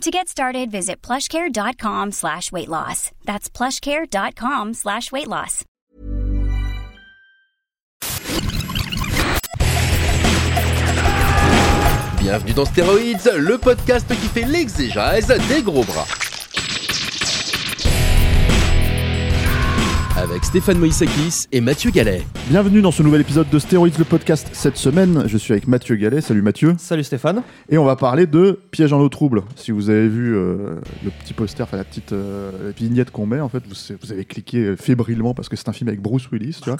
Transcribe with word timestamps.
To 0.00 0.10
get 0.10 0.28
started, 0.28 0.70
visit 0.70 1.00
plushcare.com 1.02 2.12
slash 2.12 2.52
weight 2.52 2.68
loss. 2.68 3.10
That's 3.24 3.48
plushcare.com 3.48 4.74
slash 4.74 5.10
weight 5.12 5.28
loss. 5.28 5.64
Bienvenue 12.18 12.54
dans 12.54 12.64
Stéroïdes, 12.64 13.32
le 13.36 13.58
podcast 13.58 14.08
qui 14.08 14.28
fait 14.28 14.44
l'exégèse 14.44 15.26
des 15.48 15.62
gros 15.62 15.84
bras. 15.84 16.06
Avec 20.24 20.42
Stéphane 20.42 20.78
Moïsakis 20.78 21.48
et 21.52 21.60
Mathieu 21.60 21.90
Gallet. 21.90 22.22
Bienvenue 22.48 22.80
dans 22.80 22.90
ce 22.90 23.02
nouvel 23.02 23.20
épisode 23.20 23.46
de 23.50 23.58
Stéroïdes, 23.58 23.98
le 23.98 24.06
podcast. 24.06 24.48
Cette 24.52 24.78
semaine, 24.78 25.24
je 25.26 25.36
suis 25.36 25.52
avec 25.52 25.68
Mathieu 25.68 25.96
Gallet. 25.96 26.22
Salut 26.22 26.40
Mathieu. 26.40 26.74
Salut 26.78 27.04
Stéphane. 27.04 27.42
Et 27.68 27.76
on 27.76 27.84
va 27.84 27.94
parler 27.94 28.26
de 28.26 28.58
Piège 28.70 28.94
en 28.94 29.00
eau 29.00 29.10
trouble. 29.10 29.42
Si 29.54 29.70
vous 29.70 29.90
avez 29.90 30.08
vu 30.08 30.34
euh, 30.34 30.76
le 31.04 31.10
petit 31.10 31.34
poster, 31.34 31.62
enfin 31.62 31.76
la 31.76 31.84
petite 31.84 32.12
euh, 32.12 32.72
vignette 32.74 33.10
qu'on 33.10 33.26
met, 33.26 33.40
en 33.40 33.50
fait, 33.50 33.62
vous, 33.68 33.74
vous 34.00 34.12
avez 34.12 34.24
cliqué 34.24 34.76
fébrilement 34.78 35.34
parce 35.34 35.50
que 35.50 35.56
c'est 35.56 35.68
un 35.68 35.74
film 35.74 35.88
avec 35.88 36.00
Bruce 36.00 36.30
Willis, 36.32 36.58
tu 36.62 36.70
vois. 36.70 36.78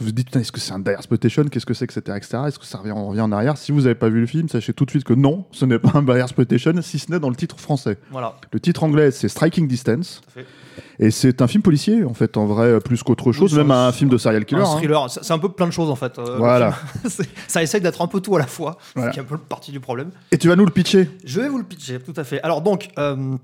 Vous 0.00 0.06
vous 0.06 0.12
dites, 0.12 0.26
putain, 0.26 0.40
est-ce 0.40 0.52
que 0.52 0.60
c'est 0.60 0.72
un 0.72 0.78
dire 0.78 0.92
exploitation? 0.96 1.44
Qu'est-ce 1.44 1.66
que 1.66 1.74
c'est, 1.74 1.84
etc., 1.84 2.00
etc. 2.16 2.38
Est-ce 2.46 2.58
que 2.58 2.64
ça 2.64 2.78
revient, 2.78 2.92
on 2.92 3.08
revient 3.08 3.20
en 3.22 3.32
arrière? 3.32 3.56
Si 3.56 3.72
vous 3.72 3.82
n'avez 3.82 3.94
pas 3.94 4.08
vu 4.08 4.20
le 4.20 4.26
film, 4.26 4.48
sachez 4.48 4.72
tout 4.72 4.84
de 4.84 4.90
suite 4.90 5.04
que 5.04 5.12
non, 5.14 5.44
ce 5.50 5.64
n'est 5.64 5.78
pas 5.78 5.90
un 5.94 6.02
dire 6.02 6.16
exploitation, 6.22 6.72
si 6.82 6.98
ce 6.98 7.10
n'est 7.10 7.18
dans 7.18 7.30
le 7.30 7.36
titre 7.36 7.58
français. 7.58 7.98
Voilà. 8.10 8.36
Le 8.52 8.60
titre 8.60 8.84
anglais, 8.84 9.10
c'est 9.10 9.28
Striking 9.28 9.66
Distance. 9.66 10.20
Tout 10.24 10.40
à 10.40 10.42
fait. 10.42 10.46
Et 11.00 11.10
c'est 11.10 11.42
un 11.42 11.46
film 11.46 11.62
policier, 11.62 12.04
en 12.04 12.14
fait, 12.14 12.36
en 12.36 12.46
vrai, 12.46 12.78
plus 12.80 13.02
qu'autre 13.02 13.32
chose, 13.32 13.52
Oui, 13.52 13.58
même 13.58 13.70
un 13.70 13.90
film 13.92 14.10
de 14.10 14.18
serial 14.18 14.44
killer. 14.44 14.62
Un 14.62 14.64
hein. 14.64 14.76
thriller, 14.76 15.10
c'est 15.10 15.24
c'est 15.24 15.32
un 15.32 15.38
peu 15.38 15.48
plein 15.50 15.66
de 15.66 15.72
choses 15.72 15.90
en 15.90 15.96
fait. 15.96 16.18
euh, 16.18 16.36
Voilà. 16.38 16.74
ça 17.48 17.62
essaye 17.62 17.80
d'être 17.80 18.00
un 18.00 18.06
peu 18.06 18.20
tout 18.20 18.34
à 18.36 18.38
la 18.38 18.46
fois, 18.46 18.78
Voilà. 18.94 19.10
ce 19.10 19.14
qui 19.14 19.20
est 19.20 19.22
un 19.22 19.26
peu 19.26 19.36
partie 19.38 19.72
du 19.72 19.80
problème. 19.80 20.10
Et 20.32 20.38
tu 20.38 20.48
vas 20.48 20.56
nous 20.56 20.64
le 20.64 20.70
pitcher 20.70 21.10
Je 21.24 21.40
vais 21.40 21.48
vous 21.48 21.58
le 21.58 21.64
pitcher, 21.64 21.98
tout 22.00 22.14
à 22.16 22.24
fait. 22.24 22.40
Alors 22.42 22.62
donc, 22.62 22.88
euh, 22.98 23.36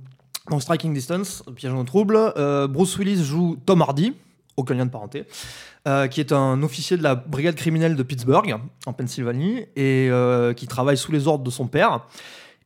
dans 0.50 0.60
Striking 0.60 0.94
Distance, 0.94 1.42
Piège 1.56 1.72
en 1.72 1.84
trouble, 1.84 2.16
euh, 2.16 2.66
Bruce 2.68 2.96
Willis 2.98 3.24
joue 3.24 3.56
Tom 3.66 3.82
Hardy, 3.82 4.14
aucun 4.56 4.74
lien 4.74 4.86
de 4.86 4.90
parenté, 4.90 5.24
euh, 5.86 6.06
qui 6.06 6.20
est 6.20 6.32
un 6.32 6.62
officier 6.62 6.96
de 6.96 7.02
la 7.02 7.14
brigade 7.14 7.54
criminelle 7.54 7.96
de 7.96 8.02
Pittsburgh, 8.02 8.56
en 8.86 8.92
Pennsylvanie, 8.92 9.66
et 9.76 10.08
euh, 10.10 10.52
qui 10.52 10.66
travaille 10.66 10.96
sous 10.96 11.12
les 11.12 11.26
ordres 11.26 11.44
de 11.44 11.50
son 11.50 11.66
père. 11.66 12.06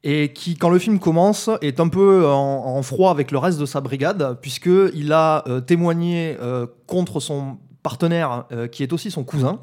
Et 0.04 0.32
qui, 0.32 0.56
quand 0.56 0.70
le 0.70 0.78
film 0.78 1.00
commence, 1.00 1.50
est 1.60 1.80
un 1.80 1.88
peu 1.88 2.26
en, 2.28 2.80
froid 2.82 3.10
avec 3.10 3.32
le 3.32 3.38
reste 3.38 3.58
de 3.58 3.66
sa 3.66 3.80
brigade, 3.80 4.38
puisqu'il 4.40 5.12
a 5.12 5.42
euh, 5.48 5.60
témoigné 5.60 6.36
contre 6.86 7.20
son 7.20 7.58
partenaire, 7.82 8.44
qui 8.70 8.82
est 8.82 8.92
aussi 8.92 9.10
son 9.10 9.24
cousin, 9.24 9.60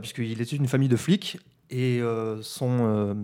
puisqu'il 0.00 0.40
est 0.40 0.52
une 0.52 0.68
famille 0.68 0.88
de 0.88 0.96
flics, 0.96 1.38
euh, 1.72 2.42
euh, 2.62 3.14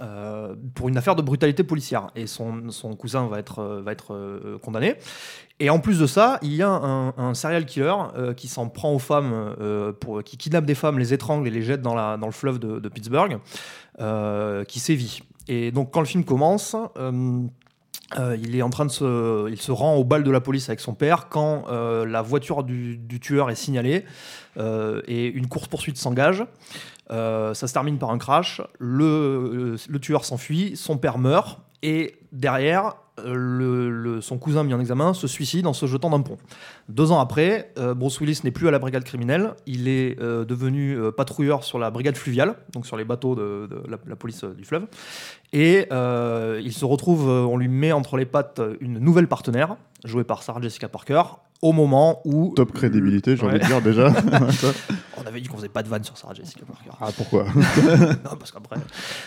euh, 0.00 0.54
pour 0.74 0.88
une 0.88 0.96
affaire 0.96 1.16
de 1.16 1.22
brutalité 1.22 1.64
policière. 1.64 2.08
Et 2.14 2.26
son, 2.26 2.62
cousin 2.98 3.26
va 3.26 3.38
être, 3.38 4.58
condamné. 4.62 4.94
Et 5.58 5.70
en 5.70 5.78
plus 5.78 5.98
de 5.98 6.06
ça, 6.06 6.38
il 6.42 6.54
y 6.54 6.62
a 6.62 6.70
un, 6.70 7.34
serial 7.34 7.66
killer 7.66 7.94
qui 8.36 8.48
s'en 8.48 8.68
prend 8.68 8.92
aux 8.92 8.98
femmes, 8.98 9.54
qui 10.24 10.36
kidnappe 10.36 10.64
des 10.64 10.74
femmes, 10.74 10.98
les 10.98 11.12
étrangle 11.12 11.46
et 11.48 11.50
les 11.50 11.62
jette 11.62 11.82
dans, 11.82 12.16
le 12.16 12.32
fleuve 12.32 12.58
de, 12.58 12.88
Pittsburgh, 12.88 13.38
qui 14.66 14.80
sévit. 14.80 15.22
Et 15.48 15.72
donc 15.72 15.90
quand 15.92 16.00
le 16.00 16.06
film 16.06 16.24
commence, 16.24 16.76
il 16.96 18.56
est 18.56 18.62
en 18.62 18.70
train 18.70 18.86
de 18.86 18.90
se, 18.90 19.50
il 19.50 19.60
se 19.60 19.72
rend 19.72 19.96
au 19.96 20.04
bal 20.04 20.22
de 20.22 20.30
la 20.30 20.40
police 20.40 20.68
avec 20.68 20.80
son 20.80 20.94
père 20.94 21.28
quand 21.28 21.66
la 21.68 22.22
voiture 22.22 22.62
du, 22.62 23.20
tueur 23.20 23.50
est 23.50 23.54
signalée 23.54 24.04
et 24.56 25.26
une 25.26 25.48
course 25.48 25.68
poursuite 25.68 25.98
s'engage. 25.98 26.44
Euh, 27.10 27.54
ça 27.54 27.66
se 27.66 27.72
termine 27.72 27.98
par 27.98 28.10
un 28.10 28.18
crash. 28.18 28.62
Le, 28.78 29.76
le 29.88 29.98
tueur 29.98 30.24
s'enfuit, 30.24 30.76
son 30.76 30.96
père 30.96 31.18
meurt 31.18 31.60
et 31.82 32.19
derrière, 32.32 32.94
euh, 33.18 33.34
le- 33.34 33.90
le- 33.90 34.20
son 34.20 34.38
cousin 34.38 34.62
mis 34.64 34.72
en 34.72 34.80
examen 34.80 35.12
se 35.14 35.26
suicide 35.26 35.66
en 35.66 35.72
se 35.72 35.86
jetant 35.86 36.10
d'un 36.10 36.20
pont. 36.22 36.38
Deux 36.88 37.12
ans 37.12 37.20
après, 37.20 37.72
euh, 37.78 37.92
Bruce 37.94 38.18
Willis 38.20 38.40
n'est 38.44 38.50
plus 38.50 38.68
à 38.68 38.70
la 38.70 38.78
brigade 38.78 39.04
criminelle. 39.04 39.52
Il 39.66 39.88
est 39.88 40.18
euh, 40.20 40.44
devenu 40.44 40.94
euh, 40.96 41.10
patrouilleur 41.12 41.64
sur 41.64 41.78
la 41.78 41.90
brigade 41.90 42.16
fluviale, 42.16 42.54
donc 42.72 42.86
sur 42.86 42.96
les 42.96 43.04
bateaux 43.04 43.34
de, 43.34 43.68
de 43.70 43.82
la, 43.90 43.98
la 44.06 44.16
police 44.16 44.44
du 44.44 44.64
fleuve. 44.64 44.86
Et 45.52 45.88
il 45.90 46.72
se 46.72 46.84
retrouve, 46.84 47.28
on 47.28 47.56
lui 47.56 47.68
met 47.68 47.92
entre 47.92 48.16
les 48.16 48.26
pattes 48.26 48.60
une 48.80 48.98
nouvelle 49.00 49.26
partenaire, 49.26 49.76
jouée 50.04 50.24
par 50.24 50.42
Sarah 50.44 50.60
Jessica 50.62 50.88
Parker, 50.88 51.22
au 51.60 51.72
moment 51.72 52.20
où. 52.24 52.52
Top 52.54 52.72
crédibilité, 52.72 53.36
j'ai 53.36 53.42
Ouais. 53.42 53.48
envie 53.50 53.58
de 53.58 53.66
dire 53.66 53.82
déjà. 53.82 54.12
On 55.22 55.26
avait 55.26 55.40
dit 55.40 55.48
qu'on 55.48 55.56
faisait 55.58 55.68
pas 55.68 55.82
de 55.82 55.88
vanne 55.88 56.04
sur 56.04 56.16
Sarah 56.16 56.32
Jessica 56.34 56.60
Parker. 56.66 56.96
ah, 57.00 57.08
pourquoi? 57.16 57.44
Non, 58.24 58.36
parce 58.38 58.52
qu'après. 58.52 58.76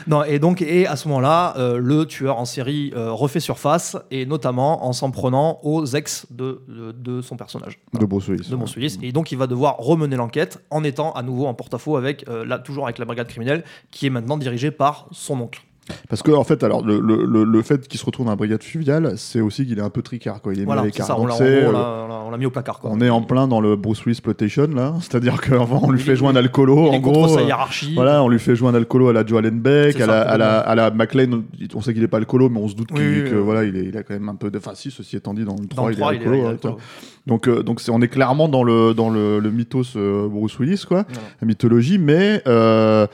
Non, 0.08 0.24
et 0.24 0.40
donc, 0.40 0.62
et 0.62 0.88
à 0.88 0.96
ce 0.96 1.08
moment-là, 1.09 1.53
le 1.78 2.06
tueur 2.06 2.38
en 2.40 2.46
série 2.46 2.93
euh, 2.96 3.12
refait 3.12 3.40
surface, 3.40 3.98
et 4.12 4.26
notamment 4.26 4.86
en 4.86 4.94
s'en 4.94 5.12
prenant 5.12 5.59
aux 5.64 5.86
ex 5.86 6.28
de, 6.31 6.62
de, 6.68 6.92
de 6.92 7.22
son 7.22 7.38
personnage. 7.38 7.80
De 7.94 8.06
Bruce 8.06 8.28
Willis. 8.28 8.50
De 8.50 8.56
Bruce 8.56 8.76
Willis. 8.76 8.98
Et 9.02 9.12
donc, 9.12 9.31
il 9.31 9.38
va 9.38 9.48
devoir 9.48 9.78
remener 9.78 10.16
l'enquête 10.16 10.64
en 10.70 10.84
étant 10.84 11.12
à 11.14 11.24
nouveau 11.24 11.48
en 11.48 11.54
porte-à-faux 11.54 11.98
avec, 11.98 12.28
euh, 12.30 12.46
là, 12.46 12.59
toujours 12.59 12.86
avec 12.86 12.98
la 12.98 13.06
brigade 13.06 13.28
criminelle, 13.28 13.64
qui 13.92 14.08
est 14.08 14.09
maintenant 14.09 14.38
dirigée 14.38 14.72
par 14.72 15.08
son 15.12 15.40
oncle. 15.40 15.64
Parce 16.09 16.21
que, 16.23 16.31
en 16.31 16.44
fait, 16.45 16.63
alors, 16.63 16.85
le, 16.85 16.99
le, 16.99 17.44
le, 17.44 17.61
fait 17.61 17.88
qu'il 17.88 17.99
se 17.99 18.05
retrouve 18.05 18.25
dans 18.25 18.31
la 18.31 18.35
brigade 18.38 18.63
fluviale, 18.63 19.13
c'est 19.17 19.41
aussi 19.41 19.66
qu'il 19.67 19.79
est 19.79 19.81
un 19.81 19.89
peu 19.89 20.01
tricard, 20.01 20.41
quoi. 20.41 20.53
Il 20.53 20.61
est 20.61 20.66
Voilà, 20.66 20.83
mis 20.83 20.88
à 20.88 20.91
c'est 20.91 20.97
l'écart. 20.99 21.07
ça, 21.07 21.16
on 21.17 21.21
Donc, 21.21 21.29
l'a 21.29 21.35
c'est, 21.35 21.66
on 21.66 21.71
l'a- 21.73 21.79
euh, 21.79 22.07
on 22.27 22.31
l'a- 22.31 22.38
mis 22.38 22.45
au 22.45 22.51
placard. 22.51 22.79
Quoi. 22.79 22.89
on 22.94 23.01
est 23.01 23.09
en 23.09 23.21
plein 23.21 23.47
dans 23.49 23.59
le 23.59 23.75
Bruce 23.75 23.99
Willis 24.05 24.13
exploitation, 24.13 24.67
là. 24.73 24.94
C'est-à-dire 25.01 25.41
qu'avant, 25.41 25.81
on 25.83 25.91
lui 25.91 25.99
fait 25.99 26.16
jouer 26.16 26.29
un 26.29 26.35
alcoolo, 26.38 26.88
en 26.89 26.99
gros. 26.99 27.27
sa 27.27 27.41
euh, 27.41 27.44
hiérarchie. 27.44 27.94
Voilà, 27.95 28.23
on 28.23 28.29
lui 28.29 28.39
fait 28.39 28.55
jouer 28.55 28.69
un 28.69 28.75
alcoolo 28.75 29.09
à 29.09 29.13
la 29.13 29.25
Joe 29.25 29.39
Allen 29.39 29.59
Beck, 29.59 29.97
C'est 29.97 30.03
à 30.03 30.07
la, 30.07 30.21
à 30.21 30.38
la, 30.38 30.59
à 30.59 30.75
la 30.75 30.89
McLean, 30.91 31.41
on 31.75 31.81
sait 31.81 31.94
qu'il 31.94 32.03
est 32.03 32.07
pas 32.07 32.17
alcoolo, 32.17 32.50
mais 32.50 32.59
on 32.59 32.67
se 32.69 32.75
doute 32.75 32.89
Oui, 32.94 33.00
qu'il- 33.00 33.23
oui, 33.25 33.29
que 33.29 33.35
oui. 33.35 33.41
voilà, 33.44 33.63
il, 33.65 33.75
est, 33.75 33.83
il 33.83 33.97
a 33.97 34.03
quand 34.03 34.13
même 34.13 34.29
un 34.29 34.35
peu 34.35 34.50
de. 34.51 34.57
Enfin, 34.59 34.71
si, 34.75 34.89
ceci 34.89 35.17
étant 35.17 35.33
dit, 35.33 35.44
dans 35.44 35.55
le 35.59 35.67
3, 35.67 35.83
Dans 35.83 35.88
le 35.89 35.94
il 35.94 35.97
3, 36.00 36.13
est 36.13 36.15
il 36.15 36.21
est, 36.21 36.45
alcoolo. 36.45 36.73
hein. 36.75 36.77
Donc, 37.27 37.47
euh, 37.47 37.61
donc 37.63 37.81
on 37.89 38.01
est 38.01 38.07
clairement 38.07 38.47
dans 38.50 38.63
le, 38.63 38.94
dans 38.94 39.09
le, 39.09 39.39
le 39.39 39.51
mythos 39.51 39.95
euh, 39.97 40.27
Bruce 40.29 40.57
Willis, 40.59 40.83
quoi, 40.88 41.05
la 41.41 41.47
mythologie, 41.47 41.97
mais. 41.97 42.41
euh, 42.47 43.05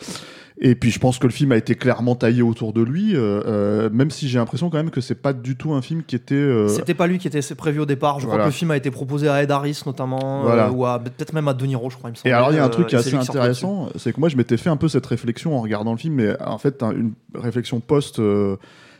et 0.62 0.75
puis 0.75 0.92
je 0.92 1.00
pense 1.00 1.20
que 1.20 1.25
le 1.28 1.31
film 1.34 1.52
a 1.53 1.58
été 1.58 1.75
clairement 1.75 2.16
taillé 2.16 2.42
autour 2.42 2.74
de 2.74 2.81
lui, 2.81 3.16
euh, 3.16 3.42
euh, 3.47 3.90
même 3.92 4.12
si 4.12 4.28
j'ai 4.28 4.40
l'impression 4.40 4.70
quand 4.70 4.78
même 4.78 4.90
que 4.90 5.00
c'est 5.02 5.16
pas 5.16 5.31
du 5.34 5.56
tout 5.56 5.74
un 5.74 5.81
film 5.81 6.03
qui 6.03 6.16
était. 6.16 6.36
euh, 6.36 6.68
C'était 6.68 6.94
pas 6.94 7.08
lui 7.08 7.18
qui 7.18 7.28
était 7.28 7.40
prévu 7.56 7.80
au 7.80 7.86
départ. 7.86 8.20
Je 8.20 8.25
Voilà. 8.25 8.40
crois 8.42 8.50
que 8.50 8.53
le 8.53 8.58
film 8.58 8.72
a 8.72 8.78
été 8.78 8.92
proposé 8.92 9.30
à 9.30 9.42
Ed 9.42 9.52
Harris 9.52 9.81
notamment, 9.86 10.42
Voilà. 10.44 10.68
euh, 10.68 10.72
ou 10.72 10.86
à 10.86 11.00
peut-être 11.00 11.34
même 11.34 11.48
à 11.48 11.53
De 11.53 11.66
Niro, 11.66 11.90
je 11.90 11.96
crois. 11.98 12.09
Il 12.09 12.14
me 12.14 12.30
Et 12.30 12.34
alors 12.34 12.52
il 12.52 12.56
y 12.56 12.59
a 12.59 12.66
un 12.66 12.69
truc 12.69 12.88
qui 12.88 12.96
est 12.96 13.00
assez 13.00 13.16
intéressant, 13.16 13.90
c'est 13.96 14.12
que 14.14 14.19
moi 14.19 14.28
je 14.30 14.36
m'étais 14.38 14.58
fait 14.58 14.69
un 14.69 14.78
peu 14.78 14.88
cette 14.90 15.06
réflexion 15.06 15.58
en 15.58 15.62
regardant 15.62 15.92
le 15.94 15.98
film, 15.98 16.16
mais 16.16 16.36
en 16.42 16.58
fait 16.58 16.84
un- 16.84 16.92
une 16.92 17.14
réflexion 17.36 17.80
post. 17.80 18.19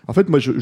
En 0.08 0.14
fait, 0.14 0.28
moi 0.30 0.40
j'ai 0.40 0.53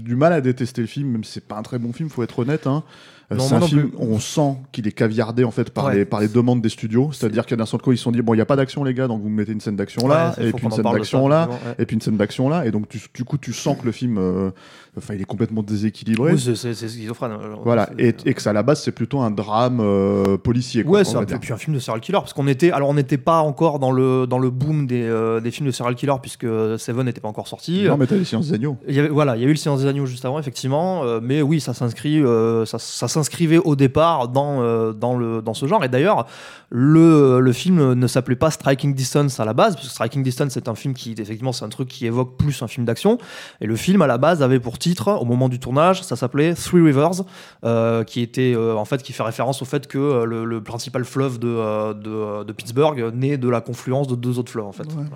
du 0.00 0.14
mal 0.16 0.32
à 0.32 0.40
détester 0.40 0.80
le 0.82 0.86
film, 0.86 1.08
même 1.10 1.24
si 1.24 1.32
c'est 1.32 1.44
pas 1.48 1.56
un 1.56 1.62
très 1.62 1.78
bon 1.78 1.92
film, 1.92 2.08
faut 2.08 2.22
être 2.22 2.38
honnête. 2.38 2.66
Hein. 2.68 2.84
Euh, 3.32 3.36
Non, 3.36 3.44
c'est 3.44 3.54
un 3.54 3.60
film, 3.60 3.90
on 3.98 4.18
sent 4.18 4.56
qu'il 4.72 4.88
est 4.88 4.92
caviardé 4.92 5.44
en 5.44 5.52
fait 5.52 5.70
par, 5.70 5.84
Ouais. 5.86 5.94
les, 5.98 6.04
par 6.04 6.18
les 6.20 6.26
demandes 6.26 6.60
des 6.60 6.68
studios, 6.68 7.10
c'est-à-dire 7.12 7.46
qu'à 7.46 7.54
d'un 7.54 7.64
seul 7.66 7.80
coup 7.80 7.92
ils 7.92 7.96
se 7.96 8.02
sont 8.02 8.10
dit 8.10 8.22
bon 8.22 8.34
il 8.34 8.38
y 8.38 8.40
a 8.40 8.44
pas 8.44 8.56
d'action 8.56 8.82
les 8.82 8.92
gars, 8.92 9.06
donc 9.06 9.22
vous 9.22 9.28
me 9.28 9.36
mettez 9.36 9.52
une 9.52 9.60
scène 9.60 9.76
d'action 9.76 10.08
là, 10.08 10.34
Ouais, 10.36 10.48
et 10.48 10.52
puis 10.52 10.64
une 10.64 10.70
scène 10.72 10.82
d'action 10.92 11.28
là, 11.28 11.48
ouais. 11.48 11.74
et 11.78 11.86
puis 11.86 11.94
une 11.94 12.00
scène 12.02 12.16
d'action 12.16 12.48
là, 12.48 12.66
et 12.66 12.72
donc 12.72 12.88
tu- 12.88 13.00
du 13.14 13.22
coup 13.24 13.38
tu 13.38 13.52
sens 13.52 13.78
que 13.78 13.86
le 13.86 13.92
film, 13.92 14.18
euh, 14.18 14.50
enfin 14.98 15.14
il 15.14 15.20
est 15.20 15.24
complètement 15.24 15.62
déséquilibré. 15.62 16.32
Oui, 16.32 16.40
c'est- 16.40 16.74
schizophrène. 16.74 17.30
euh, 17.32 17.54
Voilà, 17.64 17.88
et, 17.98 18.08
et 18.24 18.34
que 18.34 18.42
ça 18.42 18.50
à 18.50 18.52
la 18.52 18.64
base 18.64 18.82
c'est 18.82 18.90
plutôt 18.90 19.20
un 19.20 19.30
drame 19.30 19.78
euh, 19.80 20.36
policier. 20.36 20.82
Quoi, 20.82 20.98
Ouais, 20.98 21.04
c'est 21.04 21.16
un, 21.16 21.24
puis 21.24 21.52
un 21.52 21.56
film 21.56 21.74
de 21.76 21.80
serial 21.80 22.00
killer, 22.00 22.18
parce 22.18 22.32
qu'on 22.32 22.48
était, 22.48 22.72
alors 22.72 22.88
on 22.88 22.94
n'était 22.94 23.16
pas 23.16 23.38
encore 23.38 23.78
dans 23.78 23.92
le 23.92 24.26
dans 24.26 24.40
le 24.40 24.50
boom 24.50 24.88
des, 24.88 25.02
euh, 25.04 25.38
des 25.40 25.52
films 25.52 25.68
de 25.68 25.72
serial 25.72 25.94
killer 25.94 26.14
puisque 26.20 26.46
Seven 26.78 27.04
n'était 27.06 27.20
pas 27.20 27.28
encore 27.28 27.46
sorti. 27.46 27.84
Non 27.86 27.96
mais 27.96 28.08
t'as 28.08 28.16
les 28.16 28.24
sciences 28.24 28.48
des 28.48 28.54
agneaux. 28.54 28.76
Il 28.88 28.94
y 28.96 28.98
avait, 28.98 29.08
voilà, 29.08 29.36
il 29.36 29.42
y 29.42 29.44
a 29.44 29.46
eu 29.46 29.50
le 29.52 29.56
Silence 29.56 29.82
des 29.82 29.86
agneaux 29.86 30.06
juste 30.06 30.24
avant, 30.24 30.40
effectivement, 30.40 31.04
mais 31.22 31.42
oui, 31.42 31.60
ça 31.60 31.74
s'inscrit, 31.74 32.20
ça, 32.66 32.78
ça 32.80 33.06
s'inscrivait 33.20 33.58
au 33.58 33.76
départ 33.76 34.28
dans 34.28 34.62
euh, 34.62 34.92
dans 34.92 35.16
le 35.16 35.42
dans 35.42 35.54
ce 35.54 35.66
genre. 35.66 35.84
Et 35.84 35.88
d'ailleurs, 35.88 36.26
le 36.70 37.40
le 37.40 37.52
film 37.52 37.92
ne 37.92 38.06
s'appelait 38.06 38.36
pas 38.36 38.50
Striking 38.50 38.94
Distance 38.94 39.40
à 39.40 39.44
la 39.44 39.52
base, 39.54 39.74
parce 39.74 39.86
que 39.86 39.92
Striking 39.92 40.22
Distance 40.22 40.52
c'est 40.54 40.68
un 40.68 40.74
film 40.74 40.94
qui 40.94 41.12
effectivement 41.18 41.52
c'est 41.52 41.64
un 41.64 41.68
truc 41.68 41.88
qui 41.88 42.06
évoque 42.06 42.36
plus 42.36 42.62
un 42.62 42.68
film 42.68 42.86
d'action. 42.86 43.18
Et 43.60 43.66
le 43.66 43.76
film 43.76 44.00
à 44.02 44.06
la 44.06 44.18
base 44.18 44.42
avait 44.42 44.60
pour 44.60 44.78
titre, 44.78 45.08
au 45.20 45.24
moment 45.24 45.48
du 45.48 45.58
tournage, 45.58 46.02
ça 46.02 46.16
s'appelait 46.16 46.54
Three 46.54 46.80
Rivers, 46.82 47.22
euh, 47.64 48.04
qui 48.04 48.20
était 48.22 48.54
euh, 48.54 48.74
en 48.74 48.84
fait 48.84 49.02
qui 49.02 49.12
fait 49.12 49.22
référence 49.22 49.60
au 49.62 49.64
fait 49.64 49.86
que 49.86 50.24
le, 50.24 50.44
le 50.44 50.62
principal 50.62 51.04
fleuve 51.04 51.38
de, 51.38 51.92
de, 51.94 52.44
de 52.44 52.52
Pittsburgh 52.52 53.12
naît 53.14 53.36
de 53.38 53.48
la 53.48 53.60
confluence 53.60 54.06
de 54.08 54.14
deux 54.14 54.38
autres 54.38 54.52
fleuves 54.52 54.66
en 54.66 54.72
fait. 54.72 54.86
Voilà. 54.90 55.10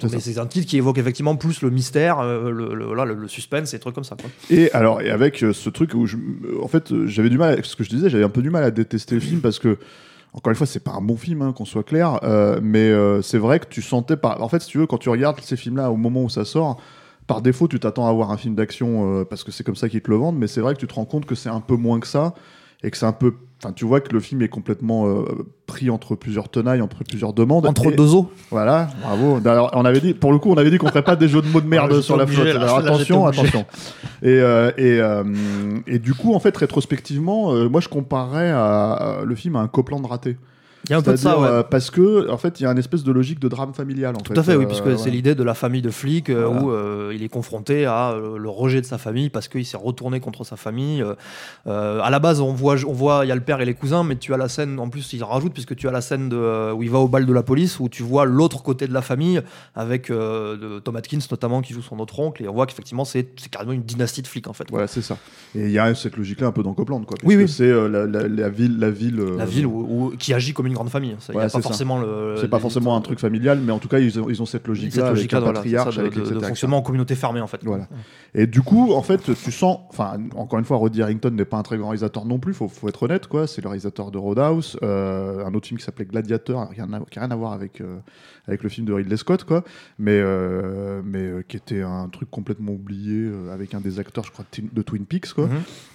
C'est 0.00 0.08
ça. 0.08 0.14
Mais 0.16 0.20
c'est 0.20 0.38
un 0.38 0.46
titre 0.46 0.66
qui 0.66 0.76
évoque 0.78 0.98
effectivement 0.98 1.36
plus 1.36 1.62
le 1.62 1.70
mystère, 1.70 2.22
le, 2.22 2.50
le- 2.52 2.74
le, 2.74 3.14
le 3.14 3.28
suspense 3.28 3.72
et 3.74 3.76
des 3.76 3.80
trucs 3.80 3.94
comme 3.94 4.04
ça. 4.04 4.16
Quoi. 4.20 4.30
Et 4.50 4.70
alors, 4.72 5.00
et 5.00 5.10
avec 5.10 5.38
ce 5.38 5.70
truc 5.70 5.94
où, 5.94 6.06
je, 6.06 6.16
en 6.62 6.68
fait, 6.68 6.92
j'avais 7.06 7.30
du 7.30 7.38
mal 7.38 7.49
ce 7.62 7.76
que 7.76 7.84
je 7.84 7.90
disais, 7.90 8.10
j'avais 8.10 8.24
un 8.24 8.30
peu 8.30 8.42
du 8.42 8.50
mal 8.50 8.64
à 8.64 8.70
détester 8.70 9.14
le 9.14 9.20
film 9.20 9.40
parce 9.40 9.58
que 9.58 9.78
encore 10.32 10.50
une 10.50 10.56
fois, 10.56 10.66
c'est 10.66 10.84
pas 10.84 10.92
un 10.92 11.00
bon 11.00 11.16
film, 11.16 11.42
hein, 11.42 11.52
qu'on 11.52 11.64
soit 11.64 11.82
clair, 11.82 12.20
euh, 12.22 12.60
mais 12.62 12.88
euh, 12.88 13.20
c'est 13.20 13.38
vrai 13.38 13.58
que 13.58 13.66
tu 13.66 13.82
sentais 13.82 14.16
pas. 14.16 14.38
En 14.40 14.48
fait, 14.48 14.60
si 14.60 14.68
tu 14.68 14.78
veux, 14.78 14.86
quand 14.86 14.98
tu 14.98 15.08
regardes 15.08 15.40
ces 15.40 15.56
films-là 15.56 15.90
au 15.90 15.96
moment 15.96 16.22
où 16.22 16.28
ça 16.28 16.44
sort, 16.44 16.80
par 17.26 17.42
défaut, 17.42 17.66
tu 17.66 17.80
t'attends 17.80 18.06
à 18.06 18.12
voir 18.12 18.30
un 18.30 18.36
film 18.36 18.54
d'action 18.54 19.20
euh, 19.20 19.24
parce 19.24 19.42
que 19.42 19.50
c'est 19.50 19.64
comme 19.64 19.76
ça 19.76 19.88
qu'ils 19.88 20.02
te 20.02 20.10
le 20.10 20.16
vendent, 20.16 20.38
mais 20.38 20.46
c'est 20.46 20.60
vrai 20.60 20.74
que 20.74 20.80
tu 20.80 20.86
te 20.86 20.94
rends 20.94 21.04
compte 21.04 21.26
que 21.26 21.34
c'est 21.34 21.48
un 21.48 21.60
peu 21.60 21.76
moins 21.76 21.98
que 21.98 22.06
ça 22.06 22.34
et 22.82 22.90
que 22.90 22.96
c'est 22.96 23.06
un 23.06 23.12
peu. 23.12 23.34
Enfin, 23.62 23.74
tu 23.74 23.84
vois 23.84 24.00
que 24.00 24.10
le 24.14 24.20
film 24.20 24.40
est 24.40 24.48
complètement 24.48 25.06
euh, 25.06 25.24
pris 25.66 25.90
entre 25.90 26.14
plusieurs 26.14 26.48
tenailles, 26.48 26.80
entre 26.80 27.04
plusieurs 27.04 27.34
demandes. 27.34 27.66
Entre 27.66 27.92
Et- 27.92 27.94
deux 27.94 28.14
os. 28.14 28.24
Voilà, 28.50 28.88
bravo. 29.02 29.38
D'ailleurs, 29.38 29.70
on 29.74 29.84
avait 29.84 30.00
dit, 30.00 30.14
pour 30.14 30.32
le 30.32 30.38
coup, 30.38 30.50
on 30.50 30.56
avait 30.56 30.70
dit 30.70 30.78
qu'on 30.78 30.88
ferait 30.88 31.02
pas 31.04 31.14
des 31.14 31.28
jeux 31.28 31.42
de 31.42 31.48
mots 31.48 31.60
de 31.60 31.66
merde 31.66 31.88
Ouais, 31.90 31.96
j'étais 31.96 32.06
sur 32.06 32.16
la 32.16 32.24
obligé, 32.24 32.40
flotte. 32.42 32.54
là. 32.54 32.62
Alors 32.62 32.80
Là, 32.80 32.86
attention, 32.94 33.26
attention. 33.26 33.66
Et, 34.22 34.28
euh, 34.28 34.70
et, 34.78 34.98
euh, 35.00 35.24
et 35.86 35.98
du 35.98 36.14
coup, 36.14 36.32
en 36.34 36.40
fait, 36.40 36.56
rétrospectivement, 36.56 37.52
euh, 37.52 37.68
moi, 37.68 37.82
je 37.82 37.88
comparais 37.88 38.50
à, 38.50 38.92
à- 38.92 39.24
le 39.26 39.34
film 39.34 39.56
à 39.56 39.60
un 39.60 39.68
Copland 39.68 40.04
raté. 40.06 40.38
Il 40.86 40.92
y 40.92 40.94
a 40.94 40.98
un 40.98 41.02
peu 41.02 41.12
de 41.12 41.16
ça, 41.16 41.38
ouais. 41.38 41.46
euh, 41.46 41.62
parce 41.62 41.90
que, 41.90 42.30
en 42.30 42.38
fait, 42.38 42.58
il 42.58 42.62
y 42.62 42.66
a 42.66 42.70
une 42.72 42.78
espèce 42.78 43.04
de 43.04 43.12
logique 43.12 43.38
de 43.38 43.48
drame 43.48 43.74
familial. 43.74 44.16
En 44.16 44.20
Tout 44.20 44.32
à 44.34 44.42
fait, 44.42 44.56
oui, 44.56 44.64
Euh, 44.64 44.66
puisque 44.66 44.86
ouais. 44.86 44.96
c'est 44.96 45.10
l'idée 45.10 45.34
de 45.34 45.42
la 45.42 45.54
famille 45.54 45.82
de 45.82 45.90
flics 45.90 46.30
euh, 46.30 46.46
Voilà. 46.46 47.08
où 47.08 47.10
il 47.12 47.22
est 47.22 47.28
confronté 47.28 47.84
à 47.86 48.14
le 48.16 48.48
rejet 48.48 48.80
de 48.80 48.86
sa 48.86 48.96
famille 48.98 49.28
parce 49.30 49.46
qu'il 49.48 49.66
s'est 49.66 49.76
retourné 49.76 50.20
contre 50.20 50.44
sa 50.44 50.56
famille. 50.56 51.04
À 51.66 52.08
la 52.10 52.18
base, 52.18 52.40
on 52.40 52.52
voit, 52.52 52.76
on 52.86 52.92
voit, 52.92 53.20
il 53.24 53.28
y 53.28 53.32
a 53.32 53.34
le 53.34 53.40
père 53.40 53.60
et 53.60 53.64
les 53.64 53.74
cousins, 53.74 54.04
mais 54.04 54.16
tu 54.16 54.32
as 54.34 54.36
la 54.36 54.48
scène, 54.48 54.78
en 54.78 54.88
plus, 54.88 55.12
il 55.12 55.22
rajoute, 55.22 55.52
puisque 55.52 55.76
tu 55.76 55.86
as 55.88 55.92
la 55.92 56.00
scène 56.00 56.28
de, 56.28 56.72
où 56.72 56.82
il 56.82 56.90
va 56.90 56.98
au 56.98 57.08
bal 57.08 57.26
de 57.26 57.32
la 57.32 57.42
police, 57.42 57.78
où 57.80 57.88
tu 57.88 58.02
vois 58.02 58.24
l'autre 58.24 58.62
côté 58.62 58.86
de 58.86 58.92
la 58.94 59.02
famille 59.02 59.40
avec 59.74 60.10
de 60.10 60.78
Tom 60.80 60.96
Atkins 60.96 61.18
notamment 61.30 61.60
qui 61.62 61.72
joue 61.74 61.82
son 61.82 61.98
autre 61.98 62.18
oncle, 62.20 62.42
et 62.42 62.48
on 62.48 62.54
voit 62.54 62.66
qu'effectivement, 62.66 63.04
c'est 63.04 63.26
carrément 63.50 63.72
une 63.72 63.82
dynastie 63.82 64.22
de 64.22 64.26
flics 64.26 64.48
en 64.48 64.52
fait. 64.52 64.64
Voilà, 64.70 64.86
c'est 64.86 65.02
ça. 65.02 65.16
Et 65.54 65.64
il 65.66 65.70
y 65.72 65.78
a 65.78 65.94
cette 65.94 66.16
logique-là 66.16 66.46
un 66.48 66.52
peu 66.52 66.62
dans 66.62 66.72
Copland, 66.74 67.04
quoi. 67.04 67.16
Oui, 67.24 67.36
oui. 67.36 67.48
C'est 67.48 67.70
la, 67.70 68.06
la- 68.06 68.28
la 68.28 68.48
ville, 68.48 68.78
la 68.78 68.90
ville. 68.90 69.20
La 69.36 69.44
ville 69.44 69.66
où, 69.66 69.86
où- 70.10 70.16
qui 70.16 70.32
agit 70.34 70.52
comme 70.52 70.66
une 70.66 70.69
grande 70.74 70.90
famille. 70.90 71.16
Ça, 71.20 71.32
Il 71.32 71.36
Ouais, 71.36 71.42
a 71.42 71.46
pas 71.46 71.50
ça. 71.50 71.60
forcément 71.62 71.98
le. 71.98 72.36
C'est 72.40 72.48
pas 72.48 72.58
forcément 72.58 72.96
un 72.96 73.00
truc 73.00 73.18
familial, 73.18 73.60
mais 73.64 73.72
en 73.72 73.78
tout 73.78 73.88
cas, 73.88 73.98
ils 73.98 74.18
ont, 74.20 74.28
ils 74.28 74.40
ont 74.42 74.46
cette 74.46 74.66
logique-là 74.68 75.04
avec 75.06 75.16
logique-là, 75.16 75.38
un 75.38 75.40
voilà, 75.42 75.62
c'est 75.62 75.70
ça, 75.70 75.76
patriarche, 75.84 75.96
de, 75.96 76.00
avec 76.00 76.14
de- 76.14 76.20
etc. 76.20 76.34
de 76.40 76.44
fonctionnement 76.44 76.76
en 76.78 76.82
communauté 76.82 77.14
fermée 77.14 77.40
en 77.40 77.46
fait. 77.46 77.60
Voilà. 77.64 77.88
Et 78.34 78.46
du 78.46 78.62
coup, 78.62 78.92
en 78.92 79.02
fait, 79.02 79.20
tu 79.34 79.52
sens, 79.52 79.78
enfin, 79.90 80.18
encore 80.36 80.58
une 80.58 80.64
fois, 80.64 80.76
Roddy 80.76 81.02
Harrington 81.02 81.30
n'est 81.30 81.44
pas 81.44 81.56
un 81.56 81.62
très 81.62 81.76
grand 81.78 81.88
réalisateur 81.88 82.24
non 82.24 82.38
plus, 82.38 82.54
faut, 82.54 82.68
faut 82.68 82.88
être 82.88 83.02
honnête, 83.02 83.26
quoi. 83.26 83.46
C'est 83.46 83.62
le 83.62 83.68
réalisateur 83.68 84.10
de 84.10 84.18
Roadhouse, 84.18 84.78
euh, 84.82 85.44
un 85.44 85.52
autre 85.54 85.66
film 85.66 85.78
qui 85.78 85.84
s'appelait 85.84 86.04
Gladiator, 86.06 86.70
qui 86.74 86.80
a 86.80 86.86
rien 87.20 87.30
à 87.30 87.36
voir 87.36 87.52
avec 87.52 87.80
euh, 87.80 87.98
avec 88.48 88.62
le 88.62 88.68
film 88.68 88.86
de 88.86 88.92
Ridley 88.92 89.16
Scott, 89.16 89.44
quoi, 89.44 89.62
mais 89.98 90.18
euh, 90.18 91.02
mais 91.04 91.18
euh, 91.20 91.42
qui 91.46 91.56
était 91.56 91.82
un 91.82 92.08
truc 92.08 92.30
complètement 92.30 92.72
oublié 92.72 93.14
euh, 93.26 93.52
avec 93.54 93.74
un 93.74 93.80
des 93.80 93.98
acteurs, 94.00 94.24
je 94.24 94.30
crois, 94.32 94.44
de, 94.72 94.82
Twin 94.82 95.04
Peaks, 95.04 95.32
quoi, 95.34 95.46
Mhm. 95.46 95.52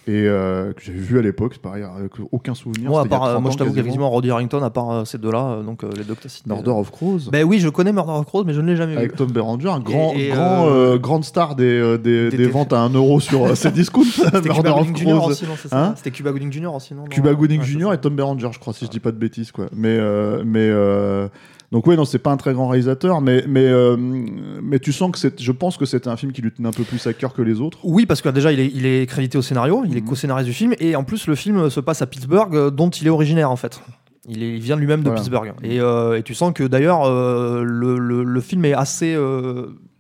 et 0.08 0.28
euh, 0.28 0.72
que 0.74 0.82
j'avais 0.82 0.98
vu 1.00 1.20
à 1.20 1.22
l'époque, 1.22 1.54
c'est 1.56 1.62
pareil, 1.62 1.84
avec 1.84 2.12
aucun 2.32 2.54
souvenir. 2.54 2.90
Moi, 2.90 3.02
à 3.02 3.06
part, 3.06 3.24
euh, 3.24 3.32
30 3.34 3.42
moi, 3.44 3.52
je 3.52 3.58
t'avoue 3.58 3.74
qu'effectivement, 3.74 4.10
Roddy 4.10 4.30
Harrington, 4.32 4.62
à 4.66 4.70
part 4.70 4.92
euh, 4.92 5.06
ces 5.06 5.18
deux-là, 5.18 5.46
euh, 5.60 5.64
donc 5.64 5.84
euh, 5.84 5.90
les 5.98 6.04
deux 6.04 6.16
que 6.16 6.24
t'as 6.24 6.30
cités, 6.30 6.50
Murder 6.50 6.72
of 6.72 6.92
Crows. 6.92 7.20
Ben 7.32 7.44
oui, 7.46 7.60
je 7.60 7.70
connais 7.70 7.94
Murder 7.94 8.12
of 8.12 8.26
Crows, 8.26 8.44
mais 8.46 8.54
je 8.54 8.62
ne 8.62 8.68
l'ai 8.68 8.76
jamais 8.76 8.94
vu. 8.94 8.98
Avec 8.98 9.16
Tom 9.16 9.32
Berenger, 9.32 9.70
un 9.70 9.80
grand, 9.80 10.14
Et- 10.16 10.28
et, 10.28 10.30
grand, 10.32 10.68
euh, 10.70 10.98
grande 10.98 11.24
star 11.24 11.56
des, 11.56 11.98
des, 11.98 12.30
des- 12.30 12.38
des 12.38 12.48
ventes 12.48 12.74
à 12.74 12.80
1 12.82 12.90
euro 12.90 13.20
sur 13.20 13.56
ses 13.58 13.72
discounts. 13.72 14.04
C'était 14.04 14.32
Murder 14.42 14.54
Cuba 14.54 14.76
of 14.76 14.88
Gooding. 14.92 15.06
Crows. 15.18 15.34
Hein 15.72 15.94
C'était 15.96 16.12
Cuba 16.12 16.32
Gooding 16.32 16.52
Jr. 16.52 16.68
aussi, 16.76 16.94
non 16.94 17.06
Cuba 17.06 17.34
Gooding 17.34 17.62
ouais, 17.62 17.66
Jr. 17.66 17.94
et 17.94 17.98
Tom 18.00 18.16
Berenger, 18.16 18.50
je 18.52 18.60
crois, 18.60 18.74
si 18.74 18.86
je 18.86 18.90
dis 18.90 19.00
pas 19.00 19.12
de 19.12 19.18
bêtises, 19.18 19.52
quoi. 19.52 19.68
Mais, 19.76 19.90
euh, 20.00 20.44
mais 20.46 20.60
euh, 20.70 21.28
donc 21.72 21.88
ouais, 21.88 21.96
non, 21.96 22.06
c'est 22.06 22.20
pas 22.20 22.32
un 22.32 22.38
très 22.38 22.54
grand 22.54 22.68
réalisateur, 22.68 23.22
mais 23.22 23.44
mais 23.48 23.66
euh, 23.66 23.98
mais 23.98 24.80
tu 24.80 24.94
sens 24.94 25.12
que 25.12 25.18
c'est, 25.18 25.40
je 25.42 25.52
pense 25.52 25.78
que 25.78 25.86
c'était 25.86 26.08
un 26.10 26.16
film 26.16 26.32
qui 26.32 26.42
lui 26.42 26.52
tenait 26.52 26.68
un 26.70 26.72
peu 26.72 26.84
plus 26.84 27.06
à 27.08 27.14
cœur 27.14 27.34
que 27.34 27.42
les 27.42 27.60
autres. 27.60 27.80
Oui, 27.84 28.06
parce 28.06 28.22
que 28.22 28.30
déjà, 28.30 28.52
il 28.52 28.60
est, 28.60 28.72
il 28.74 28.86
est 28.86 29.06
crédité 29.08 29.38
au 29.38 29.42
scénario, 29.42 29.84
il 29.86 29.98
est 29.98 30.02
Mhm. 30.02 30.08
co-scénariste 30.08 30.48
du 30.48 30.54
film, 30.54 30.74
et 30.80 30.96
en 30.96 31.04
plus, 31.04 31.28
le 31.28 31.36
film 31.36 31.70
se 31.70 31.80
passe 31.80 32.02
à 32.02 32.06
Pittsburgh, 32.06 32.70
dont 32.74 32.90
il 32.90 33.08
est 33.08 33.10
originaire, 33.10 33.52
en 33.52 33.56
fait. 33.56 33.82
Il, 34.28 34.42
est- 34.44 34.56
il 34.56 34.62
vient 34.62 34.76
lui-même 34.76 35.02
de 35.02 35.06
Voilà. 35.10 35.20
Pittsburgh. 35.22 35.54
Et, 35.64 35.80
euh, 35.80 36.18
et 36.18 36.24
tu 36.24 36.34
sens 36.34 36.52
que 36.54 36.64
d'ailleurs, 36.64 37.04
euh, 37.06 37.64
le, 37.64 37.98
le- 37.98 38.24
le 38.24 38.42
film 38.42 38.66
est 38.66 38.74
assez. 38.74 39.16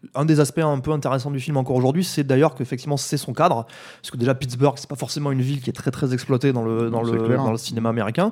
Euh, 0.05 0.09
un 0.15 0.25
des 0.25 0.39
aspects 0.39 0.59
un 0.59 0.79
peu 0.79 0.91
intéressants 0.91 1.31
du 1.31 1.39
film 1.39 1.57
encore 1.57 1.75
aujourd'hui, 1.75 2.03
c'est 2.03 2.23
d'ailleurs 2.23 2.55
qu'effectivement 2.55 2.97
c'est 2.97 3.17
son 3.17 3.33
cadre, 3.33 3.65
parce 4.01 4.11
que 4.11 4.17
déjà 4.17 4.35
Pittsburgh 4.35 4.75
c'est 4.77 4.89
pas 4.89 4.95
forcément 4.95 5.31
une 5.31 5.41
ville 5.41 5.61
qui 5.61 5.69
est 5.69 5.73
très 5.73 5.91
très 5.91 6.13
exploitée 6.13 6.53
dans 6.53 6.63
le 6.63 6.89
dans 6.89 7.01
le, 7.01 7.11
clair. 7.23 7.43
dans 7.43 7.51
le 7.51 7.57
cinéma 7.57 7.89
américain, 7.89 8.31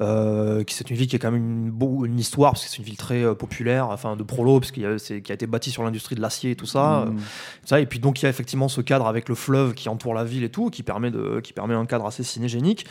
euh, 0.00 0.64
qui 0.64 0.74
c'est 0.74 0.90
une 0.90 0.96
ville 0.96 1.06
qui 1.06 1.16
a 1.16 1.18
quand 1.18 1.30
même 1.30 1.40
une, 1.66 1.70
beau- 1.70 2.04
une 2.04 2.18
histoire 2.18 2.52
parce 2.52 2.64
que 2.64 2.70
c'est 2.70 2.78
une 2.78 2.84
ville 2.84 2.96
très 2.96 3.22
euh, 3.24 3.34
populaire, 3.34 3.88
enfin 3.88 4.16
de 4.16 4.22
prolo 4.22 4.60
parce 4.60 4.72
qu'il 4.72 4.82
y 4.82 4.86
a, 4.86 4.98
c'est- 4.98 5.22
qui 5.22 5.32
a 5.32 5.34
été 5.34 5.46
bâtie 5.46 5.70
sur 5.70 5.82
l'industrie 5.82 6.14
de 6.16 6.20
l'acier 6.20 6.52
et 6.52 6.56
tout 6.56 6.66
ça. 6.66 7.06
Mm. 7.06 7.16
Ça, 7.64 7.80
et 7.80 7.86
puis 7.86 7.98
donc 7.98 8.20
il 8.20 8.24
y 8.24 8.26
a 8.26 8.30
effectivement 8.30 8.68
ce 8.68 8.80
cadre 8.80 9.06
avec 9.06 9.28
le 9.28 9.34
fleuve 9.34 9.74
qui 9.74 9.88
entoure 9.88 10.14
la 10.14 10.24
ville 10.24 10.44
et 10.44 10.50
tout, 10.50 10.70
qui 10.70 10.82
permet, 10.82 11.10
de, 11.10 11.40
qui 11.40 11.52
permet 11.52 11.74
un 11.74 11.86
cadre 11.86 12.06
assez 12.06 12.22
cinégénique. 12.22 12.86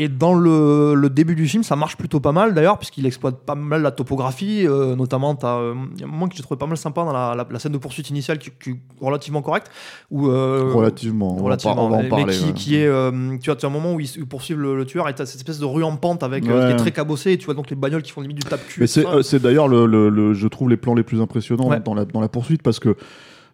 Et 0.00 0.08
dans 0.08 0.32
le, 0.32 0.94
le 0.94 1.10
début 1.10 1.34
du 1.34 1.48
film, 1.48 1.64
ça 1.64 1.74
marche 1.74 1.96
plutôt 1.96 2.20
pas 2.20 2.30
mal 2.30 2.54
d'ailleurs, 2.54 2.78
puisqu'il 2.78 3.04
exploite 3.04 3.38
pas 3.44 3.56
mal 3.56 3.82
la 3.82 3.90
topographie, 3.90 4.64
euh, 4.64 4.94
notamment 4.94 5.34
t'as, 5.34 5.56
euh, 5.56 5.74
il 5.94 6.00
y 6.00 6.04
a 6.04 6.06
un 6.06 6.10
moment 6.10 6.28
que 6.28 6.36
j'ai 6.36 6.42
trouvé 6.44 6.56
pas 6.56 6.68
mal 6.68 6.76
sympa 6.76 7.02
dans 7.02 7.12
la, 7.12 7.34
la- 7.34 7.46
la 7.50 7.58
scène 7.58 7.67
de 7.72 7.78
poursuite 7.78 8.10
initiale 8.10 8.38
qui, 8.38 8.50
qui 8.62 8.70
est 8.70 8.76
relativement 9.00 9.42
correcte. 9.42 9.70
Où, 10.10 10.28
euh, 10.28 10.72
Relativement. 10.74 11.36
on 11.38 11.42
relativement, 11.44 11.74
par- 11.76 11.84
on 11.84 11.88
va 11.90 11.96
en 11.98 12.08
parler. 12.08 12.24
mais 12.26 12.32
qui, 12.32 12.44
ouais. 12.44 12.52
qui 12.54 12.76
est, 12.76 12.86
euh, 12.86 13.36
tu 13.40 13.46
vois, 13.50 13.56
tu 13.56 13.66
as 13.66 13.68
un 13.68 13.72
moment 13.72 13.94
où 13.94 14.00
ils, 14.00 14.26
poursuivent 14.26 14.60
le, 14.60 14.76
le 14.76 14.84
tueur 14.86 15.08
et 15.08 15.14
tu 15.14 15.22
as 15.22 15.26
cette 15.26 15.36
espèce 15.40 15.58
de 15.58 15.64
rue 15.64 15.82
en 15.84 15.96
pente 15.96 16.22
avec 16.22 16.46
euh, 16.48 16.60
Ouais. 16.60 16.66
qui 16.68 16.72
est 16.72 16.76
très 16.76 16.92
cabossé 16.92 17.32
et 17.32 17.38
tu 17.38 17.44
vois 17.46 17.54
donc 17.54 17.70
les 17.70 17.76
bagnoles 17.76 18.02
qui 18.02 18.12
font 18.12 18.20
limite 18.20 18.38
du 18.38 18.48
tape-cul. 18.48 18.80
Mais 18.80 18.86
c'est 18.86 19.06
euh, 19.06 19.22
d'ailleurs, 19.38 19.68
le, 19.68 19.86
le- 19.86 20.08
le- 20.08 20.34
je 20.34 20.48
trouve, 20.48 20.68
les 20.70 20.76
plans 20.76 20.94
les 20.94 21.02
plus 21.02 21.20
impressionnants 21.20 21.68
Ouais. 21.68 21.80
dans, 21.80 21.94
la, 21.94 22.04
dans 22.04 22.20
la 22.20 22.28
poursuite 22.28 22.62
parce 22.62 22.78
que. 22.78 22.96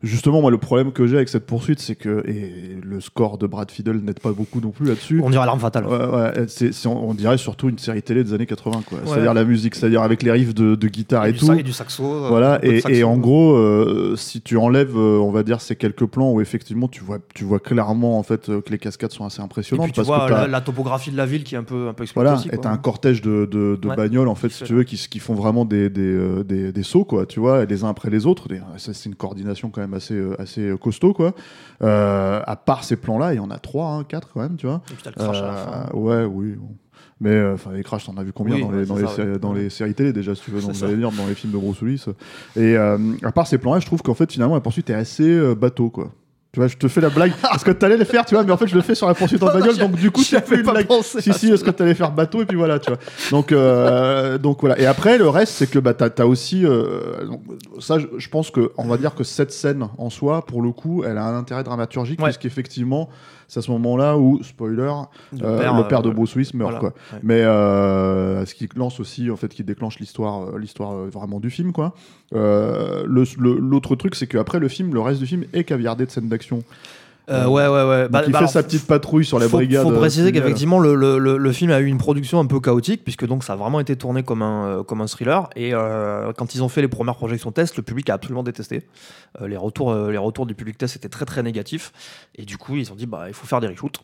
Justement, 0.05 0.41
moi, 0.41 0.51
le 0.51 0.59
problème 0.59 0.93
que 0.93 1.07
j'ai 1.07 1.17
avec 1.17 1.29
cette 1.29 1.47
poursuite, 1.47 1.81
c'est 1.81 1.95
que 1.95 2.23
et 2.29 2.79
le 2.83 3.01
score 3.01 3.39
de 3.39 3.47
Brad 3.47 3.71
Fiddle 3.71 4.01
n'aide 4.03 4.21
pas 4.21 4.33
beaucoup 4.33 4.61
non 4.61 4.71
plus 4.71 4.87
là-dessus. 4.87 5.21
On 5.25 5.31
dirait 5.31 5.47
l'arme 5.47 5.59
fatale. 5.61 5.87
Ouais, 5.87 5.97
ouais, 5.97 6.45
c'est, 6.47 6.73
c'est- 6.73 6.87
on 6.89 7.15
dirait 7.15 7.39
surtout 7.39 7.69
une 7.69 7.79
série 7.79 8.03
télé 8.03 8.23
des 8.23 8.35
années 8.35 8.47
80, 8.47 8.83
quoi. 8.87 8.99
Ouais. 8.99 9.05
C'est-à-dire 9.07 9.33
la 9.35 9.45
musique, 9.45 9.75
c'est-à-dire 9.75 10.03
avec 10.03 10.23
les 10.23 10.31
riffs 10.31 10.55
de, 10.55 10.75
de 10.75 10.89
guitare 10.89 11.25
et, 11.27 11.31
et, 11.31 11.33
du, 11.33 11.39
tout. 11.39 11.47
sa- 11.47 11.57
et 11.57 11.63
du 11.63 11.73
saxo. 11.73 12.05
euh, 12.05 12.29
Voilà, 12.29 12.59
et, 12.63 12.81
saxo. 12.81 12.95
et 12.97 13.03
en 13.05 13.17
gros, 13.17 13.55
euh, 13.57 14.15
si 14.17 14.41
tu 14.43 14.57
enlèves, 14.59 14.97
euh, 14.97 15.19
on 15.19 15.31
va 15.31 15.43
dire, 15.43 15.61
ces 15.61 15.75
quelques 15.77 16.05
plans 16.07 16.31
où 16.33 16.41
effectivement 16.41 16.89
tu 16.89 17.03
vois, 17.03 17.19
tu 17.35 17.45
vois 17.45 17.59
clairement 17.59 18.19
en 18.19 18.23
fait 18.23 18.49
euh, 18.51 18.61
que 18.61 18.71
les 18.71 18.79
cascades 18.79 19.13
sont 19.13 19.25
assez 19.25 19.41
Et 19.41 19.45
impressionnantes 19.45 19.87
puis 19.87 19.93
tu 19.93 19.97
parce 19.97 20.09
vois 20.09 20.27
que 20.29 20.33
la, 20.33 20.47
la 20.47 20.61
topographie 20.61 21.11
de 21.13 21.17
la 21.17 21.25
ville 21.27 21.45
qui 21.45 21.55
est 21.55 21.59
un 21.59 21.63
peu, 21.65 21.89
un 21.89 21.95
peu 21.95 22.05
voilà, 22.15 22.35
aussi. 22.35 22.49
et 22.53 22.59
t'as 22.59 22.71
un 22.71 22.77
cortège 22.77 23.23
de, 23.23 23.49
de, 23.51 23.79
de 23.81 23.89
bagnoles 23.89 24.29
en 24.29 24.35
fait, 24.35 24.51
si 24.51 24.65
tu 24.65 24.75
veux, 24.75 24.83
qui, 24.85 24.97
qui 24.97 25.19
font 25.19 25.35
vraiment 25.35 25.65
des, 25.65 25.89
des, 25.89 26.43
des, 26.45 26.73
des 26.73 26.83
sauts, 26.83 27.05
quoi, 27.05 27.25
tu 27.25 27.41
vois, 27.41 27.65
les 27.65 27.85
uns 27.85 27.89
après 27.89 28.11
les 28.11 28.27
autres. 28.27 28.49
C'est 28.77 29.07
une 29.07 29.15
coordination 29.15 29.71
quand 29.71 29.81
même 29.81 29.94
assez, 29.95 30.15
euh, 30.15 30.41
assez 30.41 30.61
euh, 30.63 30.77
costaud, 30.77 31.13
quoi. 31.13 31.35
Euh, 31.83 32.41
à 32.47 32.57
part 32.57 32.85
ces 32.85 32.97
plans-là, 32.97 33.33
il 33.35 33.37
y 33.37 33.41
en 33.41 33.51
a 33.51 33.59
trois, 33.59 33.91
hein, 33.91 34.05
quatre 34.05 34.29
quand 34.33 34.41
même, 34.41 34.57
tu 34.57 34.67
vois. 34.67 34.83
Et 34.91 34.95
puis 34.95 35.03
t'as 35.03 35.11
le 35.11 35.17
crash 35.17 35.39
à 35.43 35.47
la 35.47 35.53
fin. 35.55 35.87
Euh, 35.95 35.97
ouais, 35.99 36.25
oui. 36.25 36.53
bon. 36.57 36.69
Mais 37.21 37.31
euh, 37.31 37.55
enfin, 37.55 37.71
les 37.73 37.83
crashs, 37.85 38.05
t'en 38.07 38.17
as 38.17 38.25
vu 38.25 38.33
combien 38.33 38.57
Oui, 38.57 38.63
dans, 38.63 38.71
les, 38.73 38.85
dans, 38.87 38.97
les, 38.97 39.07
ça, 39.07 39.15
séries- 39.15 39.31
ouais. 39.33 39.39
dans 39.39 39.53
les 39.53 39.71
séries 39.71 39.95
télé 39.95 40.13
déjà, 40.13 40.35
si 40.35 40.43
tu 40.43 40.51
veux, 40.51 40.61
j'allais 40.73 40.97
dire 40.97 41.11
dans 41.13 41.27
les 41.27 41.35
films 41.35 41.53
de 41.53 41.59
Bruce 41.59 41.81
Willis. 41.81 42.05
Et 42.57 42.77
euh, 42.77 42.99
à 43.23 43.31
part 43.33 43.47
ces 43.47 43.57
plans-là, 43.59 43.79
je 43.81 43.87
trouve 43.87 44.03
qu'en 44.03 44.15
fait, 44.15 44.31
finalement, 44.33 44.55
la 44.55 44.61
poursuite 44.61 44.91
est 44.91 44.95
assez 44.95 45.23
euh, 45.29 45.55
bateau, 45.55 45.91
quoi. 45.91 46.11
Tu 46.55 46.61
vois, 46.61 46.69
je 46.69 46.77
te 46.77 46.87
fais 46.87 47.01
la 47.01 47.09
blague 47.11 47.33
parce 47.43 47.65
que 47.65 47.73
t'allais 47.73 47.97
le 47.97 48.05
faire, 48.05 48.25
tu 48.25 48.37
vois, 48.37 48.45
mais 48.45 48.53
en 48.53 48.57
fait, 48.57 48.69
je 48.69 48.77
le 48.77 48.81
fais 48.81 48.95
sur 48.95 49.09
la 49.09 49.15
poursuite 49.15 49.43
en 49.43 49.47
bagnole, 49.47 49.77
donc 49.77 49.97
du 49.97 50.13
coup, 50.13 50.21
tu 50.23 50.29
fait 50.31 50.37
avais 50.37 50.57
une 50.59 50.63
blague. 50.63 50.87
Si, 51.03 51.33
si, 51.33 51.49
parce 51.49 51.65
que 51.65 51.71
t'allais 51.71 51.95
faire 51.95 52.13
bateau, 52.13 52.43
et 52.43 52.47
puis 52.47 52.57
voilà, 52.57 52.79
tu 52.79 52.91
vois. 52.93 52.99
Donc, 53.33 53.51
euh, 53.51 54.39
donc 54.39 54.61
voilà. 54.61 54.79
Et 54.79 54.87
après, 54.87 55.19
le 55.19 55.29
reste, 55.29 55.53
c'est 55.55 55.69
que 55.69 55.81
bah, 55.81 55.95
t'as 55.95 56.11
as 56.23 56.27
aussi. 56.27 56.65
euh, 56.65 57.25
donc, 57.27 57.43
ça, 57.81 57.99
je, 57.99 58.07
je 58.17 58.29
pense 58.29 58.53
que, 58.53 58.71
on 58.79 58.87
va 58.87 58.97
dire 58.99 59.17
que 59.17 59.25
cette 59.25 59.51
scène 59.51 59.89
en 59.99 60.11
soi, 60.11 60.47
pour 60.47 60.63
le 60.63 60.71
coup, 60.71 61.03
elle 61.05 61.19
a 61.19 61.25
un 61.25 61.37
intérêt 61.37 61.65
dramaturgique, 61.65 62.21
Ouais. 62.21 62.27
puisqu'effectivement, 62.27 63.09
c'est 63.49 63.61
à 63.61 63.63
ce 63.63 63.71
moment-là 63.73 64.19
où, 64.19 64.43
spoiler, 64.43 64.93
Le 65.33 65.45
euh, 65.45 65.59
père, 65.59 65.77
le 65.77 65.89
père 65.89 66.03
de 66.03 66.11
euh, 66.11 66.13
Bruce 66.13 66.35
Willis 66.35 66.51
meurt, 66.55 66.73
voilà. 66.73 66.81
quoi. 66.81 66.95
Ouais. 67.13 67.21
Mais 67.23 67.43
euh, 67.43 68.45
ce 68.47 68.55
qui 68.55 68.69
lance 68.77 69.01
aussi, 69.01 69.31
en 69.31 69.37
fait, 69.37 69.49
qui 69.49 69.65
déclenche 69.65 69.99
l'histoire, 69.99 70.59
l'histoire 70.59 70.95
vraiment 71.07 71.41
du 71.41 71.51
film, 71.51 71.73
quoi. 71.73 71.95
L'autre 72.33 73.97
truc, 73.97 74.15
c'est 74.15 74.27
qu'après 74.27 74.59
le 74.59 74.69
film, 74.69 74.95
le 74.95 75.01
reste 75.01 75.21
du 75.21 75.27
film 75.27 75.45
est 75.53 75.65
caviardé 75.65 76.07
de 76.07 76.11
scènes 76.11 76.29
d'action. 76.29 76.63
Euh, 77.31 77.47
ouais, 77.47 77.67
ouais, 77.67 77.85
ouais. 77.85 78.09
Bah, 78.09 78.23
il 78.27 78.33
bah, 78.33 78.39
fait 78.39 78.45
alors, 78.45 78.51
sa 78.51 78.63
petite 78.63 78.87
patrouille 78.87 79.25
sur 79.25 79.39
la 79.39 79.49
faut, 79.49 79.57
brigade. 79.57 79.83
faut 79.83 79.93
euh, 79.93 79.99
préciser 79.99 80.31
qu'effectivement 80.31 80.79
le, 80.79 80.95
le, 80.95 81.19
le, 81.19 81.39
le 81.39 81.53
film 81.53 81.71
a 81.71 81.81
eu 81.81 81.87
une 81.87 81.97
production 81.97 82.39
un 82.39 82.45
peu 82.45 82.61
chaotique 82.61 83.03
puisque 83.03 83.27
donc 83.27 83.45
ça 83.45 83.55
a 83.55 83.57
vraiment 83.57 83.81
été 83.81 83.97
tourné 83.97 84.23
comme 84.23 84.43
un, 84.43 84.67
euh, 84.67 84.83
comme 84.83 85.01
un 85.01 85.07
thriller. 85.07 85.49
Et 85.57 85.71
euh, 85.73 86.33
quand 86.37 86.55
ils 86.55 86.63
ont 86.63 86.69
fait 86.69 86.83
les 86.83 86.89
premières 86.89 87.17
projections 87.17 87.51
test 87.51 87.77
le 87.77 87.83
public 87.83 88.11
a 88.11 88.15
absolument 88.15 88.43
détesté. 88.43 88.83
Les, 89.45 89.57
retours, 89.57 89.93
les 89.93 90.17
retours 90.17 90.47
du 90.47 90.55
public 90.55 90.79
test 90.79 90.95
étaient 90.95 91.09
très 91.09 91.25
très 91.25 91.43
négatifs. 91.43 91.93
Et 92.37 92.45
du 92.45 92.57
coup 92.57 92.77
ils 92.77 92.93
ont 92.93 92.95
dit 92.95 93.07
bah 93.07 93.25
il 93.27 93.35
faut 93.35 93.47
faire 93.47 93.61
des 93.61 93.69
reshoots. 93.69 94.01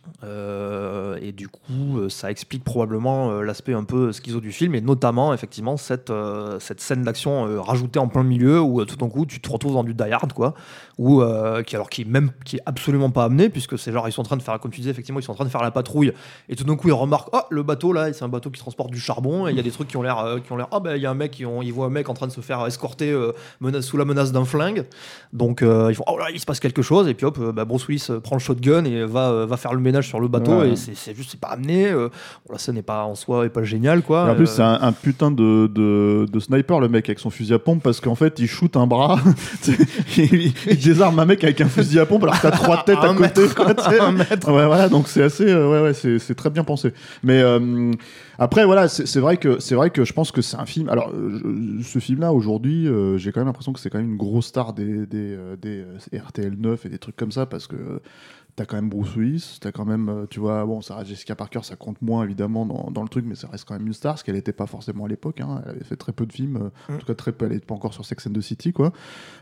Et 1.22 1.32
du 1.32 1.48
coup 1.48 2.08
ça 2.08 2.30
explique 2.30 2.64
probablement 2.64 3.40
l'aspect 3.40 3.74
un 3.74 3.84
peu 3.84 4.12
schizo 4.12 4.40
du 4.40 4.50
film 4.50 4.74
et 4.74 4.80
notamment 4.80 5.32
effectivement 5.32 5.76
cette, 5.76 6.12
cette 6.58 6.80
scène 6.80 7.02
d'action 7.02 7.62
rajoutée 7.62 8.00
en 8.00 8.08
plein 8.08 8.24
milieu 8.24 8.60
où 8.60 8.84
tout 8.84 8.96
d'un 8.96 9.08
coup 9.08 9.26
tu 9.26 9.40
te 9.40 9.50
retrouves 9.50 9.74
dans 9.74 9.84
du 9.84 9.94
Die 9.94 10.10
Hard 10.10 10.32
quoi. 10.32 10.54
Ou 10.98 11.22
qui 11.64 11.76
alors 11.76 11.90
qui 11.90 12.04
même 12.04 12.32
qui 12.44 12.56
est 12.56 12.62
absolument 12.66 13.09
pas 13.10 13.24
amené, 13.24 13.48
puisque 13.48 13.78
c'est 13.78 13.92
genre, 13.92 14.08
ils 14.08 14.12
sont 14.12 14.20
en 14.20 14.24
train 14.24 14.36
de 14.36 14.42
faire, 14.42 14.58
comme 14.60 14.70
tu 14.70 14.80
disais, 14.80 14.90
effectivement, 14.90 15.20
ils 15.20 15.22
sont 15.22 15.32
en 15.32 15.36
train 15.36 15.44
de 15.44 15.50
faire 15.50 15.62
la 15.62 15.70
patrouille, 15.70 16.12
et 16.48 16.56
tout 16.56 16.64
d'un 16.64 16.76
coup, 16.76 16.88
ils 16.88 16.92
remarquent, 16.92 17.28
oh, 17.32 17.40
le 17.50 17.62
bateau 17.62 17.92
là, 17.92 18.12
c'est 18.12 18.24
un 18.24 18.28
bateau 18.28 18.50
qui 18.50 18.60
transporte 18.60 18.90
du 18.90 19.00
charbon, 19.00 19.46
et 19.48 19.50
il 19.50 19.56
y 19.56 19.60
a 19.60 19.62
des 19.62 19.70
trucs 19.70 19.88
qui 19.88 19.96
ont 19.96 20.02
l'air, 20.02 20.18
euh, 20.18 20.38
qui 20.38 20.52
ont 20.52 20.56
l'air, 20.56 20.68
ah 20.72 20.80
ben, 20.80 20.96
il 20.96 21.02
y 21.02 21.06
a 21.06 21.10
un 21.10 21.14
mec, 21.14 21.32
qui 21.32 21.46
ont, 21.46 21.62
ils 21.62 21.72
voient 21.72 21.86
un 21.86 21.90
mec 21.90 22.08
en 22.08 22.14
train 22.14 22.26
de 22.26 22.32
se 22.32 22.40
faire 22.40 22.64
escorter 22.66 23.10
euh, 23.10 23.32
menace, 23.60 23.84
sous 23.84 23.96
la 23.96 24.04
menace 24.04 24.32
d'un 24.32 24.44
flingue, 24.44 24.84
donc 25.32 25.62
euh, 25.62 25.86
ils 25.90 25.94
font, 25.94 26.04
oh 26.06 26.18
là, 26.18 26.26
il 26.32 26.40
se 26.40 26.46
passe 26.46 26.60
quelque 26.60 26.82
chose, 26.82 27.08
et 27.08 27.14
puis 27.14 27.26
hop, 27.26 27.38
bah, 27.54 27.64
Bruce 27.64 27.86
Willis 27.88 28.06
prend 28.22 28.36
le 28.36 28.40
shotgun 28.40 28.84
et 28.84 29.04
va, 29.04 29.46
va 29.46 29.56
faire 29.56 29.74
le 29.74 29.80
ménage 29.80 30.08
sur 30.08 30.20
le 30.20 30.28
bateau, 30.28 30.60
Ouais. 30.60 30.70
et 30.70 30.76
c'est 30.76 31.14
juste, 31.14 31.30
c'est 31.30 31.40
pas 31.40 31.48
amené, 31.48 31.92
bon, 31.92 32.10
la 32.52 32.58
scène 32.58 32.74
n'est 32.74 32.82
pas 32.82 33.04
en 33.04 33.14
soi, 33.14 33.46
est 33.46 33.50
pas 33.50 33.62
géniale, 33.62 34.02
quoi. 34.02 34.26
Et 34.26 34.30
en 34.30 34.34
plus, 34.34 34.46
c'est 34.46 34.62
un, 34.62 34.78
un 34.80 34.92
putain 34.92 35.30
de, 35.30 35.66
de, 35.72 36.26
de 36.30 36.40
sniper, 36.40 36.80
le 36.80 36.88
mec, 36.88 37.08
avec 37.08 37.18
son 37.18 37.30
fusil 37.30 37.54
à 37.54 37.58
pompe, 37.58 37.82
parce 37.82 38.00
qu'en 38.00 38.14
fait, 38.14 38.38
il 38.38 38.46
shoot 38.48 38.76
un 38.76 38.86
bras. 38.86 39.18
Il, 40.16 40.52
il 40.66 40.78
désarme 40.78 41.18
un 41.18 41.24
mec 41.24 41.42
avec 41.44 41.60
un 41.60 41.68
fusil 41.68 41.98
à 41.98 42.06
pompe, 42.06 42.24
alors 42.24 42.36
que 42.36 42.42
t'as 42.42 42.50
trois 42.50 42.82
têtes 42.84 42.98
à 43.02 43.08
Un 43.10 43.14
côté. 43.14 43.42
mètre. 43.42 43.54
quoi. 43.54 43.66
Un 44.00 44.12
mètre. 44.12 44.52
Ouais, 44.52 44.66
voilà, 44.66 44.88
donc 44.88 45.08
c'est 45.08 45.22
assez. 45.22 45.48
euh, 45.48 45.70
ouais, 45.70 45.82
ouais, 45.82 45.94
c'est 45.94 46.18
c'est 46.18 46.34
très 46.34 46.50
bien 46.50 46.64
pensé. 46.64 46.92
Mais 47.22 47.40
euh, 47.42 47.92
après, 48.38 48.64
voilà, 48.64 48.88
c'est 48.88 49.06
c'est 49.06 49.20
vrai, 49.20 49.36
que 49.36 49.58
c'est 49.60 49.74
vrai 49.74 49.90
que 49.90 50.04
je 50.04 50.12
pense 50.12 50.32
que 50.32 50.42
c'est 50.42 50.56
un 50.56 50.66
film. 50.66 50.88
Alors, 50.88 51.10
euh, 51.14 51.40
je- 51.78 51.82
ce 51.84 51.98
film-là, 51.98 52.32
aujourd'hui, 52.32 52.86
euh, 52.88 53.18
j'ai 53.18 53.32
quand 53.32 53.40
même 53.40 53.48
l'impression 53.48 53.72
que 53.72 53.80
c'est 53.80 53.90
quand 53.90 53.98
même 53.98 54.10
une 54.10 54.16
grosse 54.16 54.46
star 54.46 54.72
des, 54.72 55.06
des, 55.06 55.34
euh, 55.36 55.56
des 55.56 55.84
RTL 56.18 56.54
9 56.58 56.86
et 56.86 56.88
des 56.88 56.98
trucs 56.98 57.16
comme 57.16 57.32
ça, 57.32 57.46
parce 57.46 57.66
que. 57.66 57.76
T'as 58.60 58.66
quand 58.66 58.76
même 58.76 58.90
Bruce 58.90 59.16
Willis, 59.16 59.56
t'as 59.62 59.72
quand 59.72 59.86
même, 59.86 60.10
euh, 60.10 60.26
tu 60.28 60.38
vois, 60.38 60.66
bon, 60.66 60.82
Sarah 60.82 61.02
Jessica 61.02 61.34
Parker, 61.34 61.60
ça 61.62 61.76
compte 61.76 61.96
moins 62.02 62.24
évidemment 62.24 62.66
dans, 62.66 62.90
dans 62.90 63.02
le 63.02 63.08
truc, 63.08 63.24
mais 63.26 63.34
ça 63.34 63.48
reste 63.50 63.64
quand 63.66 63.72
même 63.72 63.86
une 63.86 63.94
star, 63.94 64.18
ce 64.18 64.22
qu'elle 64.24 64.34
n'était 64.34 64.52
pas 64.52 64.66
forcément 64.66 65.06
à 65.06 65.08
l'époque. 65.08 65.40
hein. 65.40 65.62
Elle 65.64 65.70
avait 65.70 65.84
fait 65.84 65.96
très 65.96 66.12
peu 66.12 66.26
de 66.26 66.32
films, 66.34 66.56
euh, 66.56 66.92
en 66.92 66.96
Mm. 66.96 66.98
tout 66.98 67.06
cas 67.06 67.14
très 67.14 67.32
peu, 67.32 67.46
elle 67.46 67.52
n'était 67.52 67.64
pas 67.64 67.74
encore 67.74 67.94
sur 67.94 68.04
Sex 68.04 68.26
and 68.26 68.32
the 68.32 68.42
City, 68.42 68.74
quoi. 68.74 68.92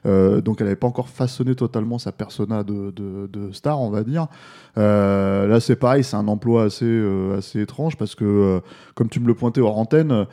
Euh, 0.06 0.40
donc 0.40 0.60
elle 0.60 0.66
n'avait 0.68 0.76
pas 0.76 0.86
encore 0.86 1.08
façonné 1.08 1.56
totalement 1.56 1.98
sa 1.98 2.12
persona 2.12 2.62
de, 2.62 2.92
de- 2.92 3.26
de 3.26 3.50
star, 3.50 3.80
on 3.80 3.90
va 3.90 4.04
dire. 4.04 4.28
Euh, 4.76 5.48
là, 5.48 5.58
c'est 5.58 5.74
pareil, 5.74 6.04
c'est 6.04 6.14
un 6.16 6.28
emploi 6.28 6.62
assez, 6.64 6.84
euh, 6.84 7.38
assez 7.38 7.60
étrange 7.60 7.96
parce 7.96 8.14
que, 8.14 8.60
comme 8.94 9.08
tu 9.08 9.18
me 9.18 9.26
le 9.26 9.34
pointais 9.34 9.60
hors 9.60 9.78
antenne, 9.78 10.26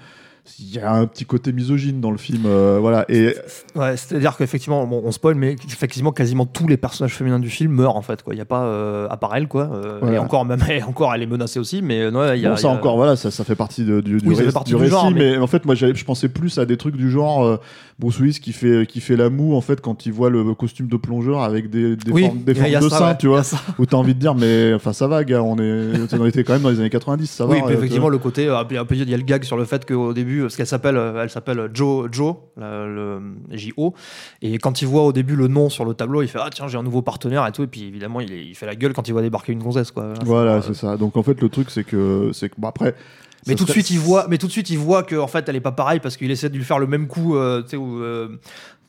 il 0.59 0.75
y 0.75 0.79
a 0.79 0.91
un 0.93 1.05
petit 1.07 1.25
côté 1.25 1.51
misogyne 1.51 2.01
dans 2.01 2.11
le 2.11 2.17
film, 2.17 2.43
euh, 2.45 2.77
voilà. 2.79 3.05
Et 3.09 3.35
Ouais, 3.75 3.97
c'est-à-dire 3.97 4.37
qu'effectivement, 4.37 4.85
bon, 4.85 5.01
on 5.03 5.11
spoil, 5.11 5.35
mais 5.35 5.55
effectivement, 5.65 6.11
quasiment 6.11 6.45
tous 6.45 6.67
les 6.67 6.77
personnages 6.77 7.13
féminins 7.15 7.39
du 7.39 7.49
film 7.49 7.71
meurent 7.73 7.95
en 7.97 8.01
fait. 8.01 8.21
Quoi. 8.23 8.35
Il 8.35 8.37
y 8.37 8.41
a 8.41 8.45
pas, 8.45 8.63
euh, 8.65 9.07
à 9.09 9.17
part 9.17 9.35
elle, 9.35 9.47
quoi. 9.47 9.69
euh, 9.73 9.97
Voilà. 10.01 10.15
Et 10.15 10.19
encore, 10.19 10.45
même, 10.45 10.59
et 10.69 10.83
encore, 10.83 11.13
elle 11.15 11.23
est 11.23 11.27
menacée 11.27 11.59
aussi, 11.59 11.81
mais 11.81 12.11
non, 12.11 12.31
il 12.33 12.41
y 12.41 12.45
a. 12.45 12.51
bon, 12.51 12.55
ça 12.57 12.67
il 12.67 12.71
y 12.71 12.73
a- 12.73 12.77
encore, 12.77 12.95
voilà, 12.95 13.15
ça, 13.15 13.31
ça 13.31 13.43
fait 13.43 13.55
partie 13.55 13.83
de- 13.85 14.01
du, 14.01 14.17
du, 14.17 14.27
Oui, 14.29 14.35
ça 14.35 14.41
ré- 14.41 14.47
fait 14.47 14.53
partie 14.53 14.71
du 14.71 14.75
du 14.77 14.81
récit, 14.83 14.91
genre, 14.91 15.11
mais... 15.11 15.31
mais- 15.31 15.37
en 15.37 15.47
fait, 15.47 15.65
moi, 15.65 15.75
je 15.75 16.03
pensais 16.05 16.29
plus 16.29 16.57
à 16.59 16.65
des 16.65 16.77
trucs 16.77 16.95
du 16.95 17.09
genre 17.11 17.59
Bruce 17.97 18.19
Willis 18.19 18.39
qui 18.39 18.51
fait, 18.53 18.85
qui 18.85 18.99
fait 19.01 19.15
la 19.15 19.29
moue, 19.29 19.55
en 19.55 19.61
fait, 19.61 19.81
quand 19.81 20.05
il 20.05 20.11
voit 20.13 20.29
le 20.29 20.53
costume 20.53 20.87
de 20.87 20.97
plongeur 20.97 21.41
avec 21.41 21.69
des, 21.69 21.95
des 21.95 22.11
Oui, 22.11 22.25
formes, 22.25 22.39
des 22.43 22.53
de 22.53 22.89
ça, 22.89 22.97
seins, 22.97 23.07
ouais, 23.09 23.17
tu 23.17 23.27
vois, 23.27 23.41
où 23.79 23.85
t'as 23.85 23.97
envie 23.97 24.13
de 24.13 24.19
dire, 24.19 24.35
mais 24.35 24.73
enfin, 24.73 24.93
ça 24.93 25.07
va, 25.07 25.23
gars, 25.23 25.41
on, 25.41 25.57
est, 25.57 26.13
on 26.19 26.25
était 26.25 26.43
quand 26.43 26.53
même 26.53 26.61
dans 26.61 26.69
les 26.69 26.79
années 26.79 26.89
90, 26.89 27.25
ça 27.27 27.45
va. 27.45 27.53
Oui, 27.55 27.61
effectivement, 27.73 28.09
le 28.09 28.17
côté, 28.19 28.53
puis 28.67 28.77
un 28.77 28.85
peu, 28.85 28.95
il 28.95 29.09
y 29.09 29.13
a 29.13 29.17
le 29.17 29.23
gag 29.23 29.43
sur 29.43 29.57
le 29.57 29.65
fait 29.65 29.85
qu'au 29.85 30.13
début, 30.13 30.34
parce 30.41 30.55
qu'elle 30.55 30.67
s'appelle, 30.67 30.97
euh, 30.97 31.23
elle 31.23 31.29
s'appelle 31.29 31.69
Joe, 31.73 32.07
Joe, 32.11 32.35
la- 32.57 32.85
le 32.85 33.19
J-O, 33.51 33.93
et 34.41 34.57
quand 34.57 34.81
il 34.81 34.87
voit 34.87 35.03
au 35.03 35.11
début 35.13 35.35
le 35.35 35.47
nom 35.47 35.69
sur 35.69 35.85
le 35.85 35.93
tableau, 35.93 36.21
il 36.21 36.27
fait 36.27 36.39
ah 36.41 36.49
tiens 36.51 36.67
j'ai 36.67 36.77
un 36.77 36.83
nouveau 36.83 37.01
partenaire 37.01 37.45
et 37.47 37.51
tout, 37.51 37.63
et 37.63 37.67
puis 37.67 37.83
évidemment 37.85 38.19
il, 38.19 38.31
est- 38.33 38.45
il 38.45 38.55
fait 38.55 38.65
la 38.65 38.75
gueule 38.75 38.93
quand 38.93 39.07
il 39.07 39.11
voit 39.11 39.21
débarquer 39.21 39.51
une 39.53 39.61
gonzesse 39.63 39.91
quoi. 39.91 40.13
Voilà, 40.23 40.55
Euh, 40.55 40.61
c'est 40.61 40.73
ça. 40.73 40.97
Donc 40.97 41.17
en 41.17 41.23
fait, 41.23 41.39
le 41.41 41.49
truc, 41.49 41.69
c'est 41.69 41.83
que, 41.83 42.31
c'est 42.33 42.49
que, 42.49 42.55
bon, 42.57 42.67
après. 42.67 42.95
Mais 43.47 43.53
ça 43.53 43.57
tout 43.59 43.65
de 43.65 43.71
suite 43.71 43.91
il 43.91 43.99
voit, 43.99 44.25
mais 44.27 44.39
tout 44.39 44.47
de 44.47 44.51
suite 44.51 44.71
il 44.71 44.79
voit 44.79 45.03
que 45.03 45.15
en 45.15 45.27
fait 45.27 45.47
elle 45.47 45.55
est 45.55 45.59
pas 45.61 45.71
pareille 45.71 45.99
parce 45.99 46.17
qu'il 46.17 46.31
essaie 46.31 46.49
de 46.49 46.57
lui 46.57 46.63
faire 46.63 46.79
le 46.79 46.87
même 46.87 47.07
coup, 47.07 47.35
euh, 47.37 47.61
tu 47.61 47.69
sais 47.71 47.77
où. 47.77 48.01
euh, 48.01 48.39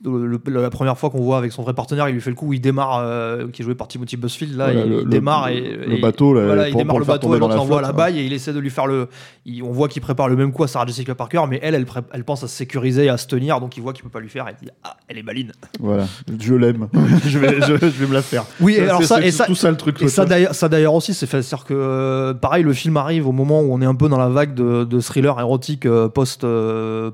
le- 0.04 0.40
la 0.46 0.70
première 0.70 0.96
fois 0.98 1.10
qu'on 1.10 1.20
voit 1.22 1.38
avec 1.38 1.52
son 1.52 1.62
vrai 1.62 1.72
partenaire, 1.74 2.08
il 2.08 2.12
lui 2.14 2.20
fait 2.20 2.30
le 2.30 2.36
coup 2.36 2.52
il 2.52 2.60
démarre, 2.60 2.98
euh, 3.02 3.48
qui 3.48 3.62
est 3.62 3.64
joué 3.64 3.74
par 3.74 3.88
Timothy 3.88 4.16
Busfield, 4.16 4.54
là, 4.56 4.66
Voilà, 4.66 4.80
il, 4.84 4.90
le- 4.90 5.00
il 5.02 5.08
démarre 5.08 5.48
et, 5.48 5.60
le 5.60 5.94
et- 5.94 6.00
bateau, 6.00 6.34
là, 6.34 6.44
voilà, 6.46 6.68
il 6.68 6.72
pour- 6.72 6.80
démarre 6.80 6.92
pour 6.94 7.00
le 7.00 7.06
bateau 7.06 7.34
et 7.34 7.38
l'autre 7.38 7.56
l'envoie 7.56 7.78
à 7.78 7.82
la 7.82 7.92
baille 7.92 8.18
et 8.18 8.24
il 8.26 8.32
essaie 8.32 8.52
de 8.52 8.58
lui 8.58 8.70
faire 8.70 8.86
le, 8.86 9.08
il- 9.46 9.62
on 9.62 9.72
voit 9.72 9.88
qu'il 9.88 10.02
prépare 10.02 10.28
le 10.28 10.36
même 10.36 10.52
coup 10.52 10.62
à 10.64 10.68
Sarah 10.68 10.86
Jessica 10.86 11.14
Parker, 11.14 11.42
mais 11.48 11.58
elle, 11.62 11.74
elle, 11.74 11.86
elle 12.12 12.24
pense 12.24 12.44
à 12.44 12.48
se 12.48 12.54
sécuriser, 12.56 13.08
à 13.08 13.16
se 13.16 13.26
tenir, 13.26 13.58
donc 13.60 13.76
il 13.76 13.82
voit 13.82 13.92
qu'il 13.92 14.02
peut 14.04 14.10
pas 14.10 14.20
lui 14.20 14.28
faire, 14.28 14.46
et 14.48 14.52
il 14.60 14.66
dit 14.66 14.72
ah 14.84 14.96
elle 15.08 15.18
est 15.18 15.22
maline. 15.22 15.52
Voilà, 15.80 16.04
je 16.38 16.54
l'aime. 16.54 16.88
je, 17.26 17.38
vais, 17.38 17.60
je, 17.62 17.76
je 17.78 17.86
vais 17.86 18.06
me 18.06 18.14
la 18.14 18.22
faire. 18.22 18.44
Oui, 18.60 18.74
et 18.74 18.82
alors 18.82 19.02
ça, 19.02 19.24
et 19.24 19.32
tout 19.32 19.54
ça 19.54 19.70
le 19.70 19.76
truc. 19.76 20.00
Et 20.02 20.08
ça 20.08 20.24
d'ailleurs, 20.24 20.54
ça 20.54 20.68
d'ailleurs 20.68 20.94
aussi, 20.94 21.14
c'est 21.14 21.26
fait. 21.26 21.42
C'est-à-dire 21.42 21.64
que 21.66 21.74
euh, 21.74 22.34
pareil, 22.34 22.62
le 22.64 22.72
film 22.72 22.96
arrive 22.96 23.26
au 23.26 23.32
moment 23.32 23.60
où 23.62 23.72
on 23.72 23.80
est 23.80 23.86
un 23.86 23.94
peu 23.94 24.08
dans 24.08 24.18
la 24.18 24.28
vague 24.28 24.54
de, 24.54 24.84
de 24.84 25.00
thriller 25.00 25.38
érotique 25.40 25.86
euh, 25.86 26.08
post 26.08 26.42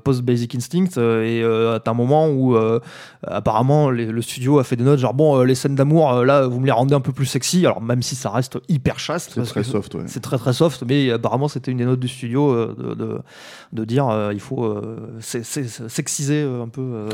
post 0.03 0.21
Basic 0.21 0.53
Instinct 0.55 0.97
et 1.23 1.43
t'as 1.83 1.91
un 1.91 1.93
moment 1.93 2.29
où 2.29 2.55
apparemment 3.27 3.89
les- 3.89 4.05
le 4.07 4.21
studio 4.21 4.59
a 4.59 4.63
fait 4.63 4.75
des 4.75 4.83
notes 4.83 4.99
genre 4.99 5.13
bon 5.13 5.37
euh, 5.39 5.43
les 5.45 5.55
scènes 5.55 5.75
d'amour 5.75 6.11
euh, 6.11 6.25
là 6.25 6.47
vous 6.47 6.59
me 6.59 6.65
les 6.65 6.71
rendez 6.71 6.93
un 6.95 6.99
peu 7.01 7.11
plus 7.11 7.25
sexy 7.25 7.65
alors 7.65 7.81
même 7.81 8.01
si 8.01 8.15
ça 8.15 8.29
reste 8.29 8.59
hyper 8.69 8.99
chaste 8.99 9.33
c'est 9.35 9.43
très 9.49 9.63
soft, 9.63 9.95
ouais. 9.95 10.03
c'est 10.07 10.19
très 10.21 10.37
très 10.37 10.53
soft 10.53 10.83
mais 10.87 11.11
apparemment 11.11 11.47
c'était 11.47 11.71
une 11.71 11.77
des 11.77 11.85
notes 11.85 11.99
du 11.99 12.07
studio 12.07 12.49
euh, 12.51 12.75
de, 12.77 12.93
de, 12.95 13.19
de 13.73 13.85
dire 13.85 14.07
euh, 14.09 14.31
il 14.33 14.39
faut 14.39 14.63
euh, 14.65 15.09
sexiser 15.19 16.43
euh, 16.43 16.63
un 16.63 16.67
peu 16.67 16.81
euh, 16.81 17.09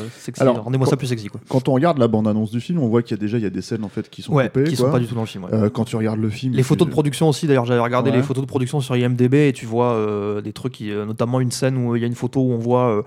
rendez-moi 0.60 0.88
ça 0.88 0.98
plus 0.98 1.08
sexy 1.08 1.28
quoi 1.28 1.40
Quand 1.50 1.68
on 1.70 1.74
regarde 1.74 1.98
la 1.98 2.08
bande-annonce 2.08 2.52
du 2.52 2.62
film, 2.62 2.80
on 2.80 2.88
voit 2.88 3.02
qu'il 3.02 3.16
y 3.16 3.20
a 3.20 3.22
déjà 3.22 3.38
il 3.38 3.44
y 3.44 3.48
a 3.48 3.50
des 3.50 3.62
scènes 3.62 3.84
en 3.84 3.90
fait 3.90 4.10
qui 4.10 4.22
sont 4.22 4.34
ouais 4.34 4.46
coupées. 4.48 4.64
qui 4.66 4.76
quoi. 4.76 4.86
sont 4.88 4.92
pas 4.92 5.00
du 5.00 5.08
tout 5.08 5.16
dans 5.16 5.22
le 5.22 5.28
film 5.28 5.44
ouais. 5.46 5.54
Euh, 5.54 5.70
quand 5.70 5.86
tu 5.86 5.96
regardes 5.96 6.20
le 6.20 6.30
film, 6.30 6.54
Les 6.54 6.64
photos 6.64 6.88
de 6.88 6.92
production 6.92 7.30
aussi, 7.30 7.48
d'ailleurs, 7.48 7.66
j'avais 7.66 7.80
regardé 7.80 8.12
les 8.12 8.22
photos 8.24 8.44
de 8.44 8.48
production 8.48 8.80
sur 8.82 8.96
IMDb 8.96 9.34
et 9.36 9.54
tu 9.54 9.66
vois 9.66 9.94
euh, 9.94 10.42
des 10.42 10.54
trucs, 10.54 10.74
qui, 10.74 10.92
euh, 10.92 11.06
notamment 11.06 11.40
une 11.40 11.52
scène 11.52 11.78
où 11.78 11.96
il 11.96 12.02
y 12.02 12.04
a 12.04 12.08
une 12.08 12.16
photo 12.16 12.42
où 12.42 12.52
on 12.52 12.58
voit 12.58 12.90
euh, 12.90 13.02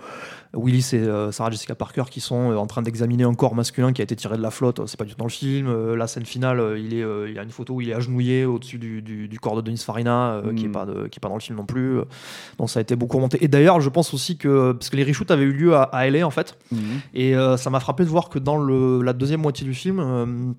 Willis 0.55 0.91
et 0.93 0.97
euh, 0.99 1.33
Sarah 1.33 1.51
Jessica 1.51 1.75
Parker 1.75 2.05
qui 2.11 2.21
sont 2.21 2.51
euh, 2.53 2.57
en 2.57 2.67
train 2.67 2.83
d'examiner 2.83 3.25
un 3.25 3.35
corps 3.35 3.55
masculin 3.55 3.93
qui 3.93 4.03
a 4.03 4.05
été 4.05 4.15
tiré 4.17 4.37
de 4.37 4.43
la 4.43 4.51
flotte. 4.51 4.81
C'est 4.87 4.99
pas 4.99 5.05
du 5.05 5.13
tout 5.13 5.17
dans 5.19 5.25
le 5.25 5.31
film. 5.31 5.67
Euh, 5.69 5.97
la 5.97 6.07
scène 6.07 6.27
finale, 6.27 6.61
euh, 6.61 6.79
il, 6.79 6.93
est, 6.95 7.03
euh, 7.03 7.29
il 7.29 7.35
y 7.35 7.39
a 7.39 7.43
une 7.43 7.51
photo 7.51 7.75
où 7.75 7.81
il 7.81 7.89
est 7.89 7.95
agenouillé 7.95 8.45
au-dessus 8.45 8.79
du, 8.79 9.01
du- 9.03 9.29
du 9.29 9.41
corps 9.41 9.57
de 9.57 9.63
Denis 9.63 9.79
Farina, 9.79 10.33
euh, 10.35 10.53
qui, 10.55 10.65
est 10.65 10.69
Mm. 10.69 10.73
pas 10.73 10.85
de- 10.87 11.09
qui 11.09 11.19
est 11.19 11.21
pas 11.21 11.29
dans 11.29 11.35
le 11.37 11.41
film 11.41 11.57
non 11.59 11.65
plus. 11.67 11.97
Donc 12.59 12.69
ça 12.71 12.81
a 12.81 12.83
été 12.83 12.97
beaucoup 12.97 13.17
remonté. 13.17 13.43
Et 13.43 13.49
d'ailleurs, 13.49 13.81
je 13.81 13.89
pense 13.89 14.13
aussi 14.13 14.37
que. 14.37 14.73
Parce 14.73 14.91
que 14.91 14.97
les 14.97 15.05
reshoots 15.05 15.31
avaient 15.31 15.45
eu 15.45 15.53
lieu 15.53 15.75
à, 15.75 15.85
à 15.85 16.07
LA 16.11 16.27
en 16.27 16.31
fait. 16.31 16.59
Mhm. 16.71 16.81
Et 17.15 17.35
euh, 17.37 17.57
ça 17.57 17.71
m'a 17.71 17.81
frappé 17.81 18.05
de 18.05 18.09
voir 18.11 18.29
que 18.29 18.39
dans 18.39 18.59
le, 18.59 19.03
la 19.03 19.13
deuxième 19.15 19.41
moitié 19.41 19.67
du 19.67 19.75
film. 19.75 20.55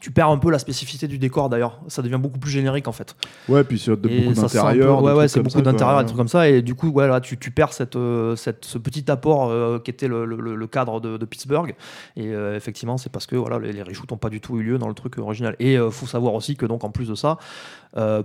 Tu 0.00 0.10
perds 0.10 0.28
un 0.30 0.38
peu 0.38 0.50
la 0.50 0.58
spécificité 0.58 1.08
du 1.08 1.18
décor 1.18 1.48
d'ailleurs, 1.48 1.80
ça 1.88 2.02
devient 2.02 2.18
beaucoup 2.20 2.38
plus 2.38 2.50
générique 2.50 2.88
en 2.88 2.92
fait. 2.92 3.16
Ouais, 3.48 3.64
puis 3.64 3.78
c'est 3.78 3.90
beaucoup 3.96 4.32
d'intérieur. 4.34 5.02
Ouais, 5.02 5.12
ouais, 5.12 5.28
c'est 5.28 5.40
beaucoup 5.42 5.60
d'intérieur, 5.62 5.98
des 6.00 6.06
trucs 6.06 6.16
comme 6.16 6.28
ça. 6.28 6.48
Et 6.48 6.62
du 6.62 6.74
coup, 6.74 6.88
ouais, 6.88 7.08
là, 7.08 7.20
tu, 7.20 7.36
tu 7.38 7.50
perds 7.50 7.72
cette, 7.72 7.96
euh, 7.96 8.36
cette, 8.36 8.64
ce 8.64 8.78
petit 8.78 9.10
apport 9.10 9.50
euh, 9.50 9.78
qui 9.78 9.90
était 9.90 10.08
le, 10.08 10.24
le- 10.24 10.54
le 10.56 10.66
cadre 10.66 11.00
de, 11.00 11.16
de 11.16 11.24
Pittsburgh. 11.24 11.74
Et 12.16 12.28
euh, 12.34 12.56
effectivement, 12.56 12.96
c'est 12.96 13.10
parce 13.10 13.26
que 13.26 13.36
voilà, 13.36 13.58
les, 13.58 13.72
les 13.72 13.82
reshoots 13.82 14.10
n'ont 14.10 14.16
pas 14.16 14.30
du 14.30 14.40
tout 14.40 14.58
eu 14.58 14.62
lieu 14.62 14.78
dans 14.78 14.88
le 14.88 14.94
truc 14.94 15.18
original. 15.18 15.56
Et 15.58 15.74
il 15.74 15.90
faut 15.90 16.06
savoir 16.06 16.34
aussi 16.34 16.56
que, 16.56 16.66
donc, 16.66 16.84
en 16.84 16.90
plus 16.90 17.08
de 17.08 17.14
ça, 17.14 17.38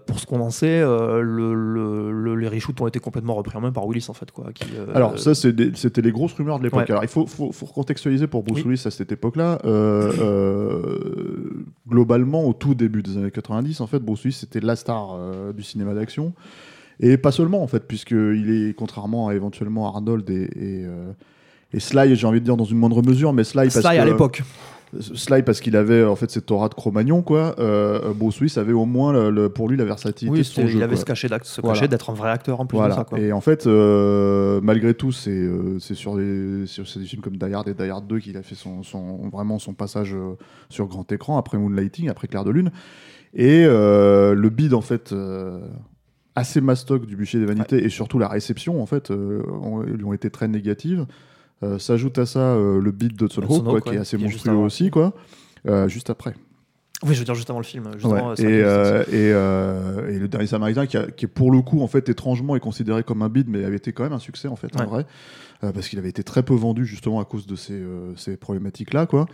pour 0.06 0.20
ce 0.20 0.26
qu'on 0.26 0.42
en 0.42 0.50
sait, 0.52 0.82
le, 0.82 1.22
le- 1.54 2.12
le- 2.12 2.36
les 2.36 2.48
reshoots 2.48 2.80
ont 2.82 2.88
été 2.88 3.00
complètement 3.00 3.34
repris 3.34 3.58
en 3.58 3.62
main 3.62 3.72
par 3.72 3.88
Willis 3.88 4.06
en 4.10 4.14
fait. 4.14 4.32
Quoi, 4.32 4.52
qui, 4.54 4.66
Alors 4.94 5.18
ça, 5.18 5.34
c'était 5.36 6.02
les 6.02 6.12
grosses 6.12 6.34
rumeurs 6.34 6.60
de 6.60 6.64
l'époque. 6.66 6.82
Ouais. 6.82 6.92
Alors 6.92 7.04
il 7.04 7.10
faut, 7.10 7.26
faut, 7.26 7.52
faut 7.52 7.66
recontextualiser 7.66 8.28
pour 8.28 8.44
Bruce 8.44 8.60
Oui. 8.64 8.72
Willis 8.72 8.84
à 8.86 8.92
cette 8.92 9.12
époque-là. 9.12 9.60
Globalement, 11.88 12.46
au 12.46 12.54
tout 12.54 12.76
début 12.76 13.04
des 13.04 13.18
années 13.18 13.32
90, 13.32 13.82
en 13.82 13.88
fait, 13.88 14.00
Bruce 14.00 14.24
Willis 14.24 14.38
c'était 14.40 14.60
la 14.60 14.76
star 14.76 15.14
euh, 15.14 15.54
du 15.54 15.64
cinéma 15.64 15.94
d'action. 15.94 16.34
Et 17.00 17.18
pas 17.18 17.32
seulement, 17.32 17.64
en 17.64 17.68
fait, 17.68 17.88
puisqu'il 17.88 18.50
est, 18.50 18.74
contrairement 18.74 19.28
à 19.28 19.36
éventuellement 19.36 19.88
Arnold 19.88 20.30
et, 20.30 20.44
et, 20.44 20.86
euh, 20.86 21.12
et 21.74 21.80
Sly, 21.80 22.16
j'ai 22.16 22.28
envie 22.28 22.40
de 22.40 22.46
dire 22.46 22.56
dans 22.56 22.66
une 22.66 22.78
moindre 22.78 23.02
mesure, 23.02 23.34
mais 23.34 23.44
Sly, 23.44 23.70
parce 23.70 23.82
Sly 23.82 23.98
à 23.98 24.06
l'époque. 24.06 24.44
Sly 25.00 25.44
parce 25.44 25.60
qu'il 25.60 25.76
avait 25.76 26.04
en 26.04 26.16
fait 26.16 26.30
cette 26.30 26.50
aura 26.52 26.70
de 26.70 26.74
Cro-Magnon, 26.74 27.22
quoi. 27.22 27.56
Euh, 27.60 28.14
Bruce 28.14 28.40
Willis 28.42 28.58
avait 28.58 28.74
au 28.74 28.86
moins 28.86 29.12
le- 29.14 29.30
le- 29.32 29.50
pour 29.50 29.68
lui 29.70 29.76
la 29.78 29.86
versatilité 29.86 30.32
Oui, 30.32 30.40
de 30.40 30.44
son 30.44 30.56
c'était- 30.62 30.68
jeu. 30.68 30.78
il 30.80 30.84
avait 30.84 30.96
cacher 30.98 31.28
d'act- 31.30 31.46
se 31.46 31.62
Voilà. 31.62 31.76
cacher 31.80 31.88
d'être 31.88 32.10
un 32.10 32.14
vrai 32.14 32.30
acteur 32.30 32.60
en 32.60 32.66
plus 32.66 32.78
Voilà. 32.78 32.94
de 32.96 33.00
ça. 33.00 33.04
Quoi. 33.06 33.20
Et 33.20 33.32
en 33.32 33.42
fait, 33.42 33.66
euh, 33.68 34.60
malgré 34.62 34.94
tout, 34.94 35.12
c'est 35.12 35.32
euh, 35.32 35.80
c'est 35.80 35.96
sur, 35.96 36.16
des, 36.16 36.66
sur 36.68 36.84
des 36.84 37.06
films 37.06 37.22
comme 37.22 37.38
Die 37.38 37.54
Hard 37.54 37.68
et 37.70 37.74
Die 37.74 37.90
Hard 37.90 38.08
2 38.08 38.20
qu'il 38.20 38.38
a 38.38 38.44
fait 38.44 38.56
son, 38.56 38.84
son- 38.84 39.30
vraiment 39.30 39.58
son 39.60 39.74
passage 39.74 40.14
euh, 40.14 40.34
sur 40.70 40.88
grand 40.88 41.12
écran, 41.12 41.38
après 41.38 41.58
Moonlighting, 41.58 42.10
après 42.10 42.28
Clair 42.28 42.44
de 42.44 42.52
Lune. 42.52 42.72
Et 43.34 43.66
le 43.66 44.50
bid, 44.50 44.74
en 44.76 44.82
fait, 44.82 45.14
assez 46.36 46.62
mastoc 46.62 47.06
du 47.06 47.16
bûcher 47.16 47.40
des 47.40 47.46
vanités, 47.46 47.84
et 47.84 47.90
surtout 47.90 48.20
la 48.20 48.28
réception, 48.28 48.82
en 48.82 48.86
fait, 48.86 49.12
ont, 49.12 49.82
lui 49.82 50.04
ont 50.04 50.14
été 50.14 50.30
très 50.30 50.48
négatives. 50.48 51.06
Euh, 51.64 51.80
S'ajoute 51.80 52.18
à 52.20 52.26
ça 52.26 52.40
euh, 52.40 52.80
le 52.82 52.92
bid 52.92 53.14
d'Hudson 53.16 53.42
Hudson 53.42 53.66
Hawk, 53.66 53.82
quoi, 53.82 53.92
qui 53.92 53.98
est 53.98 54.02
assez 54.02 54.18
qui 54.18 54.24
monstrueux 54.24 54.56
aussi, 54.56 54.90
quoi. 54.90 55.14
Euh, 55.68 55.88
juste 55.88 56.10
après. 56.10 56.36
Oui, 57.06 57.14
je 57.14 57.20
veux 57.20 57.26
dire 57.26 57.36
juste 57.36 57.50
avant 57.50 57.60
le 57.60 57.66
film. 57.66 57.86
Ouais. 58.04 58.22
et, 58.40 58.46
euh, 58.64 59.04
et, 59.04 59.32
euh, 59.34 60.10
et 60.10 60.20
le 60.20 60.28
dernier 60.30 60.48
Samaritain 60.48 60.86
qui, 60.86 60.96
a- 60.98 61.08
qui 61.12 61.26
est 61.26 61.28
pour 61.28 61.52
le 61.52 61.62
coup 61.62 61.82
en 61.82 61.88
fait 61.88 62.08
étrangement 62.08 62.56
est 62.56 62.62
considéré 62.62 63.04
comme 63.04 63.22
un 63.24 63.28
bid 63.30 63.50
mais 63.50 63.66
avait 63.66 63.76
été 63.76 63.92
quand 63.92 64.04
même 64.04 64.14
un 64.14 64.20
succès 64.20 64.48
en 64.48 64.56
fait 64.56 64.80
en 64.80 64.86
vrai 64.86 65.06
Euh, 65.66 65.72
parce 65.74 65.88
qu'il 65.90 66.00
avait 66.00 66.10
été 66.10 66.24
très 66.24 66.44
peu 66.44 66.54
vendu 66.54 66.86
justement 66.86 67.20
à 67.22 67.26
cause 67.26 67.46
de 67.46 67.56
ces, 67.58 67.82
ces 68.18 68.38
problématiques 68.38 68.94
là 68.94 69.06
quoi 69.06 69.26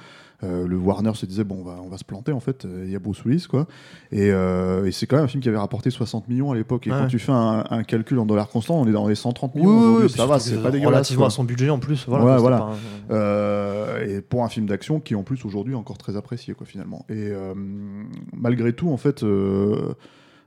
euh, 0.43 0.67
le 0.67 0.77
Warner 0.77 1.13
se 1.15 1.25
disait 1.25 1.43
bon 1.43 1.57
on 1.59 1.63
va, 1.63 1.77
on 1.83 1.89
va 1.89 1.97
se 1.97 2.03
planter 2.05 2.31
en 2.31 2.39
fait 2.39 2.65
il 2.85 2.89
y 2.89 2.95
a 2.95 2.99
Bruce 2.99 3.23
Willis 3.25 3.45
quoi 3.49 3.67
et, 4.11 4.31
euh, 4.31 4.85
et 4.85 4.91
c'est 4.91 5.05
quand 5.05 5.17
même 5.17 5.25
un 5.25 5.27
film 5.27 5.43
qui 5.43 5.49
avait 5.49 5.57
rapporté 5.57 5.89
60 5.89 6.27
millions 6.29 6.51
à 6.51 6.55
l'époque 6.55 6.87
et 6.87 6.91
Ouais. 6.91 6.97
quand 6.99 7.07
tu 7.07 7.19
fais 7.19 7.31
un, 7.31 7.65
un 7.69 7.83
calcul 7.83 8.17
en 8.19 8.25
dollars 8.25 8.47
constants 8.49 8.75
on 8.79 8.87
est 8.87 8.91
dans 8.91 9.07
les 9.07 9.15
130 9.15 9.51
Oui, 9.55 9.61
millions 9.61 9.71
oui, 9.73 9.79
aujourd'hui 9.85 10.03
oui, 10.05 10.09
ça 10.17 10.25
va 10.25 10.39
c'est 10.39 10.55
pas 10.63 10.71
dégueulasse 10.71 10.93
Relativement 10.93 11.21
quoi. 11.23 11.27
à 11.27 11.31
son 11.31 11.43
budget 11.43 11.69
en 11.69 11.79
plus. 11.79 12.05
Voilà, 12.07 12.25
Ouais, 12.25 12.37
voilà. 12.37 12.57
pas 12.59 12.75
Euh, 13.11 14.17
et 14.17 14.21
pour 14.21 14.43
un 14.43 14.49
film 14.49 14.65
d'action 14.65 14.99
qui 14.99 15.15
en 15.15 15.23
plus 15.23 15.43
aujourd'hui 15.45 15.73
est 15.73 15.77
encore 15.77 15.97
très 15.97 16.15
apprécié 16.15 16.53
quoi 16.53 16.65
finalement 16.65 17.05
et 17.09 17.15
euh, 17.31 17.53
malgré 18.33 18.73
tout 18.73 18.89
en 18.91 18.97
fait 18.97 19.23
euh, 19.23 19.93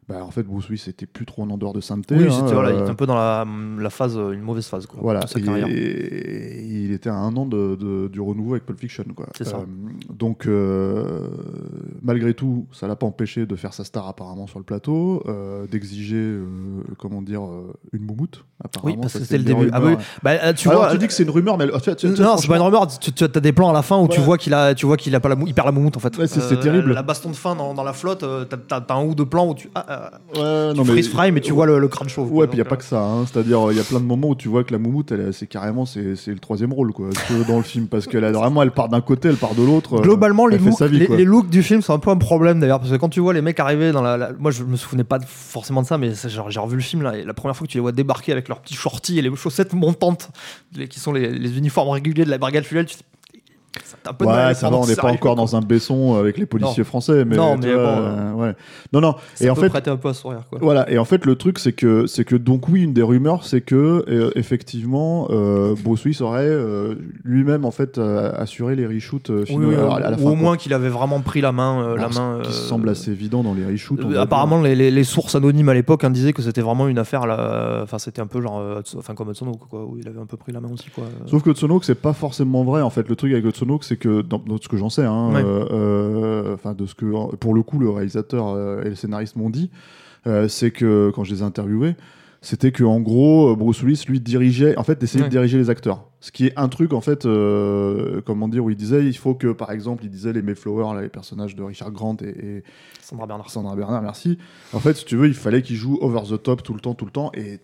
bah, 0.09 0.25
en 0.25 0.31
fait 0.31 0.43
Bruce 0.43 0.69
Willis 0.69 0.85
était 0.89 1.07
plus 1.07 1.25
trop 1.27 1.43
en 1.43 1.57
dehors 1.57 1.73
de 1.73 1.81
sainteté 1.81 2.17
Oui, 2.17 2.27
hein, 2.29 2.31
c'était 2.33 2.55
voilà, 2.55 2.71
il 2.71 2.77
euh, 2.77 2.81
était 2.83 2.91
un 2.91 2.95
peu 2.95 3.07
dans 3.07 3.15
la, 3.15 3.47
la 3.79 3.91
phase, 3.91 4.17
une 4.17 4.41
mauvaise 4.41 4.67
phase 4.67 4.87
quoi, 4.87 4.99
voilà, 5.03 5.27
sa 5.27 5.39
et- 5.39 5.43
et 5.43 6.65
il 6.85 6.93
était 6.93 7.09
à 7.11 7.15
un 7.15 7.35
an 7.37 7.47
de, 7.47 7.77
de- 7.77 8.09
du 8.09 8.21
renouveau 8.21 8.53
avec 8.53 8.67
Pulp 8.67 8.79
Fiction. 8.81 9.05
quoi. 9.15 9.27
C'est 9.37 9.45
ça. 9.45 9.59
Euh, 9.59 9.65
donc, 10.13 10.47
euh, 10.47 11.29
malgré 12.03 12.35
tout, 12.35 12.67
ça 12.73 12.87
l'a 12.89 12.97
pas 12.97 13.07
empêché 13.07 13.47
de 13.47 13.57
faire 13.57 13.73
sa 13.75 13.85
star 13.85 14.07
apparemment 14.09 14.47
sur 14.47 14.59
le 14.59 14.65
plateau, 14.65 15.23
euh, 15.27 15.67
d'exiger, 15.67 16.17
euh, 16.17 16.47
comment 16.99 17.23
dire, 17.23 17.43
euh, 17.45 17.73
une 17.93 18.03
moumoute. 18.05 18.45
Apparemment, 18.63 18.95
Oui, 18.95 19.01
parce 19.01 19.13
Ça, 19.15 19.19
que 19.21 19.25
c'était 19.25 19.39
le 19.39 19.45
début. 19.45 19.71
Ah 19.73 19.79
rumeurs. 19.79 19.99
oui, 19.99 20.05
bah, 20.23 20.31
euh, 20.43 20.53
tu 20.53 20.69
Alors, 20.69 20.83
vois. 20.83 20.93
tu 20.93 20.99
dis 20.99 21.07
que 21.07 21.13
c'est 21.13 21.23
une 21.25 21.31
rumeur, 21.31 21.59
mais 21.59 21.67
tu- 21.81 21.95
tu- 21.97 22.09
non, 22.23 22.37
c'est 22.37 22.49
pas 22.49 22.57
une 22.57 22.63
rumeur. 22.63 22.87
Tu, 22.87 23.25
as 23.25 23.29
des 23.29 23.53
plans 23.53 23.71
à 23.71 23.73
la 23.73 23.83
fin 23.83 23.99
où 24.01 24.09
tu 24.09 24.21
vois 24.21 24.39
qu'il 24.39 24.55
a, 24.55 24.75
tu 24.75 24.87
vois 24.87 24.97
qu'il 24.97 25.15
a 25.15 25.21
pas 25.21 25.29
la, 25.29 25.37
mou- 25.37 25.47
il 25.47 25.55
perd 25.55 25.67
la 25.67 25.73
moumoute 25.73 25.97
en 25.97 26.01
fait. 26.01 26.15
Euh, 26.17 26.23
Ouais, 26.23 26.27
c'est- 26.27 26.61
terrible. 26.61 26.93
La 26.93 27.03
baston 27.03 27.31
de 27.31 27.37
fin 27.37 27.55
dans, 27.57 27.75
dans 27.75 27.85
la 27.85 27.93
flotte, 27.93 28.23
euh, 28.23 28.45
t'as, 28.45 28.81
t'as 28.81 28.95
un 28.95 29.05
ou 29.05 29.15
deux 29.15 29.27
plans 29.27 29.49
où 29.49 29.55
tu, 29.55 29.69
ah, 29.75 29.92
Ouais, 30.35 30.75
non, 30.75 30.85
mais- 30.85 30.85
freeze 30.93 31.09
frame 31.09 31.37
et 31.37 31.41
tu 31.41 31.53
vois 31.53 31.67
le, 31.67 31.79
le 31.79 31.89
crâne 31.89 32.09
chauve. 32.09 32.33
Ouais, 32.33 32.47
puis 32.47 32.57
il 32.57 32.61
n'y 32.61 32.67
a 32.67 32.69
pas 32.69 32.77
que 32.77 32.85
ça. 32.85 33.01
hein. 33.03 33.25
C'est-à-dire, 33.27 33.59
il 33.71 33.77
y 33.77 33.81
a 33.81 33.85
plein 33.85 34.01
de 34.01 34.05
moments 34.05 34.29
où 34.31 34.35
tu 34.35 34.49
vois 34.49 34.65
que 34.65 34.73
la 34.73 34.79
moumoute, 34.79 35.13
c'est 35.33 35.47
carrément 35.47 35.87
c'est, 35.87 36.17
c'est 36.17 36.33
le 36.33 36.39
troisième 36.39 36.73
rôle 36.73 36.93
quoi, 36.93 37.09
dans 37.49 37.57
le 37.57 37.63
film. 37.63 37.87
Parce 37.89 38.07
qu'elle 38.07 38.25
a 38.25 38.33
vraiment, 38.33 38.63
elle 38.63 38.71
part 38.71 38.89
d'un 38.89 39.01
côté, 39.01 39.29
elle 39.29 39.37
part 39.37 39.55
de 39.55 39.63
l'autre. 39.63 39.95
euh, 39.95 39.99
euh, 39.99 40.03
Globalement, 40.03 40.47
les 40.47 40.59
looks, 40.59 40.79
sa 40.79 40.87
vie, 40.87 40.99
les, 41.01 41.07
quoi. 41.07 41.17
les 41.17 41.25
looks 41.25 41.49
du 41.51 41.63
film 41.63 41.83
sont 41.83 41.95
un 41.95 41.99
peu 41.99 42.11
un 42.11 42.17
problème 42.17 42.61
d'ailleurs 42.61 42.79
parce 42.81 42.91
que 42.91 42.97
quand 42.97 43.09
tu 43.09 43.21
vois 43.21 43.33
les 43.35 43.43
mecs 43.43 43.59
arriver 43.61 43.93
dans 43.93 44.03
la, 44.03 44.17
la- 44.17 44.33
moi 44.39 44.51
je 44.51 44.65
me 44.65 44.77
souvenais 44.77 45.05
pas 45.05 45.19
forcément 45.27 45.83
de 45.83 45.87
ça, 45.87 45.99
mais 45.99 46.13
j'ai 46.27 46.61
revu 46.61 46.77
le 46.77 46.83
film 46.83 47.03
là 47.03 47.17
et 47.17 47.25
la 47.25 47.35
première 47.35 47.57
fois 47.57 47.67
que 47.67 47.73
tu 47.73 47.79
les 47.79 47.83
vois 47.83 47.93
débarquer 47.93 48.33
avec 48.33 48.49
leurs 48.49 48.61
petits 48.61 48.75
shorties 48.75 49.19
et 49.19 49.23
les 49.23 49.35
chaussettes 49.37 49.73
montantes, 49.75 50.31
les- 50.77 50.89
qui 50.89 51.01
sont 51.01 51.13
les, 51.13 51.31
les 51.31 51.59
uniformes 51.59 51.91
réguliers 51.91 52.25
de 52.25 52.31
la 52.31 52.39
brigade 52.39 52.65
fluelle, 52.65 52.87
tu 52.87 52.97
un 54.07 54.13
peu 54.13 54.25
de 54.27 54.31
mal 54.31 54.39
à 54.41 54.49
Ouais, 54.49 54.55
ça 54.55 54.69
va, 54.69 54.77
on 54.77 54.83
au 54.83 54.87
n'est 54.87 54.97
pas 54.97 55.11
encore 55.11 55.35
dans 55.37 55.57
un 55.57 55.61
baisson 55.61 56.15
avec 56.17 56.37
les 56.39 56.47
policiers 56.47 56.83
Non. 56.83 56.85
français, 56.85 57.25
mais 57.25 57.37
Non, 57.37 57.57
mais 57.57 57.73
vois, 57.73 57.83
bon, 57.85 57.91
euh, 58.03 58.33
ouais. 58.33 58.55
Non, 58.93 59.01
non. 59.01 59.15
Ça 59.35 59.45
Et 59.47 59.51
en 59.51 59.55
peut 59.55 59.63
fait, 59.63 59.69
prêter 59.71 59.91
un 59.91 59.97
peu 59.97 60.09
à 60.09 60.15
sourire 60.15 60.43
quoi. 60.51 60.59
voilà. 60.63 60.91
Et 60.91 60.99
en 60.99 61.05
fait, 61.05 61.25
le 61.25 61.37
truc, 61.37 61.59
c'est 61.59 61.73
que, 61.73 62.07
c'est 62.07 62.25
que 62.25 62.37
donc 62.37 62.69
oui, 62.69 62.83
une 62.83 62.93
des 62.93 63.03
rumeurs, 63.03 63.45
c'est 63.45 63.61
que 63.63 64.05
euh, 64.09 64.31
effectivement, 64.37 65.29
euh, 65.31 65.75
Bruce 65.83 66.05
Willis 66.05 66.21
aurait 66.23 66.43
euh, 66.45 66.95
lui-même 67.25 67.65
en 67.65 67.71
fait 67.71 67.97
euh, 67.99 68.33
assuré 68.37 68.77
les 68.77 68.87
reshoots 68.87 69.31
euh, 69.31 69.41
Oui, 69.41 69.47
finaux 69.47 69.69
oui, 69.71 69.75
à, 69.77 69.95
à 69.95 70.11
la 70.11 70.13
ou 70.13 70.19
fin. 70.19 70.25
au 70.25 70.29
quoi. 70.33 70.37
moins 70.37 70.57
qu'il 70.57 70.75
avait 70.75 70.89
vraiment 70.91 71.21
pris 71.21 71.41
la 71.41 71.53
main, 71.53 71.81
euh, 71.83 71.97
la 71.97 72.03
Alors, 72.03 72.13
ce 72.13 72.19
main. 72.19 72.39
qui 72.43 72.49
euh, 72.51 72.53
semble 72.53 72.89
assez 72.91 73.11
évident 73.11 73.43
dans 73.43 73.55
les 73.55 73.65
reshoots. 73.65 74.01
Euh, 74.05 74.21
apparemment, 74.21 74.61
les, 74.61 74.75
les- 74.75 74.91
les 74.91 75.05
sources 75.05 75.35
anonymes 75.35 75.69
à 75.71 75.75
l'époque 75.75 76.05
hein, 76.05 76.11
disaient 76.11 76.33
que 76.35 76.43
c'était 76.43 76.61
vraiment 76.61 76.89
une 76.89 76.99
affaire. 76.99 77.27
là, 77.27 77.81
Enfin, 77.83 77.99
c'était 77.99 78.21
un 78.21 78.27
peu 78.27 78.41
genre, 78.43 78.59
euh, 78.61 78.81
Hudson- 78.81 78.99
enfin 78.99 79.15
comme 79.15 79.31
Hudson 79.31 79.51
quoi, 79.53 79.85
où 79.85 79.97
il 79.99 80.07
avait 80.09 80.21
un 80.21 80.27
peu 80.27 80.37
pris 80.37 80.53
la 80.53 80.61
main 80.61 80.69
aussi, 80.73 80.91
quoi. 80.91 81.05
Sauf 81.27 81.43
que 81.43 81.53
Tsonoke, 81.53 81.85
c'est 81.85 81.95
pas 81.95 82.13
forcément 82.13 82.65
vrai. 82.65 82.83
En 82.83 82.91
fait, 82.91 83.09
le 83.09 83.17
truc 83.17 83.33
avec 83.33 83.45
C'est 83.83 83.97
que 83.97 84.23
dans, 84.23 84.39
dans 84.39 84.59
ce 84.61 84.69
que 84.69 84.77
j'en 84.77 84.91
sais, 84.91 85.05
hein, 85.05 85.33
Ouais. 85.33 85.43
euh, 85.45 85.67
euh, 85.71 86.55
enfin 86.55 86.75
de 86.75 86.87
ce 86.87 86.95
que, 86.95 87.35
pour 87.37 87.55
le 87.55 87.63
coup, 87.63 87.79
le 87.79 87.91
réalisateur 87.91 88.49
euh, 88.49 88.83
et 88.85 88.89
le 88.91 88.95
scénariste 88.95 89.37
m'ont 89.37 89.51
dit, 89.51 89.71
c'est 90.49 90.71
que 90.71 91.11
quand 91.15 91.25
je 91.25 91.33
les 91.35 91.41
ai 91.41 91.43
interviewés, 91.45 91.95
c'était 92.45 92.73
que 92.73 92.83
en 92.85 93.01
gros, 93.01 93.55
Bruce 93.57 93.83
Willis 93.83 94.05
lui 94.09 94.21
dirigeait, 94.21 94.77
en 94.77 94.83
fait, 94.83 95.01
essayait 95.03 95.23
Ouais. 95.23 95.29
de 95.29 95.33
diriger 95.33 95.59
les 95.59 95.71
acteurs. 95.71 96.05
Ce 96.21 96.33
qui 96.33 96.47
est 96.47 96.53
un 96.59 96.69
truc 96.69 96.93
en 96.93 97.01
fait, 97.01 97.23
comment 98.25 98.49
dire, 98.49 98.65
où 98.65 98.71
il 98.71 98.77
disait, 98.77 99.05
il 99.07 99.17
faut 99.17 99.35
que, 99.35 99.49
par 99.53 99.71
exemple, 99.73 100.05
il 100.05 100.11
disait 100.11 100.33
les 100.33 100.43
Mayflower, 100.43 100.95
là, 100.95 101.03
les 101.03 101.09
personnages 101.09 101.55
de 101.57 101.63
Richard 101.63 101.91
Grant 101.93 102.17
et, 102.23 102.29
et 102.29 102.65
Sandra 103.01 103.27
Bernard. 103.27 103.51
Sandra 103.51 103.75
Bernard, 103.77 104.03
merci. 104.03 104.39
En 104.73 104.79
fait, 104.81 104.95
si 104.97 105.05
tu 105.05 105.17
veux, 105.17 105.27
il 105.27 105.35
fallait 105.35 105.63
qu'il 105.63 105.77
joue 105.77 105.99
over 106.01 106.21
the 106.29 106.41
top 106.43 106.63
tout 106.63 106.75
le 106.75 106.81
temps, 106.81 106.95
tout 106.95 107.05
le 107.05 107.11
temps, 107.11 107.31
et 107.35 107.59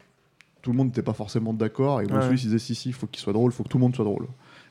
tout 0.63 0.71
le 0.73 0.77
monde 0.77 0.89
n'était 0.89 1.03
pas 1.03 1.13
forcément 1.13 1.53
d'accord. 1.53 2.01
Et 2.01 2.05
Bruce 2.07 2.25
Ouais. 2.25 2.31
Willis 2.31 2.43
il 2.43 2.47
disait 2.47 2.59
si 2.59 2.75
si, 2.75 2.89
il 2.89 2.93
faut 2.95 3.07
qu'il 3.07 3.21
soit 3.21 3.33
drôle, 3.33 3.53
il 3.53 3.55
faut 3.55 3.63
que 3.63 3.69
tout 3.69 3.79
le 3.79 3.83
monde 3.83 3.95
soit 3.95 4.05
drôle. 4.05 4.27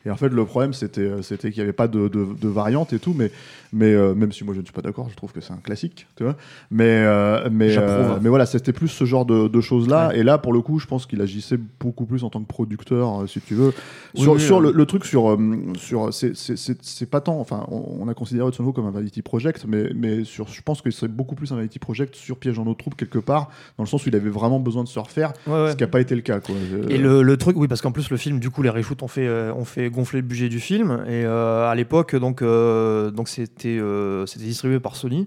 Et 0.07 0.09
en 0.09 0.15
fait, 0.15 0.29
le 0.29 0.45
problème, 0.45 0.71
c'était, 0.71 1.01
euh, 1.01 1.21
c'était 1.21 1.51
qu'il 1.51 1.59
n'y 1.59 1.63
avait 1.63 1.73
pas 1.73 1.89
de, 1.89 2.07
de, 2.07 2.25
de 2.39 2.47
variante 2.47 2.93
et 2.93 2.99
tout, 2.99 3.13
mais, 3.13 3.29
mais 3.73 3.93
euh, 3.93 4.15
même 4.15 4.31
si 4.31 4.45
moi 4.45 4.53
je 4.53 4.61
ne 4.61 4.65
suis 4.65 4.71
pas 4.73 4.81
d'accord, 4.81 5.09
je 5.09 5.15
trouve 5.17 5.33
que 5.33 5.41
c'est 5.41 5.51
un 5.51 5.57
classique, 5.57 6.07
tu 6.15 6.23
vois. 6.23 6.37
Mais, 6.71 6.85
euh, 6.87 7.49
mais, 7.51 7.75
euh, 7.77 8.17
mais 8.21 8.29
voilà, 8.29 8.45
c'était 8.45 8.71
plus 8.71 8.87
ce 8.87 9.03
genre 9.03 9.25
de, 9.25 9.49
de 9.49 9.61
choses-là. 9.61 10.07
Ouais. 10.07 10.19
Et 10.19 10.23
là, 10.23 10.37
pour 10.37 10.53
le 10.53 10.61
coup, 10.61 10.79
je 10.79 10.87
pense 10.87 11.05
qu'il 11.05 11.21
agissait 11.21 11.59
beaucoup 11.81 12.05
plus 12.05 12.23
en 12.23 12.29
tant 12.29 12.39
que 12.41 12.47
producteur, 12.47 13.27
si 13.27 13.41
tu 13.41 13.53
veux. 13.53 13.73
Oui, 14.15 14.21
sur 14.21 14.33
oui, 14.33 14.39
sur 14.39 14.61
le, 14.61 14.71
le 14.71 14.85
truc 14.85 15.03
sur. 15.03 15.37
sur 15.77 16.13
c'est- 16.13 17.05
pas 17.09 17.19
tant. 17.21 17.39
Enfin, 17.39 17.65
on, 17.69 17.97
on 18.01 18.07
a 18.07 18.13
considéré 18.13 18.47
Hudson 18.47 18.71
comme 18.71 18.85
un 18.85 18.91
Vanity 18.91 19.21
Project, 19.21 19.65
mais, 19.67 19.91
mais 19.93 20.23
sur, 20.23 20.47
je 20.47 20.61
pense 20.61 20.81
que 20.81 20.89
c'est 20.89 21.07
beaucoup 21.09 21.35
plus 21.35 21.51
un 21.51 21.55
Vanity 21.57 21.79
Project 21.79 22.15
sur 22.15 22.37
Piège 22.37 22.57
en 22.59 22.65
eau 22.65 22.73
troupe, 22.73 22.95
quelque 22.95 23.19
part, 23.19 23.49
dans 23.77 23.83
le 23.83 23.89
sens 23.89 24.05
où 24.05 24.09
il 24.09 24.15
avait 24.15 24.29
vraiment 24.29 24.59
besoin 24.59 24.83
de 24.83 24.87
se 24.87 24.99
refaire, 24.99 25.33
Ouais, 25.47 25.53
ouais. 25.53 25.71
ce 25.71 25.75
qui 25.75 25.83
n'a 25.83 25.87
pas 25.87 25.99
été 26.01 26.15
le 26.15 26.21
cas, 26.21 26.39
quoi. 26.39 26.55
Et 26.89 26.97
le, 26.97 27.21
le 27.23 27.37
truc, 27.37 27.57
oui, 27.57 27.67
parce 27.67 27.81
qu'en 27.81 27.91
plus 27.91 28.09
le 28.09 28.17
film, 28.17 28.39
du 28.39 28.49
coup, 28.49 28.61
les 28.61 28.69
reshoots 28.69 29.03
ont 29.03 29.07
fait, 29.07 29.27
ont 29.51 29.65
fait 29.65 29.89
gonfler 29.97 30.21
le 30.21 30.27
budget 30.27 30.47
du 30.47 30.60
film. 30.60 31.03
Et 31.07 31.25
euh, 31.25 31.69
à 31.69 31.75
l'époque, 31.75 32.15
donc, 32.15 32.41
euh, 32.41 33.12
donc 33.12 33.27
c'était, 33.27 33.79
euh, 33.79 34.25
c'était 34.25 34.45
distribué 34.45 34.79
par 34.79 34.95
Sony. 34.95 35.25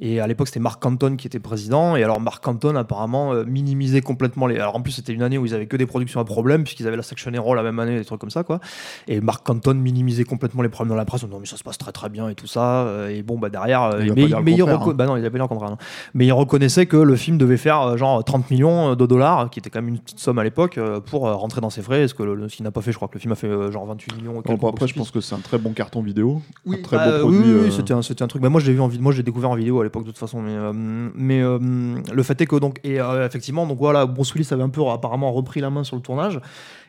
Et 0.00 0.20
à 0.20 0.26
l'époque, 0.28 0.46
c'était 0.46 0.60
Mark 0.60 0.80
Canton 0.80 1.16
qui 1.16 1.26
était 1.26 1.40
président. 1.40 1.96
Et 1.96 2.04
alors, 2.04 2.20
Mark 2.20 2.42
Canton, 2.44 2.76
apparemment, 2.76 3.32
euh, 3.32 3.44
minimisait 3.44 4.00
complètement 4.00 4.46
les. 4.46 4.56
Alors, 4.58 4.76
en 4.76 4.80
plus, 4.80 4.92
c'était 4.92 5.12
une 5.12 5.22
année 5.22 5.38
où 5.38 5.46
ils 5.46 5.54
avaient 5.54 5.66
que 5.66 5.76
des 5.76 5.86
productions 5.86 6.20
à 6.20 6.24
problème, 6.24 6.62
puisqu'ils 6.62 6.86
avaient 6.86 6.96
la 6.96 7.02
Section 7.02 7.32
Hero 7.32 7.52
la 7.54 7.64
même 7.64 7.78
année, 7.80 7.98
des 7.98 8.04
trucs 8.04 8.20
comme 8.20 8.30
ça, 8.30 8.44
quoi. 8.44 8.60
Et 9.08 9.20
Mark 9.20 9.44
Canton 9.44 9.74
minimisait 9.74 10.22
complètement 10.22 10.62
les 10.62 10.68
problèmes 10.68 10.90
dans 10.90 10.94
la 10.96 11.04
presse. 11.04 11.24
Non, 11.24 11.38
mais 11.40 11.46
ça 11.46 11.56
se 11.56 11.64
passe 11.64 11.78
très 11.78 11.90
très 11.90 12.08
bien 12.10 12.28
et 12.28 12.36
tout 12.36 12.46
ça. 12.46 12.82
Euh, 12.86 13.08
Et 13.08 13.22
bon, 13.22 13.38
bah 13.38 13.48
derrière. 13.48 13.82
euh, 13.82 14.04
Il 14.04 14.12
mais, 14.14 14.28
mais 14.42 14.52
il 14.52 14.62
reco- 14.62 14.90
hein. 14.90 14.94
bah 14.94 15.06
non, 15.06 15.16
il 15.16 15.20
avait 15.20 15.30
pas 15.30 15.38
dit 15.38 15.42
le 15.42 15.48
contraire, 15.48 15.70
non. 15.70 15.78
Mais 16.14 16.26
il 16.26 16.32
reconnaissait 16.32 16.86
que 16.86 16.96
le 16.96 17.16
film 17.16 17.36
devait 17.36 17.56
faire 17.56 17.96
genre 17.98 18.22
30 18.22 18.50
millions 18.52 18.94
de 18.94 19.06
dollars, 19.06 19.50
qui 19.50 19.58
était 19.58 19.68
quand 19.70 19.80
même 19.80 19.88
une 19.88 19.98
petite 19.98 20.20
somme 20.20 20.38
à 20.38 20.44
l'époque, 20.44 20.78
pour 21.06 21.22
rentrer 21.22 21.60
dans 21.60 21.70
ses 21.70 21.82
frais. 21.82 22.06
Ce 22.06 22.14
que 22.14 22.22
le- 22.22 22.48
ce 22.48 22.54
qu'il 22.56 22.62
n'a 22.64 22.70
pas 22.70 22.82
fait, 22.82 22.92
je 22.92 22.96
crois 22.96 23.08
que 23.08 23.14
le 23.14 23.20
film 23.20 23.32
a 23.32 23.36
fait 23.36 23.48
genre 23.72 23.84
28 23.86 24.14
millions. 24.16 24.40
Bon, 24.44 24.54
bon, 24.54 24.68
après, 24.68 24.86
je 24.86 24.94
pense 24.94 25.10
que 25.10 25.20
c'est 25.20 25.34
un 25.34 25.38
très 25.40 25.58
bon 25.58 25.72
carton 25.72 26.02
vidéo. 26.02 26.40
Oui, 26.66 26.76
un 26.78 26.82
très 26.82 26.96
bah, 26.98 27.06
oui, 27.14 27.20
produit. 27.20 27.38
oui, 27.40 27.44
oui, 27.46 27.66
euh, 27.66 27.70
c'était 27.72 27.94
un, 27.94 27.98
un 27.98 28.26
truc. 28.28 28.40
Bah, 28.42 28.48
moi, 28.48 28.60
je 28.60 28.66
l'ai 28.68 28.74
vu 28.74 28.80
en 28.80 28.86
vidéo. 28.86 29.02
Moi, 29.02 29.10
je 29.12 29.16
l'ai 29.16 29.22
découvert 29.24 29.50
en 29.50 29.56
vidéo 29.56 29.80
à 29.80 29.87
de 29.88 30.02
toute 30.02 30.18
façon. 30.18 30.40
Mais, 30.40 30.54
euh, 30.54 30.72
mais 30.74 31.40
euh, 31.42 31.58
le 32.12 32.22
fait 32.22 32.40
est 32.40 32.46
que 32.46 32.56
donc 32.56 32.78
et 32.84 33.00
euh, 33.00 33.26
effectivement, 33.26 33.66
donc 33.66 33.78
voilà, 33.78 34.06
Bruce 34.06 34.52
avait 34.52 34.62
un 34.62 34.68
peu 34.68 34.86
apparemment 34.88 35.32
repris 35.32 35.60
la 35.60 35.70
main 35.70 35.84
sur 35.84 35.96
le 35.96 36.02
tournage. 36.02 36.40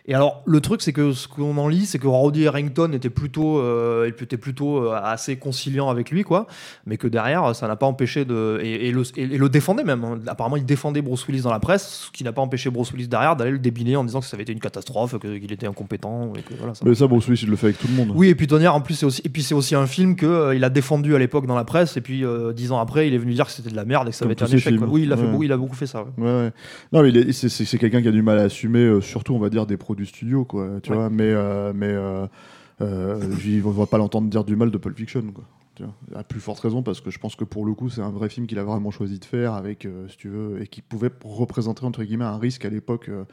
Et 0.09 0.15
alors, 0.15 0.41
le 0.47 0.59
truc, 0.59 0.81
c'est 0.81 0.91
que 0.91 1.13
ce 1.13 1.27
qu'on 1.27 1.55
en 1.57 1.67
lit, 1.67 1.85
c'est 1.85 1.99
que 1.99 2.07
Roddy 2.07 2.47
Harrington 2.47 2.91
était 2.93 3.11
plutôt, 3.11 3.59
euh, 3.59 4.07
était 4.07 4.37
plutôt 4.37 4.83
euh, 4.83 4.99
assez 5.01 5.37
conciliant 5.37 5.87
avec 5.87 6.09
lui, 6.09 6.23
quoi. 6.23 6.47
Mais 6.87 6.97
que 6.97 7.07
derrière, 7.07 7.55
ça 7.55 7.67
n'a 7.67 7.75
pas 7.75 7.85
empêché 7.85 8.25
de. 8.25 8.59
Et, 8.63 8.87
et 8.87 8.91
le, 8.91 9.03
et- 9.17 9.21
et 9.23 9.37
le 9.37 9.49
défendait 9.49 9.83
même. 9.83 10.03
hein. 10.03 10.19
Apparemment, 10.25 10.57
il 10.57 10.65
défendait 10.65 11.03
Bruce 11.03 11.27
Willis 11.27 11.41
dans 11.41 11.51
la 11.51 11.59
presse, 11.59 12.05
ce 12.07 12.11
qui 12.11 12.23
n'a 12.23 12.31
pas 12.31 12.41
empêché 12.41 12.71
Bruce 12.71 12.91
Willis 12.91 13.07
derrière 13.07 13.35
d'aller 13.35 13.51
le 13.51 13.59
débiner 13.59 13.95
en 13.97 14.03
disant 14.03 14.19
que 14.19 14.25
ça 14.25 14.35
avait 14.35 14.41
été 14.43 14.51
une 14.51 14.59
catastrophe, 14.59 15.15
qu'il 15.19 15.51
était 15.53 15.67
incompétent. 15.67 16.33
Et 16.35 16.41
que, 16.41 16.55
voilà, 16.57 16.73
ça 16.73 16.83
Mais 16.85 16.95
ça, 16.95 17.05
Bruce 17.05 17.27
Willis, 17.27 17.41
il 17.43 17.49
le 17.51 17.55
fait 17.55 17.67
avec 17.67 17.77
tout 17.77 17.87
le 17.87 17.93
monde. 17.93 18.11
oui, 18.15 18.29
et 18.29 18.35
puis 18.35 18.47
Tonnerre, 18.47 18.73
en 18.73 18.81
plus, 18.81 18.95
c'est 18.95 19.05
aussi, 19.05 19.21
et 19.23 19.29
puis 19.29 19.43
c'est 19.43 19.53
aussi 19.53 19.75
un 19.75 19.85
film 19.85 20.15
que 20.15 20.25
euh, 20.25 20.55
il 20.55 20.63
a 20.63 20.71
défendu 20.71 21.13
à 21.15 21.19
l'époque 21.19 21.45
dans 21.45 21.55
la 21.55 21.65
presse, 21.65 21.97
et 21.97 22.01
puis 22.01 22.25
euh, 22.25 22.51
dix 22.51 22.71
ans 22.71 22.79
après, 22.79 23.07
il 23.07 23.13
est 23.13 23.19
venu 23.19 23.35
dire 23.35 23.45
que 23.45 23.51
c'était 23.51 23.69
de 23.69 23.75
la 23.75 23.85
merde 23.85 24.07
et 24.07 24.09
que 24.11 24.15
ça 24.17 24.25
Comme 24.25 24.29
avait 24.31 24.33
été 24.33 24.43
un 24.43 24.57
échec. 24.57 24.75
quoi. 24.77 24.87
Oui, 24.89 25.03
il 25.03 25.13
a 25.13 25.17
fait, 25.17 25.23
beaucoup- 25.27 25.43
il 25.43 25.51
a 25.51 25.57
beaucoup 25.57 25.75
fait 25.75 25.85
ça. 25.85 26.01
ouais. 26.03 26.09
Ouais, 26.17 26.25
ouais. 26.31 26.51
Non, 26.93 27.03
mais 27.03 27.31
c'est- 27.31 27.77
quelqu'un 27.77 28.01
qui 28.01 28.07
a 28.07 28.11
du 28.11 28.23
mal 28.23 28.39
à 28.39 28.43
assumer, 28.43 28.99
surtout, 29.01 29.35
on 29.35 29.39
va 29.39 29.51
dire, 29.51 29.67
des 29.67 29.77
produits 29.77 29.98
studio, 30.05 30.45
quoi. 30.45 30.79
Tu 30.83 30.91
Ouais. 30.91 30.97
vois, 30.97 31.09
mais, 31.09 31.31
euh, 31.33 31.71
mais 31.75 31.93
j'y- 33.39 33.61
on 33.65 33.71
va 33.71 33.85
pas 33.85 33.97
l'entendre 33.97 34.29
dire 34.29 34.43
du 34.43 34.55
mal 34.55 34.71
de 34.71 34.77
Pulp 34.77 34.97
Fiction, 34.97 35.23
quoi. 35.33 35.43
Tu 35.75 35.83
vois. 35.83 36.19
À 36.19 36.23
plus 36.23 36.41
forte 36.41 36.59
raison, 36.59 36.83
parce 36.83 36.99
que 36.99 37.09
je 37.09 37.19
pense 37.19 37.35
que 37.37 37.45
pour 37.45 37.65
le 37.65 37.73
coup, 37.73 37.89
c'est 37.89 38.01
un 38.01 38.09
vrai 38.09 38.27
film 38.27 38.47
qu'il 38.47 38.59
a 38.59 38.63
vraiment 38.65 38.91
choisi 38.91 39.17
de 39.17 39.23
faire, 39.23 39.53
avec, 39.53 39.85
euh, 39.85 40.07
si 40.09 40.17
tu 40.17 40.27
veux, 40.27 40.61
et 40.61 40.67
qui 40.67 40.81
pouvait 40.81 41.09
représenter, 41.23 41.85
entre 41.85 42.03
guillemets, 42.03 42.25
un 42.25 42.37
risque 42.37 42.65
à 42.65 42.69
l'époque 42.69 43.07
euh, 43.07 43.23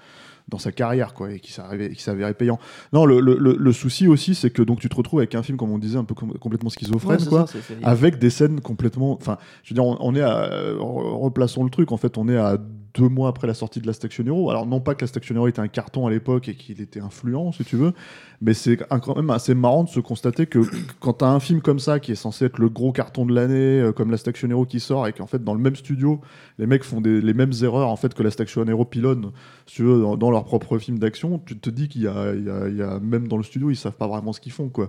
dans 0.49 0.59
sa 0.59 0.71
carrière, 0.71 1.13
quoi, 1.13 1.33
et 1.33 1.41
qui 1.41 1.51
s'avérait 1.53 2.35
payant. 2.35 2.61
Non, 2.93 3.05
le, 3.05 3.19
le- 3.21 3.73
souci 3.73 4.07
aussi, 4.07 4.37
c'est 4.37 4.51
que 4.51 4.63
donc 4.63 4.79
tu 4.79 4.89
te 4.89 4.95
retrouves 4.95 5.19
avec 5.19 5.35
un 5.35 5.43
film, 5.43 5.59
comme 5.59 5.73
on 5.73 5.79
disait, 5.79 5.99
un 5.99 6.05
peu 6.05 6.15
com- 6.15 6.35
complètement 6.39 6.71
schizophrène, 6.71 7.21
Ouais, 7.21 7.27
quoi 7.29 7.47
ça, 7.49 7.59
avec 7.83 8.19
des 8.21 8.31
scènes 8.31 8.61
complètement. 8.61 9.15
Enfin, 9.15 9.39
je 9.65 9.71
veux 9.71 9.75
dire, 9.75 9.85
on, 9.85 9.97
on 9.99 10.15
est 10.15 10.21
à. 10.23 10.49
re- 10.77 11.19
Replaçons 11.19 11.65
le 11.65 11.71
truc. 11.71 11.91
En 11.91 11.97
fait, 11.97 12.17
on 12.17 12.29
est 12.29 12.37
à 12.37 12.59
deux 12.97 13.09
mois 13.09 13.29
après 13.29 13.47
la 13.47 13.55
sortie 13.55 13.81
de 13.81 13.87
la 13.87 13.93
Station 13.93 14.25
Hero. 14.27 14.51
Alors, 14.51 14.67
non 14.67 14.81
pas 14.81 14.95
que 14.95 15.03
la 15.03 15.07
Station 15.07 15.35
Hero 15.37 15.49
était 15.49 15.61
un 15.61 15.69
carton 15.69 16.07
à 16.07 16.11
l'époque 16.11 16.49
et 16.49 16.55
qu'il 16.55 16.81
était 16.81 17.01
influent, 17.01 17.53
si 17.53 17.65
tu 17.65 17.77
veux, 17.77 17.93
mais 18.41 18.55
c'est 18.55 18.77
quand 18.77 19.17
même 19.17 19.31
assez 19.31 19.55
marrant 19.55 19.85
de 19.85 19.89
se 19.89 20.01
constater 20.01 20.47
que 20.47 20.61
quand 21.01 21.15
tu 21.15 21.25
as 21.25 21.29
un 21.29 21.41
film 21.41 21.61
comme 21.61 21.79
ça 21.79 22.01
qui 22.01 22.13
est 22.13 22.17
censé 22.17 22.47
être 22.47 22.59
le 22.59 22.69
gros 22.69 22.93
carton 22.93 23.27
de 23.27 23.35
l'année, 23.35 23.81
euh, 23.81 23.93
comme 23.93 24.11
la 24.11 24.17
Station 24.17 24.49
Hero 24.51 24.65
qui 24.65 24.81
sort, 24.81 25.07
et 25.07 25.13
qu'en 25.13 25.27
fait, 25.27 25.43
dans 25.43 25.55
le 25.55 25.61
même 25.61 25.77
studio, 25.77 26.21
les 26.59 26.67
mecs 26.67 26.85
font 26.85 27.01
les 27.01 27.35
mêmes 27.35 27.53
erreurs 27.63 27.89
en 27.89 27.97
fait 27.97 28.15
que 28.15 28.23
la 28.23 28.31
Station 28.31 28.65
Hero 28.67 28.85
pilonne, 28.85 29.33
si 29.67 29.77
tu 29.77 29.83
veux, 29.83 30.01
dans, 30.01 30.17
dans 30.17 30.31
leur 30.31 30.45
propre 30.45 30.79
film 30.79 30.99
d'action, 30.99 31.41
tu 31.45 31.59
te 31.59 31.71
dis 31.71 31.89
qu'il 31.89 32.03
y 32.03 32.09
a, 32.09 32.99
même 33.01 33.29
dans 33.29 33.37
le 33.37 33.43
studio, 33.43 33.71
ils 33.71 33.77
savent 33.77 33.93
pas 33.93 34.07
vraiment 34.07 34.33
ce 34.33 34.41
qu'ils 34.41 34.53
font, 34.53 34.69
quoi. 34.69 34.89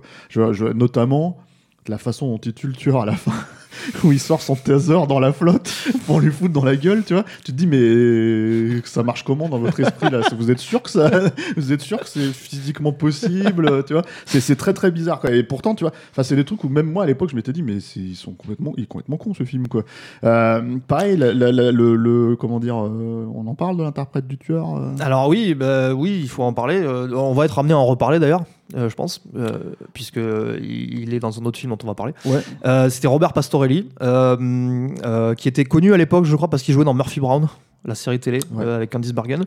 Notamment. 0.74 1.38
la 1.86 1.98
façon 1.98 2.28
dont 2.28 2.38
il 2.38 2.52
tue 2.52 2.66
le 2.66 2.74
tueur 2.74 3.00
à 3.00 3.06
la 3.06 3.16
fin, 3.16 3.32
où 4.04 4.12
il 4.12 4.20
sort 4.20 4.42
son 4.42 4.56
taser 4.56 5.06
dans 5.08 5.20
la 5.20 5.32
flotte 5.32 5.72
pour 6.06 6.20
lui 6.20 6.30
foutre 6.30 6.52
dans 6.52 6.64
la 6.64 6.76
gueule, 6.76 7.04
tu 7.04 7.14
vois. 7.14 7.24
Tu 7.44 7.52
te 7.52 7.56
dis, 7.56 7.66
mais 7.66 8.80
ça 8.84 9.02
marche 9.02 9.24
comment 9.24 9.48
dans 9.48 9.58
votre 9.58 9.78
esprit 9.80 10.10
là? 10.10 10.20
Vous 10.36 10.50
êtes 10.50 10.58
sûr 10.58 10.82
que 10.82 10.90
ça, 10.90 11.10
vous 11.56 11.72
êtes 11.72 11.80
sûr 11.82 11.98
que 11.98 12.08
c'est 12.08 12.32
physiquement 12.32 12.92
possible, 12.92 13.84
tu 13.84 13.92
vois? 13.92 14.02
C'est 14.26 14.56
très 14.56 14.72
très 14.74 14.90
bizarre. 14.90 15.20
Quoi. 15.20 15.30
Et 15.32 15.42
pourtant, 15.42 15.74
tu 15.74 15.84
vois, 15.84 15.92
c'est 16.22 16.36
des 16.36 16.44
trucs 16.44 16.62
où 16.64 16.68
même 16.68 16.90
moi 16.90 17.04
à 17.04 17.06
l'époque 17.06 17.30
je 17.30 17.36
m'étais 17.36 17.52
dit, 17.52 17.62
mais 17.62 17.76
ils 17.96 18.16
sont 18.16 18.32
complètement, 18.32 18.72
il 18.76 18.84
est 18.84 18.86
complètement 18.86 19.16
con 19.16 19.34
ce 19.34 19.44
film 19.44 19.68
quoi. 19.68 19.84
Euh, 20.24 20.78
pareil, 20.86 21.16
le, 21.18 22.34
comment 22.36 22.60
dire, 22.60 22.76
euh, 22.76 23.26
on 23.34 23.46
en 23.46 23.54
parle 23.54 23.76
de 23.76 23.82
l'interprète 23.82 24.26
du 24.26 24.38
tueur. 24.38 24.76
euh? 24.76 24.94
Alors 25.00 25.28
oui, 25.28 25.54
bah, 25.54 25.94
oui, 25.94 26.18
il 26.22 26.28
faut 26.28 26.42
en 26.42 26.52
parler. 26.52 26.86
On 27.14 27.32
va 27.32 27.44
être 27.44 27.58
amené 27.58 27.74
à 27.74 27.78
en 27.78 27.86
reparler 27.86 28.18
d'ailleurs, 28.18 28.44
je 28.76 28.94
pense, 28.94 29.22
euh, 29.36 29.58
puisque 29.94 30.20
il 30.62 31.14
est 31.14 31.20
dans 31.20 31.40
un 31.40 31.44
autre 31.44 31.58
film 31.58 31.70
dont 31.72 31.78
on 31.82 31.86
va 31.86 31.94
parler. 31.94 32.12
Ouais. 32.26 32.40
Euh, 32.66 32.90
C'était 32.90 33.08
Robert 33.08 33.32
Pastorelli, 33.32 33.88
euh, 34.02 34.88
euh, 35.04 35.34
qui 35.34 35.48
était 35.48 35.64
connu 35.64 35.92
à 35.94 35.96
l'époque, 35.96 36.24
je 36.26 36.36
crois, 36.36 36.48
parce 36.48 36.62
qu'il 36.62 36.74
jouait 36.74 36.84
dans 36.84 36.94
Murphy 36.94 37.20
Brown, 37.20 37.48
la 37.84 37.94
série 37.94 38.20
télé 38.20 38.40
Ouais. 38.52 38.64
euh, 38.64 38.76
avec 38.76 38.90
Candice 38.90 39.12
Bergen. 39.12 39.44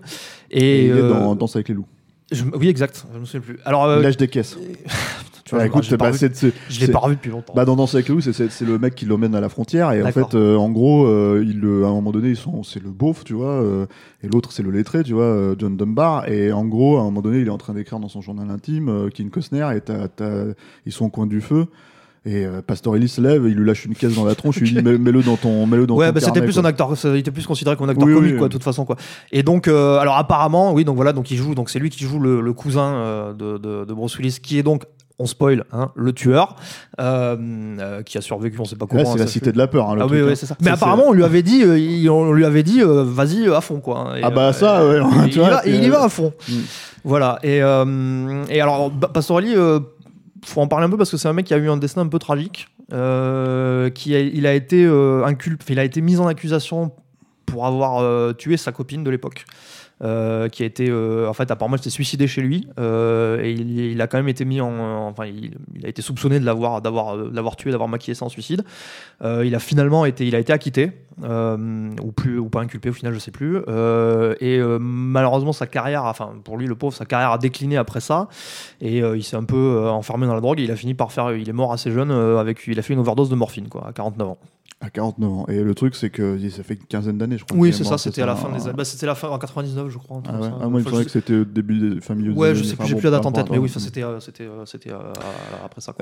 Et 0.49 0.59
Et, 0.65 0.85
il 0.85 0.91
est 0.91 0.93
euh, 1.01 1.09
dans 1.09 1.35
Danse 1.35 1.55
avec 1.55 1.69
les 1.69 1.75
loups. 1.75 1.85
je- 2.31 2.43
oui, 2.55 2.67
exact. 2.69 3.05
Je 3.13 3.19
me 3.19 3.25
souviens 3.25 3.41
plus. 3.41 3.59
Alors, 3.65 3.85
euh, 3.85 3.97
Il 3.99 4.03
lâche 4.03 4.17
des 4.17 4.27
caisses. 4.27 4.57
Tu 5.51 5.55
vois, 5.55 5.63
je- 5.63 5.69
écoute, 5.69 5.83
je 5.83 5.91
l'ai 5.91 5.97
pas 5.97 6.11
bah, 6.11 6.11
pas 6.93 6.99
revu 6.99 7.15
depuis 7.15 7.29
longtemps. 7.31 7.53
Bah 7.55 7.65
dans 7.65 7.75
Danse 7.75 7.93
avec 7.95 8.07
les 8.09 8.21
c'est- 8.21 8.61
le 8.61 8.79
mec 8.79 8.95
qui 8.95 9.05
l'emmène 9.05 9.35
à 9.35 9.41
la 9.41 9.49
frontière 9.49 9.91
et 9.91 10.01
en 10.01 10.11
fait, 10.11 10.33
euh, 10.35 10.55
en 10.55 10.69
gros, 10.69 11.05
euh, 11.05 11.43
il 11.45 11.59
le- 11.59 11.83
à 11.85 11.87
un 11.87 11.91
moment 11.93 12.11
donné, 12.11 12.29
ils 12.29 12.35
sont, 12.35 12.63
c'est 12.63 12.81
le 12.81 12.89
beauf, 12.89 13.23
tu 13.23 13.33
vois, 13.33 13.51
euh, 13.61 13.85
et 14.23 14.27
l'autre 14.27 14.51
c'est 14.51 14.63
le 14.63 14.71
lettré, 14.71 15.03
tu 15.03 15.13
vois, 15.13 15.23
euh, 15.25 15.55
John 15.57 15.77
Dunbar. 15.77 16.27
Et 16.29 16.51
en 16.51 16.65
gros, 16.65 16.97
à 16.97 17.01
un 17.01 17.05
moment 17.05 17.21
donné, 17.21 17.39
il 17.39 17.47
est 17.47 17.51
en 17.51 17.57
train 17.57 17.73
d'écrire 17.73 17.99
dans 17.99 18.09
son 18.09 18.21
journal 18.21 18.49
intime, 18.49 18.89
euh, 18.89 19.09
Kim 19.09 19.29
Costner, 19.29 19.67
et 19.75 19.81
t'as- 19.81 20.07
t'as- 20.07 20.45
ils 20.85 20.91
sont 20.91 21.05
au 21.05 21.09
coin 21.09 21.27
du 21.27 21.41
feu. 21.41 21.65
Et 22.23 22.45
euh, 22.45 22.61
Pastorelli 22.61 23.07
se 23.07 23.19
lève, 23.19 23.45
il 23.47 23.55
lui 23.55 23.65
lâche 23.65 23.85
une 23.85 23.95
caisse 23.95 24.13
dans 24.13 24.25
la 24.25 24.35
tronche, 24.35 24.57
il 24.57 24.65
lui 24.65 24.69
dit 24.73 24.81
mets- 24.83 24.99
mets-le 24.99 25.23
dans 25.23 25.37
ton, 25.37 25.65
mets-le 25.65 25.87
dans 25.87 25.95
ouais, 25.95 26.11
bah, 26.11 26.19
c'était 26.19 26.39
plus 26.43 26.53
quoi. 26.53 26.61
un 26.61 26.65
acteur, 26.65 26.93
il 27.05 27.15
était 27.15 27.31
plus 27.31 27.47
considéré 27.47 27.75
comme 27.75 27.87
un 27.87 27.91
acteur 27.93 28.07
Oui, 28.07 28.13
comique, 28.13 28.33
oui, 28.33 28.37
quoi, 28.37 28.45
oui. 28.45 28.49
de 28.49 28.53
toute 28.53 28.63
façon, 28.63 28.85
quoi. 28.85 28.95
Et 29.31 29.41
donc, 29.41 29.67
euh, 29.67 29.97
alors 29.97 30.15
apparemment, 30.17 30.71
oui, 30.71 30.85
donc 30.85 30.97
voilà, 30.97 31.13
donc 31.13 31.31
il 31.31 31.37
joue, 31.37 31.55
donc 31.55 31.71
c'est 31.71 31.79
lui 31.79 31.89
qui 31.89 32.03
joue 32.03 32.19
le, 32.19 32.39
le 32.41 32.53
cousin 32.53 32.93
euh, 32.93 33.33
de, 33.33 33.57
de, 33.57 33.85
de 33.85 33.93
Bruce 33.95 34.15
Willis, 34.19 34.37
qui 34.39 34.59
est 34.59 34.63
donc, 34.63 34.83
on 35.21 35.25
spoil, 35.25 35.63
hein, 35.71 35.91
le 35.95 36.11
tueur, 36.13 36.55
euh, 36.99 37.37
euh, 37.79 38.01
qui 38.03 38.17
a 38.17 38.21
survécu, 38.21 38.57
on 38.59 38.65
sait 38.65 38.75
pas 38.75 38.87
comment. 38.87 39.05
C'est 39.13 39.19
la 39.19 39.25
ça 39.27 39.31
cité 39.31 39.45
fait- 39.45 39.51
de 39.53 39.57
la 39.57 39.67
peur. 39.67 39.89
Hein, 39.89 39.95
le 39.95 40.01
Ah 40.01 40.05
truc, 40.07 40.17
oui, 40.17 40.23
hein. 40.23 40.27
oui, 40.29 40.35
c'est 40.35 40.45
ça. 40.47 40.57
Mais 40.61 40.71
apparemment, 40.71 41.03
on 41.07 41.13
lui 41.13 41.23
avait 41.23 41.43
dit, 41.43 41.63
euh, 41.63 41.77
il- 41.79 42.09
on 42.09 42.31
lui 42.33 42.43
avait 42.45 42.63
dit, 42.63 42.81
vas-y 42.83 43.47
à 43.47 43.61
fond, 43.61 43.79
quoi. 43.79 43.99
hein. 43.99 44.15
Et, 44.17 44.21
Ah 44.23 44.29
bah 44.31 44.51
ça, 44.53 44.85
ouais, 44.85 44.99
il, 45.25 45.29
tu 45.29 45.37
y 45.37 45.39
vois, 45.39 45.49
va, 45.49 45.61
il 45.65 45.83
y 45.83 45.89
va 45.89 46.03
à 46.03 46.09
fond. 46.09 46.33
Mm. 46.49 46.53
Voilà. 47.03 47.39
Et, 47.43 47.57
et 47.57 48.61
alors, 48.61 48.89
Ba- 48.91 49.07
Pastorelli, 49.09 49.53
faut 50.43 50.61
en 50.61 50.67
parler 50.67 50.85
un 50.85 50.89
peu 50.89 50.97
parce 50.97 51.11
que 51.11 51.17
c'est 51.17 51.27
un 51.27 51.33
mec 51.33 51.45
qui 51.45 51.53
a 51.53 51.57
eu 51.57 51.69
un 51.69 51.77
destin 51.77 52.01
un 52.01 52.07
peu 52.07 52.19
tragique. 52.19 52.67
qui 52.89 52.95
a, 52.95 54.19
il 54.19 54.45
a 54.47 54.53
été 54.53 54.83
euh, 54.85 55.23
inculp- 55.25 55.61
il 55.69 55.79
a 55.79 55.83
été 55.83 56.01
mis 56.01 56.17
en 56.17 56.27
accusation 56.27 56.91
pour 57.45 57.65
avoir 57.65 58.35
tué 58.35 58.57
sa 58.57 58.71
copine 58.71 59.03
de 59.03 59.09
l'époque. 59.09 59.45
Euh, 60.03 60.49
qui 60.49 60.63
a 60.63 60.65
été 60.65 60.89
euh, 60.89 61.29
en 61.29 61.33
fait 61.33 61.51
apparemment 61.51 61.75
il 61.75 61.83
s'est 61.83 61.91
suicidé 61.91 62.25
chez 62.25 62.41
lui 62.41 62.67
euh, 62.79 63.39
et 63.43 63.51
il, 63.51 64.01
a 64.01 64.07
quand 64.07 64.17
même 64.17 64.29
été 64.29 64.45
mis 64.45 64.59
en 64.59 64.71
en- 64.71 65.07
enfin 65.09 65.25
il, 65.25 65.85
a 65.85 65.89
été 65.89 66.01
soupçonné 66.01 66.39
de 66.39 66.45
l'avoir 66.45 66.81
d'avoir 66.81 67.15
l'avoir 67.15 67.55
tué 67.55 67.69
d'avoir 67.69 67.87
maquillé 67.87 68.15
ça 68.15 68.25
en 68.25 68.29
suicide. 68.29 68.63
Il 69.23 69.53
a 69.53 69.59
finalement 69.59 70.05
été 70.05 70.25
il 70.25 70.33
a 70.35 70.39
été 70.39 70.51
acquitté 70.53 70.91
ou 71.21 72.11
plus 72.15 72.39
ou 72.39 72.49
pas 72.49 72.61
inculpé 72.61 72.89
au 72.89 72.93
final 72.93 73.13
je 73.13 73.19
sais 73.19 73.31
plus 73.31 73.57
et 74.39 74.59
malheureusement 74.79 75.53
sa 75.53 75.67
carrière 75.67 76.05
enfin 76.05 76.33
pour 76.43 76.57
lui 76.57 76.65
le 76.65 76.75
pauvre 76.75 76.95
sa 76.95 77.05
carrière 77.05 77.31
a 77.31 77.37
décliné 77.37 77.77
après 77.77 77.99
ça 77.99 78.27
et 78.79 78.97
il 78.99 79.23
s'est 79.23 79.35
un 79.35 79.43
peu 79.43 79.87
enfermé 79.89 80.25
dans 80.25 80.33
la 80.33 80.41
drogue 80.41 80.59
il 80.59 80.71
a 80.71 80.75
fini 80.75 80.93
par 80.95 81.11
faire 81.11 81.31
il 81.33 81.47
est 81.47 81.53
mort 81.53 81.73
assez 81.73 81.91
jeune 81.91 82.11
avec 82.11 82.63
il 82.65 82.79
a 82.79 82.81
fait 82.81 82.93
une 82.93 82.99
overdose 82.99 83.29
de 83.29 83.35
morphine 83.35 83.67
quoi 83.69 83.87
à 83.87 83.91
49 83.93 84.27
ans 84.29 84.37
À 84.81 84.89
49 84.89 85.31
ans. 85.31 85.45
Et 85.47 85.61
le 85.61 85.75
truc, 85.75 85.95
c'est 85.95 86.09
que 86.09 86.37
ça 86.49 86.63
fait 86.63 86.73
une 86.73 86.85
quinzaine 86.85 87.17
d'années, 87.17 87.37
je 87.37 87.45
crois. 87.45 87.57
oui 87.57 87.71
c'est 87.73 87.83
ça 87.83 87.97
c'était 87.97 88.21
à 88.21 88.25
la 88.25 88.35
fin 88.35 88.49
hein. 88.49 88.57
des 88.57 88.63
années 88.63 88.73
bah, 88.75 88.85
c'était 88.85 89.05
la 89.05 89.15
fin 89.15 89.29
en 89.29 89.37
99 89.37 89.89
je 89.89 89.97
crois 89.97 90.21
Ah 90.27 90.39
ouais. 90.39 90.49
Ah, 90.61 90.67
moi, 90.67 90.81
il 90.81 90.87
je 90.87 91.03
que 91.03 91.09
c'était 91.09 91.35
au 91.35 91.45
début 91.45 91.77
des 91.77 91.99
des 91.99 92.29
Ouais, 92.29 92.55
je 92.55 92.63
sais 92.63 92.75
plus, 92.75 92.87
j'ai 92.87 92.95
plus 92.95 93.05
la 93.05 93.11
date 93.11 93.25
en 93.25 93.31
tête, 93.31 93.49
mais 93.49 93.57
oui, 93.57 93.69
ça 93.69 93.79
c'était, 93.79 94.03
euh, 94.03 94.19
euh, 94.19 94.65
euh, 94.87 95.13
après 95.63 95.81
ça. 95.81 95.93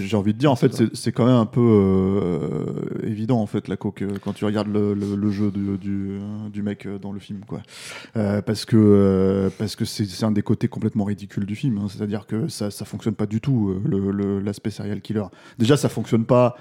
J'ai 0.00 0.16
envie 0.16 0.34
de 0.34 0.38
dire, 0.38 0.50
en 0.50 0.56
fait, 0.56 0.94
c'est 0.94 1.12
quand 1.12 1.26
même 1.26 1.36
un 1.36 1.46
peu 1.46 2.66
évident, 3.02 3.40
en 3.40 3.46
fait, 3.46 3.68
la 3.68 3.76
coque, 3.76 4.04
quand 4.22 4.32
tu 4.32 4.44
regardes 4.44 4.68
le, 4.68 5.30
jeu 5.30 5.50
du, 5.50 6.62
mec 6.62 6.88
dans 7.00 7.12
le 7.12 7.20
film, 7.20 7.40
quoi. 7.46 7.60
Parce 8.14 8.64
que 8.64 9.50
c'est 9.84 10.24
un 10.24 10.32
des 10.32 10.42
côtés 10.42 10.68
complètement 10.68 11.04
ridicules 11.04 11.46
du 11.46 11.56
film. 11.56 11.78
hein. 11.78 11.86
C'est-à-dire 11.88 12.26
que 12.26 12.48
ça, 12.48 12.70
ça 12.70 12.84
fonctionne 12.84 13.14
pas 13.14 13.26
du 13.26 13.40
tout, 13.40 13.74
l'aspect 14.44 14.70
serial 14.70 15.00
killer. 15.00 15.24
Déjà, 15.58 15.76
ça 15.76 15.88
fonctionne 15.88 16.24
pas 16.24 16.56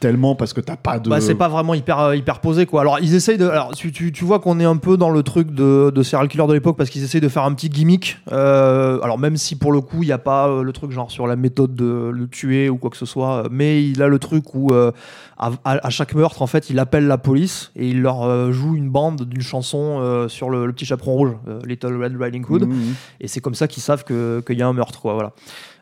tellement 0.00 0.34
parce 0.34 0.52
que 0.52 0.60
t'as 0.60 0.76
pas 0.76 0.98
de. 0.98 1.08
Bah, 1.08 1.20
c'est 1.20 1.34
pas 1.34 1.48
vraiment 1.48 1.74
hyper, 1.74 1.98
euh, 1.98 2.16
hyper 2.16 2.40
posé 2.40 2.66
quoi. 2.66 2.80
Alors 2.82 2.98
ils 3.00 3.14
essayent 3.14 3.38
de. 3.38 3.48
Alors 3.48 3.74
tu, 3.74 3.92
tu, 3.92 4.12
tu 4.12 4.24
vois 4.24 4.40
qu'on 4.40 4.60
est 4.60 4.64
un 4.64 4.76
peu 4.76 4.96
dans 4.96 5.10
le 5.10 5.22
truc 5.22 5.50
de, 5.52 5.90
de 5.94 6.02
serial 6.02 6.28
killer 6.28 6.46
de 6.46 6.52
l'époque 6.52 6.76
parce 6.76 6.90
qu'ils 6.90 7.02
essayent 7.04 7.20
de 7.20 7.28
faire 7.28 7.44
un 7.44 7.54
petit 7.54 7.68
gimmick. 7.68 8.18
Euh, 8.32 9.00
alors 9.02 9.18
même 9.18 9.36
si 9.36 9.56
pour 9.56 9.72
le 9.72 9.80
coup 9.80 10.02
il 10.02 10.06
n'y 10.06 10.12
a 10.12 10.18
pas 10.18 10.48
euh, 10.48 10.62
le 10.62 10.72
truc 10.72 10.90
genre 10.90 11.10
sur 11.10 11.26
la 11.26 11.36
méthode 11.36 11.74
de 11.74 12.10
le 12.12 12.28
tuer 12.28 12.68
ou 12.68 12.76
quoi 12.76 12.90
que 12.90 12.96
ce 12.96 13.06
soit, 13.06 13.44
mais 13.50 13.84
il 13.84 14.02
a 14.02 14.08
le 14.08 14.18
truc 14.18 14.54
où 14.54 14.72
euh, 14.72 14.90
à, 15.38 15.90
chaque 15.90 16.14
meurtre 16.14 16.42
en 16.42 16.46
fait 16.46 16.70
il 16.70 16.78
appelle 16.78 17.06
la 17.06 17.18
police 17.18 17.72
et 17.76 17.88
il 17.88 18.02
leur 18.02 18.52
joue 18.52 18.76
une 18.76 18.88
bande 18.88 19.22
d'une 19.22 19.42
chanson 19.42 20.26
sur 20.28 20.48
le, 20.48 20.66
le 20.66 20.72
petit 20.72 20.86
chaperon 20.86 21.14
rouge, 21.14 21.32
Little 21.66 22.00
Red 22.02 22.16
Riding 22.20 22.44
Hood. 22.48 22.66
Mhm. 22.68 22.94
Et 23.20 23.28
c'est 23.28 23.40
comme 23.40 23.54
ça 23.54 23.68
qu'ils 23.68 23.82
savent 23.82 24.04
que- 24.04 24.42
qu'il 24.46 24.58
y 24.58 24.62
a 24.62 24.68
un 24.68 24.72
meurtre, 24.72 25.00
quoi, 25.00 25.14
voilà. 25.14 25.32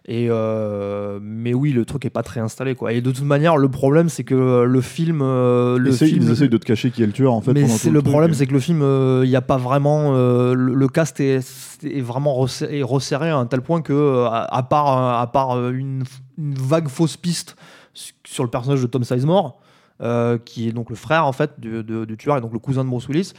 Et 0.07 0.27
euh, 0.31 1.21
mais 1.23 1.55
oui, 1.55 1.71
le 1.73 1.85
truc 1.85 2.05
est 2.05 2.11
pas 2.11 2.25
très 2.25 2.41
installé, 2.41 2.75
quoi. 2.75 2.93
Et 2.93 3.01
de 3.01 3.12
toute 3.12 3.23
manière, 3.25 3.57
le 3.57 3.69
problème, 3.69 4.09
c'est 4.09 4.25
que 4.25 4.65
le 4.65 4.81
film, 4.81 5.21
euh, 5.23 5.79
le 5.79 5.91
Essaye- 5.93 6.09
film, 6.11 6.25
Ils 6.25 6.31
essayent 6.33 6.49
de 6.49 6.57
te 6.59 6.65
cacher 6.67 6.91
qui 6.91 7.05
est 7.05 7.07
le 7.07 7.12
tueur, 7.12 7.33
en 7.33 7.41
fait. 7.41 7.53
mais 7.53 7.69
c'est 7.69 7.91
le 7.91 8.03
problème, 8.03 8.35
c'est 8.35 8.47
que 8.49 8.53
le 8.53 8.59
film, 8.59 8.83
il 9.23 9.29
n'y 9.29 9.37
a 9.37 9.41
pas 9.43 9.59
vraiment 9.59 10.15
euh, 10.17 10.55
le, 10.55 10.75
le 10.75 10.88
cast 10.88 11.21
est, 11.21 11.38
est 11.85 12.01
vraiment 12.01 12.35
resserré, 12.35 12.81
est 12.81 12.83
resserré 12.83 13.29
à 13.31 13.37
un 13.37 13.47
tel 13.47 13.61
point 13.62 13.81
que 13.81 13.93
euh, 13.93 14.27
à, 14.27 14.43
à 14.57 14.62
part 14.65 15.21
à 15.21 15.31
part 15.31 15.57
euh, 15.57 15.71
une, 15.71 16.03
une 16.37 16.55
vague 16.55 16.88
fausse 16.88 17.17
piste 17.17 17.55
su- 17.95 18.15
sur 18.27 18.43
le 18.43 18.51
personnage 18.51 18.83
de 18.83 18.87
Tom 18.88 19.05
Sizemore, 19.05 19.61
euh, 20.03 20.38
qui 20.45 20.69
est 20.69 20.73
donc 20.73 20.91
le 20.91 20.97
frère 20.97 21.27
en 21.27 21.33
fait 21.33 21.59
du, 21.59 21.83
de- 21.85 22.05
du 22.05 22.17
tueur 22.17 22.37
et 22.37 22.41
donc 22.41 22.53
le 22.53 22.59
cousin 22.59 22.85
de 22.85 22.88
Bruce 22.91 23.09
Willis. 23.09 23.33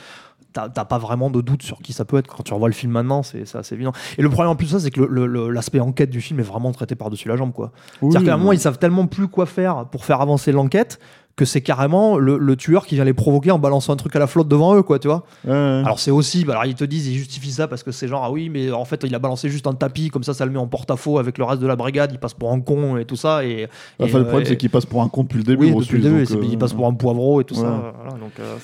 T'as 0.56 0.70
pas 0.86 1.00
vraiment 1.00 1.32
de 1.32 1.42
doute 1.42 1.64
sur 1.64 1.80
qui 1.80 1.94
ça 1.94 2.06
peut 2.06 2.18
être 2.20 2.28
quand 2.28 2.44
tu 2.44 2.54
revois 2.54 2.68
le 2.70 2.76
film 2.76 2.92
maintenant, 2.92 3.24
c'est 3.24 3.44
c'est 3.46 3.58
assez 3.58 3.74
évident. 3.74 3.92
Et 4.20 4.22
le 4.22 4.30
problème 4.30 4.52
en 4.52 4.56
plus 4.56 4.68
ça, 4.68 4.80
c'est 4.80 4.92
que 4.92 5.02
le- 5.02 5.08
le- 5.08 5.26
le- 5.26 5.50
l'aspect 5.50 5.80
enquête 5.80 6.12
du 6.12 6.22
film 6.22 6.40
est 6.40 6.44
vraiment 6.44 6.72
traité 6.72 6.94
par-dessus 6.94 7.28
la 7.28 7.36
jambe, 7.38 7.54
quoi. 7.54 7.72
Oui, 8.04 8.12
C'est-à-dire 8.12 8.28
qu'à 8.30 8.34
un 8.36 8.38
moment, 8.38 8.52
ils 8.52 8.60
savent 8.60 8.78
tellement 8.78 9.08
plus 9.08 9.28
quoi 9.28 9.48
faire 9.48 9.86
pour 9.88 10.06
faire 10.06 10.22
avancer 10.22 10.52
l'enquête 10.52 11.00
que 11.36 11.46
c'est 11.46 11.62
carrément 11.62 12.18
le, 12.20 12.38
le 12.38 12.56
tueur 12.56 12.86
qui 12.86 12.94
vient 12.94 13.04
les 13.06 13.14
provoquer 13.14 13.50
en 13.50 13.58
balançant 13.58 13.92
un 13.92 13.96
truc 13.96 14.16
à 14.16 14.20
la 14.20 14.28
flotte 14.28 14.48
devant 14.48 14.76
eux, 14.76 14.84
quoi, 14.84 15.00
tu 15.00 15.08
vois. 15.08 15.24
Ouais, 15.46 15.52
ouais. 15.52 15.82
Alors 15.84 16.00
c'est 16.00 16.12
aussi, 16.12 16.46
bah, 16.46 16.54
alors 16.54 16.66
ils 16.66 16.76
te 16.76 16.84
disent, 16.84 17.08
ils 17.08 17.16
justifient 17.18 17.52
ça 17.54 17.68
parce 17.68 17.82
que 17.82 17.92
c'est 17.92 18.08
genre, 18.08 18.24
ah 18.24 18.30
oui, 18.32 18.50
mais 18.50 18.72
en 18.72 18.86
fait, 18.86 19.02
il 19.04 19.16
a 19.16 19.20
balancé 19.20 19.50
juste 19.50 19.66
un 19.66 19.74
tapis, 19.74 20.10
comme 20.10 20.22
ça, 20.24 20.36
ça 20.36 20.46
le 20.46 20.52
met 20.52 20.60
en 20.60 20.68
porte-à-faux 20.68 21.18
avec 21.18 21.40
le 21.40 21.44
reste 21.44 21.60
de 21.62 21.66
la 21.66 21.76
brigade, 21.76 22.12
il 22.14 22.20
passe 22.20 22.36
pour 22.36 22.52
un 22.52 22.60
con 22.62 22.98
et 22.98 23.06
tout 23.06 23.16
ça. 23.16 23.44
Et, 23.44 23.68
Enfin, 24.00 24.18
et, 24.18 24.22
le 24.22 24.24
problème, 24.28 24.46
euh, 24.46 24.50
c'est 24.50 24.58
qu'il 24.58 24.70
passe 24.70 24.86
pour 24.86 25.02
un 25.02 25.08
con 25.10 25.24
depuis 25.24 25.40
le 25.40 25.44
début. 25.44 25.66
oui, 25.66 25.76
depuis 25.76 25.98
le 25.98 26.04
début, 26.04 26.18
donc, 26.20 26.28
c'est- 26.28 26.48
il 26.48 26.56
euh, 26.56 26.60
passe 26.60 26.74
pour 26.74 26.86
un 26.88 26.94
poivreau 26.94 27.42
et 27.42 27.46
tout 27.46 27.56
ça. 27.56 27.94
Voilà, 27.96 28.12
donc 28.20 28.32
euh, 28.40 28.56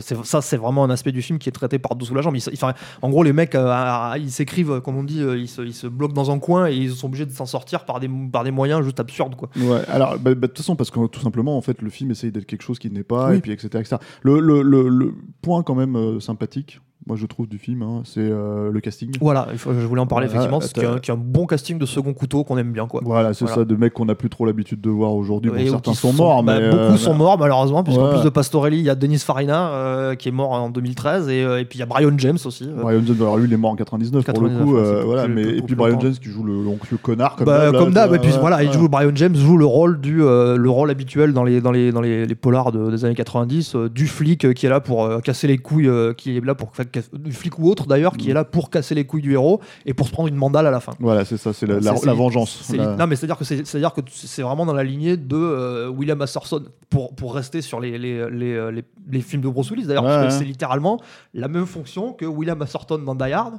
c'est, 0.00 0.14
euh, 0.16 0.22
ça, 0.24 0.40
c'est 0.40 0.56
vraiment 0.56 0.82
un 0.82 0.90
aspect 0.90 1.12
du 1.12 1.22
film 1.22 1.38
qui 1.38 1.48
est 1.48 1.52
traité 1.52 1.78
par 1.78 1.94
dessous 1.94 2.14
la 2.16 2.22
jambe. 2.22 2.36
Enfin, 2.52 2.74
en 3.00 3.10
gros, 3.10 3.22
les 3.22 3.32
mecs, 3.32 3.54
euh, 3.54 3.68
ah, 3.72 4.14
ils 4.18 4.30
s'écrivent, 4.32 4.80
comme 4.80 4.96
on 4.96 5.04
dit, 5.04 5.22
euh, 5.22 5.38
ils 5.38 5.46
se, 5.48 5.62
ils 5.62 5.72
se 5.74 5.86
bloquent 5.86 6.14
dans 6.14 6.32
un 6.32 6.40
coin 6.40 6.66
et 6.68 6.74
ils 6.74 6.90
sont 6.90 7.06
obligés 7.06 7.26
de 7.26 7.32
s'en 7.32 7.46
sortir 7.46 7.84
par 7.84 8.00
des, 8.00 8.10
par 8.32 8.42
des 8.42 8.50
moyens 8.50 8.82
juste 8.82 8.98
absurdes, 8.98 9.36
quoi. 9.36 9.48
Ouais, 9.56 9.82
alors, 9.88 10.18
bah, 10.18 10.34
bah, 10.34 10.34
de 10.34 10.46
toute 10.46 10.58
façon, 10.58 10.74
parce 10.74 10.90
que 10.90 11.06
tout 11.06 11.20
simplement, 11.20 11.56
en 11.56 11.60
fait, 11.60 11.80
le 11.80 11.90
film 11.90 12.07
essaye 12.10 12.32
d'être 12.32 12.46
quelque 12.46 12.62
chose 12.62 12.78
qui 12.78 12.90
n'est 12.90 13.04
pas, 13.04 13.30
Oui. 13.30 13.36
et 13.36 13.40
puis 13.40 13.52
etc. 13.52 13.68
etc. 13.78 13.96
Le, 14.22 14.40
le, 14.40 14.62
le, 14.62 14.88
le 14.88 15.14
point 15.42 15.62
quand 15.62 15.74
même 15.74 15.96
euh, 15.96 16.20
sympathique, 16.20 16.80
moi 17.06 17.16
je 17.16 17.24
trouve, 17.26 17.48
du 17.48 17.58
film, 17.58 17.82
hein, 17.82 18.02
c'est 18.04 18.20
euh, 18.20 18.70
le 18.70 18.80
casting. 18.80 19.10
Voilà, 19.20 19.48
je 19.54 19.86
voulais 19.86 20.00
en 20.00 20.06
parler 20.06 20.26
Voilà, 20.26 20.40
effectivement, 20.44 20.60
c'est 20.60 20.74
qu'il 20.74 20.82
y, 20.82 21.10
a 21.10 21.14
un- 21.14 21.16
bon 21.16 21.46
casting 21.46 21.78
de 21.78 21.86
second 21.86 22.12
couteau 22.12 22.44
qu'on 22.44 22.58
aime 22.58 22.72
bien, 22.72 22.86
quoi. 22.86 23.00
Voilà, 23.04 23.32
c'est 23.32 23.44
Voilà. 23.46 23.62
ça, 23.62 23.64
de 23.64 23.74
mecs 23.76 23.94
qu'on 23.94 24.04
n'a 24.04 24.14
plus 24.14 24.28
trop 24.28 24.44
l'habitude 24.44 24.80
de 24.80 24.90
voir 24.90 25.14
aujourd'hui. 25.14 25.50
Bon, 25.50 25.56
Et 25.56 25.68
certains 25.68 25.94
sont 25.94 26.12
morts, 26.12 26.42
bah, 26.42 26.58
mais. 26.60 26.68
beaucoup 26.68 26.82
euh, 26.82 26.96
sont 26.96 27.14
morts 27.14 27.38
malheureusement, 27.38 27.82
puisqu'en 27.84 28.08
Ouais. 28.08 28.14
plus 28.14 28.24
de 28.24 28.28
Pastorelli, 28.28 28.78
il 28.78 28.84
y 28.84 28.90
a 28.90 28.94
Denis 28.94 29.18
Farina 29.18 29.70
euh, 29.70 30.14
qui 30.16 30.28
est 30.28 30.32
mort 30.32 30.50
en 30.52 30.68
2013 30.70 31.28
et, 31.28 31.40
et 31.40 31.64
puis 31.64 31.78
il 31.78 31.80
y 31.80 31.82
a 31.82 31.86
Brian 31.86 32.12
James 32.18 32.38
aussi. 32.44 32.68
Brian 32.76 33.00
James, 33.06 33.16
alors 33.20 33.38
lui, 33.38 33.46
il 33.46 33.52
est 33.52 33.56
mort 33.56 33.70
en 33.70 33.76
99, 33.76 34.24
pour 34.24 34.42
le 34.42 34.48
99, 34.50 34.64
coup. 34.64 34.74
ouais, 34.76 35.04
voilà, 35.04 35.24
plus- 35.24 35.34
mais, 35.34 35.42
plus- 35.42 35.58
et 35.58 35.62
puis 35.62 35.74
Brian. 35.76 36.00
James 36.00 36.14
qui 36.20 36.28
joue 36.28 36.42
le 36.42 36.62
l'oncle 36.62 36.94
connard, 36.98 37.36
comme 37.36 37.46
Bah, 37.46 37.70
là, 37.72 37.78
comme 37.78 37.92
d'hab, 37.92 38.12
et 38.14 38.18
puis 38.18 38.32
voilà, 38.40 38.62
il 38.62 38.68
ouais. 38.68 38.74
joue 38.74 38.88
Brian 38.88 39.12
James 39.14 39.34
joue 39.36 39.56
le 39.56 39.64
rôle 39.66 40.00
du 40.00 40.16
le 40.18 40.68
rôle 40.68 40.90
habituel 40.90 41.32
dans 41.32 41.44
les 41.44 41.60
dans 41.60 41.70
les 41.72 41.90
dans 41.92 42.00
les, 42.02 42.26
les 42.26 42.34
polars 42.34 42.72
de- 42.72 42.90
des 42.90 43.04
années 43.04 43.14
90 43.14 43.74
euh, 43.76 43.88
du 43.88 44.06
flic 44.06 44.52
qui 44.52 44.66
est 44.66 44.68
là 44.68 44.80
pour 44.80 45.08
casser 45.22 45.46
les 45.46 45.58
couilles 45.58 45.90
qui 46.16 46.36
est 46.36 46.44
là 46.44 46.54
pour 46.54 46.70
du 47.12 47.32
flic 47.32 47.58
ou 47.58 47.68
autre 47.68 47.86
d'ailleurs 47.86 48.16
qui 48.16 48.30
est 48.30 48.34
là 48.34 48.44
pour 48.44 48.70
casser 48.70 48.94
les 48.94 49.04
couilles 49.06 49.22
du 49.22 49.32
héros 49.32 49.60
et 49.86 49.94
pour 49.94 50.06
se 50.06 50.12
prendre 50.12 50.28
une 50.28 50.36
mandale 50.36 50.66
à 50.66 50.70
la 50.70 50.80
fin. 50.80 50.92
Voilà, 51.00 51.24
c'est 51.24 51.36
ça, 51.36 51.52
c'est 51.52 51.66
la, 51.66 51.78
vengeance. 52.12 52.72
La- 52.74 52.96
Non, 52.96 53.06
mais 53.06 53.16
c'est-à-dire 53.16 53.36
que 53.38 53.44
c'est 53.44 53.66
c'est-à-dire 53.66 53.92
que 53.92 54.00
c'est 54.08 54.42
vraiment 54.42 54.66
dans 54.66 54.74
la 54.74 54.84
lignée 54.84 55.16
de 55.16 55.36
euh, 55.36 55.88
William 55.88 56.18
Masterson 56.18 56.64
pour 56.90 57.14
pour 57.14 57.34
rester 57.34 57.60
sur 57.62 57.80
les 57.80 57.98
les, 57.98 58.28
les, 58.30 58.72
les- 58.72 58.84
les 59.10 59.20
films 59.20 59.42
de 59.42 59.48
Bruce 59.48 59.70
Willis 59.70 59.86
d'ailleurs 59.86 60.04
Ouais, 60.04 60.10
parce 60.10 60.26
que 60.26 60.32
ouais. 60.32 60.38
c'est 60.38 60.44
littéralement 60.44 60.98
la 61.34 61.48
même 61.48 61.66
fonction 61.66 62.12
que 62.12 62.24
William 62.26 62.58
Masterson 62.58 62.98
dans 62.98 63.14
Die 63.14 63.32
Hard 63.32 63.54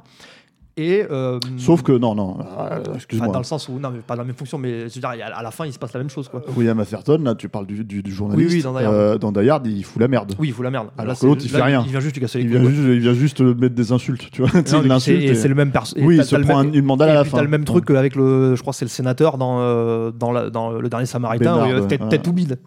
Et, 0.76 1.04
euh, 1.10 1.38
Sauf 1.58 1.82
que, 1.82 1.92
non, 1.92 2.14
non, 2.14 2.38
euh, 2.40 2.94
excuse-moi. 2.94 3.28
dans 3.28 3.38
le 3.40 3.44
sens 3.44 3.68
où, 3.68 3.78
non, 3.78 3.90
mais 3.90 3.98
pas 3.98 4.14
dans 4.14 4.22
la 4.22 4.26
même 4.26 4.36
fonction, 4.36 4.56
mais 4.56 4.88
je 4.88 4.94
veux 4.94 5.00
dire, 5.00 5.10
à 5.34 5.42
la 5.42 5.50
fin, 5.50 5.66
il 5.66 5.72
se 5.72 5.78
passe 5.78 5.92
la 5.92 5.98
même 6.00 6.08
chose, 6.10 6.28
quoi. 6.28 6.42
William 6.56 6.78
Atherton, 6.80 7.18
là, 7.22 7.34
tu 7.34 7.48
parles 7.48 7.66
du, 7.66 7.84
du- 7.84 8.02
du 8.02 8.12
journaliste. 8.12 8.50
Oui, 8.50 8.56
oui, 8.56 8.62
dans 8.62 8.72
Die 8.78 8.84
Hard. 8.84 8.94
Euh, 8.94 9.18
dans 9.18 9.32
Die 9.32 9.48
Hard, 9.50 9.66
il 9.66 9.84
fout 9.84 10.00
la 10.00 10.08
merde. 10.08 10.34
Oui, 10.38 10.48
il 10.48 10.54
fout 10.54 10.64
la 10.64 10.70
merde. 10.70 10.88
Alors 10.96 11.18
que 11.18 11.26
l'autre, 11.26 11.42
il 11.44 11.50
fait 11.50 11.60
rien. 11.62 11.82
Il 11.84 11.90
vient 11.90 12.00
juste 12.00 12.14
lui 12.14 12.20
casser 12.22 12.38
les 12.38 12.44
Il 12.44 12.50
vient, 12.50 12.62
juste, 12.70 12.82
il 12.84 13.00
vient 13.00 13.12
juste 13.14 13.40
mettre 13.40 13.74
des 13.74 13.92
insultes, 13.92 14.30
tu 14.30 14.42
vois. 14.42 14.50
Non, 14.72 14.82
mais 14.84 15.00
c'est- 15.00 15.14
et 15.14 15.34
c'est 15.34 15.48
le 15.48 15.54
même 15.54 15.70
perso. 15.72 15.96
Oui, 16.00 16.16
il 16.16 16.24
se 16.24 16.36
prend 16.36 16.62
une 16.62 16.84
mandale 16.84 17.10
à 17.10 17.14
la 17.14 17.24
fin. 17.24 17.38
T'as 17.38 17.42
le 17.44 17.48
même 17.50 17.64
truc 17.64 17.90
avec 17.90 18.14
le, 18.16 18.54
je 18.56 18.60
crois 18.60 18.72
c'est 18.72 18.84
le 18.84 18.90
sénateur 18.90 19.38
dans, 19.38 19.58
le 19.60 20.88
dernier 20.88 21.06
Samaritain, 21.06 21.86
tête, 22.08 22.26
ou 22.28 22.32
bide. 22.32 22.58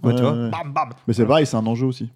Mais 1.07 1.13
c'est 1.13 1.25
pareil, 1.25 1.45
c'est 1.45 1.57
un 1.57 1.65
enjeu 1.65 1.87
aussi. 1.87 2.09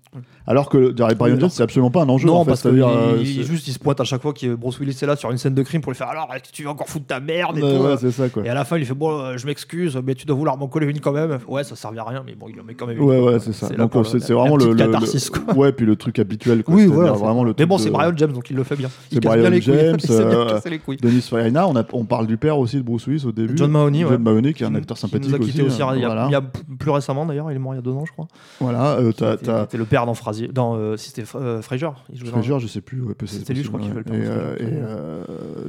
Alors 0.45 0.69
que 0.69 0.91
Brian 1.13 1.35
Oui, 1.35 1.39
Jones, 1.41 1.49
c'est 1.49 1.63
absolument 1.63 1.91
pas 1.91 2.03
un 2.03 2.09
enjeu. 2.09 2.27
Non, 2.27 2.45
parce 2.45 2.61
que 2.63 3.23
juste, 3.23 3.67
il 3.67 3.73
se 3.73 3.79
pointe 3.79 3.99
à 3.99 4.03
chaque 4.03 4.21
fois 4.21 4.33
que 4.33 4.55
Bruce 4.55 4.79
Willis 4.79 4.97
est 5.01 5.05
là 5.05 5.15
sur 5.15 5.31
une 5.31 5.37
scène 5.37 5.53
de 5.53 5.63
crime 5.63 5.76
pour 5.81 5.91
lui 5.91 5.97
faire 5.97 6.09
alors, 6.09 6.29
est-ce 6.33 6.49
que 6.49 6.55
tu 6.55 6.63
veux 6.63 6.69
encore 6.69 6.87
foutre 6.87 7.07
ta 7.07 7.19
merde 7.19 7.57
et 7.57 7.61
Ouais, 7.61 7.75
tout. 7.75 7.83
ouais, 7.83 7.97
c'est 7.97 8.11
ça, 8.11 8.29
quoi. 8.29 8.45
Et 8.45 8.49
à 8.49 8.53
la 8.53 8.65
fin, 8.65 8.77
il 8.77 8.85
fait 8.85 8.93
Bon, 8.93 9.11
euh, 9.11 9.37
je 9.37 9.45
m'excuse, 9.45 9.99
mais 10.03 10.15
tu 10.15 10.25
dois 10.25 10.35
vouloir 10.35 10.57
m'en 10.57 10.67
coller 10.67 10.87
une 10.87 10.99
quand 10.99 11.11
même. 11.11 11.37
Ouais, 11.47 11.63
ça 11.63 11.75
servait 11.75 11.99
à 11.99 12.03
rien, 12.03 12.23
mais 12.25 12.33
bon, 12.33 12.47
il 12.49 12.59
en 12.59 12.63
met 12.63 12.73
quand 12.73 12.87
même 12.87 12.97
une. 12.97 13.03
Ouais, 13.03 13.19
ouais, 13.19 13.39
c'est 13.39 13.53
ça. 13.53 13.69
Donc 13.69 13.93
c'est 14.05 14.33
vraiment 14.33 14.57
le, 14.57 14.73
catharsis, 14.75 15.29
quoi. 15.29 15.53
ouais, 15.53 15.71
puis 15.71 15.85
le 15.85 15.95
truc 15.95 16.19
habituel. 16.19 16.63
Quoi, 16.63 16.75
Oui, 16.75 16.85
voilà. 16.85 17.11
vraiment 17.11 17.43
le 17.43 17.53
Mais 17.57 17.65
bon, 17.65 17.77
c'est 17.77 17.89
Brian 17.89 18.11
James, 18.15 18.31
donc 18.31 18.49
il 18.49 18.55
le 18.55 18.63
fait 18.63 18.75
bien. 18.75 18.89
C'est 19.11 19.19
Brian 19.23 19.41
bien 19.41 19.49
les 19.49 19.61
couilles. 19.61 19.73
James, 19.77 19.97
euh, 20.09 20.49
casser 20.49 20.69
les 20.69 20.79
couilles. 20.79 20.97
Denis 20.97 21.21
Farina, 21.21 21.67
on, 21.93 22.05
parle 22.05 22.27
du 22.27 22.37
père 22.37 22.57
aussi 22.57 22.77
de 22.77 22.83
Bruce 22.83 23.05
Willis 23.07 23.25
au 23.25 23.31
début. 23.31 23.55
John 23.57 23.71
Mahoney. 23.71 24.05
John 24.07 24.21
Mahoney, 24.21 24.53
qui 24.53 24.63
est 24.63 24.67
un 24.67 24.75
acteur 24.75 24.97
sympathique 24.97 25.29
nous 25.29 25.35
a 25.35 25.39
quitté 25.39 25.61
aussi, 25.61 25.81
hein, 25.81 25.91
il, 25.95 26.01
y 26.01 26.05
a, 26.35 26.41
plus 26.79 26.91
récemment 26.91 27.25
d'ailleurs, 27.25 27.51
il 27.51 27.55
est 27.55 27.59
mort 27.59 27.73
il 27.73 27.77
y 27.77 27.79
a 27.79 27.81
deux 27.81 27.91
ans, 27.91 28.05
je 28.05 28.11
crois. 28.11 28.27
Voilà, 28.59 28.93
euh, 28.93 29.11
Qui 29.11 29.17
t'as- 29.17 29.33
était, 29.33 29.45
t'as- 29.45 29.59
qui 29.59 29.63
était 29.65 29.77
le 29.77 29.85
père 29.85 30.05
dans 30.05 30.13
Frasier, 30.13 30.47
dans 30.47 30.75
euh, 30.75 30.97
si 30.97 31.09
c'était 31.09 31.25
euh, 31.35 31.61
Fraser. 31.61 31.89
Je 32.13 32.67
sais 32.67 32.81
plus. 32.81 33.03
C'était 33.25 33.53
lui, 33.53 33.63
je 33.63 33.67
crois, 33.67 33.79
qui 33.79 33.89
possible, 33.89 34.03
jouait 34.09 34.17
le 34.17 34.25
père 34.25 34.87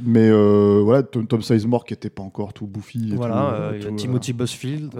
Mais 0.03 0.29
euh, 0.29 0.81
voilà, 0.83 1.03
Tom, 1.03 1.27
Tom 1.27 1.41
Sizemore 1.41 1.85
qui 1.85 1.93
était 1.93 2.09
pas 2.09 2.23
encore 2.23 2.53
tout 2.53 2.67
bouffi. 2.67 3.11
et 3.11 3.15
Voilà, 3.15 3.35
tout, 3.35 3.39
euh, 3.41 3.71
euh, 3.73 3.89
tout, 3.89 3.95
Timothy 3.95 4.33
Busfield. 4.33 4.93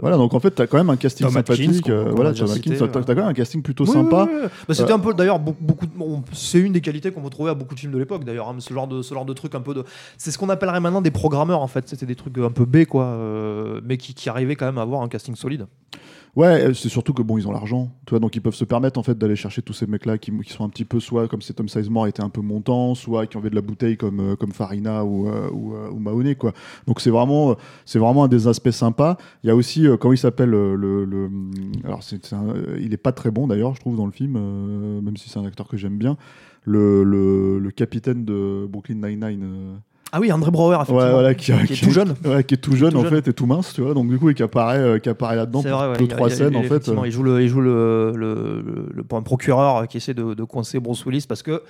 Voilà, 0.00 0.16
donc 0.16 0.34
en 0.34 0.40
fait, 0.40 0.50
t'as 0.50 0.66
quand 0.66 0.78
même 0.78 0.90
un 0.90 0.96
casting 0.96 1.26
Tom 1.26 1.36
Atkins, 1.36 1.54
sympathique. 1.54 1.84
qu'on 1.86 2.14
voilà, 2.14 2.32
Tom 2.32 2.50
Atkins, 2.50 2.70
ouais. 2.72 2.88
t'as 2.88 3.02
quand 3.02 3.14
même 3.14 3.24
un 3.26 3.32
casting 3.32 3.62
plutôt 3.62 3.84
Oui, 3.84 3.92
sympa. 3.92 4.28
oui, 4.30 4.38
oui. 4.42 4.48
Bah, 4.68 4.74
c'était 4.74 4.92
un 4.92 4.98
peu 4.98 5.14
d'ailleurs 5.14 5.38
beaucoup, 5.38 5.86
c'est 6.32 6.58
une 6.58 6.72
des 6.72 6.80
qualités 6.80 7.10
qu'on 7.10 7.22
retrouvait 7.22 7.50
à 7.50 7.54
beaucoup 7.54 7.74
de 7.74 7.80
films 7.80 7.92
de 7.92 7.98
l'époque 7.98 8.24
d'ailleurs 8.24 8.48
hein, 8.48 8.56
ce 8.58 8.72
genre 8.72 8.86
de 8.88 9.02
ce 9.02 9.14
genre 9.14 9.24
de 9.24 9.32
truc 9.32 9.54
un 9.54 9.60
peu 9.60 9.74
de 9.74 9.84
c'est 10.16 10.30
ce 10.30 10.38
qu'on 10.38 10.48
appellerait 10.48 10.80
maintenant 10.80 11.00
des 11.02 11.10
programmeurs 11.10 11.60
en 11.62 11.66
fait 11.66 11.88
c'était 11.88 12.06
des 12.06 12.14
trucs 12.14 12.36
un 12.38 12.50
peu 12.50 12.64
B 12.64 12.84
quoi 12.84 13.18
mais 13.84 13.96
qui, 13.96 14.14
qui 14.14 14.28
arrivaient 14.28 14.56
quand 14.56 14.66
même 14.66 14.78
à 14.78 14.82
avoir 14.82 15.02
un 15.02 15.08
casting 15.08 15.34
solide 15.34 15.66
Ouais, 16.36 16.62
euh, 16.64 16.74
c'est 16.74 16.88
surtout 16.88 17.12
que 17.12 17.22
bon, 17.22 17.38
ils 17.38 17.48
ont 17.48 17.52
l'argent, 17.52 17.90
tu 18.06 18.10
vois, 18.10 18.20
donc 18.20 18.36
ils 18.36 18.40
peuvent 18.40 18.54
se 18.54 18.64
permettre 18.64 19.00
en 19.00 19.02
fait 19.02 19.18
d'aller 19.18 19.34
chercher 19.34 19.62
tous 19.62 19.72
ces 19.72 19.86
mecs-là 19.88 20.16
qui, 20.16 20.32
sont 20.48 20.64
un 20.64 20.68
petit 20.68 20.84
peu 20.84 21.00
soit 21.00 21.26
comme 21.26 21.42
c'est 21.42 21.54
Tom 21.54 21.68
Sizemore 21.68 22.06
était 22.06 22.22
un 22.22 22.28
peu 22.28 22.40
montant, 22.40 22.94
soit 22.94 23.26
qui 23.26 23.36
ont 23.36 23.40
de 23.40 23.48
la 23.54 23.60
bouteille 23.60 23.96
comme 23.96 24.20
euh, 24.20 24.36
comme 24.36 24.52
Farina 24.52 25.04
ou 25.04 25.28
euh, 25.28 25.50
ou, 25.50 25.74
euh, 25.74 25.90
Mahoney 25.92 26.36
quoi. 26.36 26.52
Donc 26.86 27.00
c'est 27.00 27.10
vraiment 27.10 27.56
c'est 27.84 27.98
vraiment 27.98 28.24
un 28.24 28.28
des 28.28 28.46
aspects 28.46 28.70
sympas. 28.70 29.16
Il 29.42 29.48
y 29.48 29.50
a 29.50 29.56
aussi 29.56 29.86
euh, 29.88 29.96
comment 29.96 30.14
il 30.14 30.18
s'appelle 30.18 30.50
le, 30.50 30.76
le 30.76 31.30
alors 31.84 32.00
un- 32.32 32.48
euh, 32.48 32.78
il 32.80 32.92
est 32.94 32.96
pas 32.96 33.12
très 33.12 33.30
bon 33.32 33.48
d'ailleurs 33.48 33.74
je 33.74 33.80
trouve 33.80 33.96
dans 33.96 34.06
le 34.06 34.12
film 34.12 34.32
même 35.02 35.16
si 35.16 35.28
c'est 35.28 35.38
un 35.38 35.44
acteur 35.44 35.66
que 35.68 35.76
j'aime 35.76 35.98
bien. 35.98 36.16
Le, 36.64 37.02
le, 37.04 37.70
capitaine 37.70 38.24
de 38.24 38.66
Brooklyn 38.68 38.96
Nine-Nine. 38.96 39.42
euh, 39.44 39.76
ah 40.12 40.20
oui 40.20 40.32
André 40.32 40.50
Brouwer 40.50 40.76
effectivement 40.76 41.00
Ouais, 41.02 41.10
voilà, 41.10 41.34
qui, 41.34 41.52
qui 41.66 41.72
est 41.72 41.82
tout 41.86 41.90
jeune 41.92 42.14
Ouais, 42.24 42.42
qui 42.44 42.54
est 42.54 42.58
tout 42.58 42.74
jeune 42.76 42.90
Tout 42.92 42.98
en 42.98 43.02
jeune. 43.02 43.10
fait 43.22 43.28
et 43.28 43.32
tout 43.32 43.46
mince, 43.46 43.72
tu 43.74 43.80
vois. 43.82 43.94
Donc 43.94 44.08
du 44.08 44.18
coup, 44.18 44.28
et 44.30 44.34
qui 44.34 44.42
apparaît, 44.42 44.78
euh, 44.78 44.98
qui 44.98 45.08
apparaît 45.08 45.36
là-dedans 45.36 45.62
pour 45.62 45.70
vrai 45.70 45.88
ouais, 45.90 45.96
deux, 45.98 46.08
trois 46.08 46.28
il- 46.28 46.34
scènes 46.34 46.52
il- 46.52 46.56
en 46.56 46.62
fait. 46.64 46.88
euh. 46.88 46.96
il 47.04 47.10
joue 47.12 47.22
le 47.22 47.42
il 47.42 47.48
joue 47.48 47.60
le, 47.60 48.12
le, 48.16 48.34
le- 48.64 48.88
le- 48.92 49.02
pour 49.04 49.18
un 49.18 49.22
procureur 49.22 49.86
qui 49.88 49.96
essaie 49.98 50.14
de, 50.14 50.34
de 50.34 50.44
coincer 50.44 50.80
Bruce 50.80 51.04
Willis 51.06 51.26
parce 51.28 51.42
que 51.42 51.62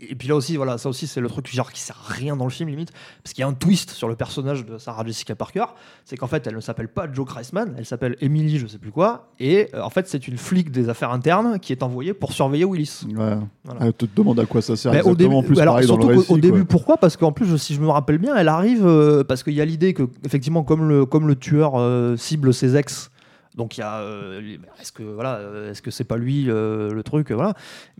et 0.00 0.14
puis 0.14 0.28
là 0.28 0.36
aussi, 0.36 0.56
voilà, 0.56 0.78
ça 0.78 0.88
aussi 0.88 1.06
c'est 1.06 1.20
le 1.20 1.28
truc 1.28 1.50
genre 1.50 1.72
qui 1.72 1.80
sert 1.80 1.98
à 2.08 2.12
rien 2.12 2.36
dans 2.36 2.44
le 2.44 2.50
film 2.50 2.68
limite, 2.68 2.92
parce 3.22 3.32
qu'il 3.32 3.42
y 3.42 3.44
a 3.44 3.48
un 3.48 3.54
twist 3.54 3.90
sur 3.90 4.08
le 4.08 4.14
personnage 4.14 4.66
de 4.66 4.78
Sarah 4.78 5.04
Jessica 5.06 5.34
Parker, 5.34 5.64
c'est 6.04 6.16
qu'en 6.16 6.26
fait 6.26 6.46
elle 6.46 6.54
ne 6.54 6.60
s'appelle 6.60 6.88
pas 6.88 7.10
Joe 7.10 7.26
Kreisman, 7.26 7.74
elle 7.78 7.86
s'appelle 7.86 8.16
Emily, 8.20 8.58
je 8.58 8.66
sais 8.66 8.78
plus 8.78 8.90
quoi, 8.90 9.28
et 9.40 9.70
euh, 9.74 9.82
en 9.82 9.90
fait 9.90 10.06
c'est 10.08 10.28
une 10.28 10.36
flic 10.36 10.70
des 10.70 10.88
affaires 10.88 11.12
internes 11.12 11.58
qui 11.58 11.72
est 11.72 11.82
envoyée 11.82 12.12
pour 12.12 12.32
surveiller 12.32 12.64
Willis. 12.64 13.02
Ouais. 13.06 13.38
Voilà. 13.64 13.86
Elle 13.86 13.94
te 13.94 14.06
demande 14.14 14.38
à 14.40 14.46
quoi 14.46 14.60
ça 14.60 14.76
sert 14.76 14.92
Mais 14.92 15.02
au 15.02 15.12
exactement. 15.12 15.28
début, 15.28 15.34
en 15.34 15.42
plus, 15.42 15.60
alors, 15.60 15.74
pareil 15.74 15.88
dans 15.88 15.94
surtout 15.94 16.08
le 16.08 16.18
récit, 16.18 16.32
au 16.32 16.38
début, 16.38 16.64
pourquoi? 16.64 16.96
Parce 16.98 17.16
qu'en 17.16 17.32
plus, 17.32 17.56
si 17.56 17.74
je 17.74 17.80
me 17.80 17.88
rappelle 17.88 18.18
bien, 18.18 18.36
elle 18.36 18.48
arrive 18.48 18.86
euh, 18.86 19.24
parce 19.24 19.42
qu'il 19.42 19.54
y 19.54 19.60
a 19.60 19.64
l'idée 19.64 19.94
que, 19.94 20.08
effectivement, 20.24 20.62
comme 20.62 20.88
le, 20.88 21.06
comme 21.06 21.26
le 21.26 21.36
tueur 21.36 21.72
euh, 21.76 22.16
cible 22.16 22.52
ses 22.52 22.76
ex, 22.76 23.10
donc 23.56 23.76
il 23.76 23.80
y 23.80 23.82
a, 23.82 24.00
euh, 24.00 24.40
les- 24.40 24.60
est-ce 24.80 24.92
que 24.92 25.02
voilà, 25.02 25.36
euh, 25.36 25.70
est-ce 25.70 25.80
que 25.82 25.90
c'est 25.90 26.04
pas 26.04 26.16
lui 26.18 26.46
euh, 26.50 26.92
le 26.92 27.02
truc, 27.02 27.32
voilà. 27.32 27.54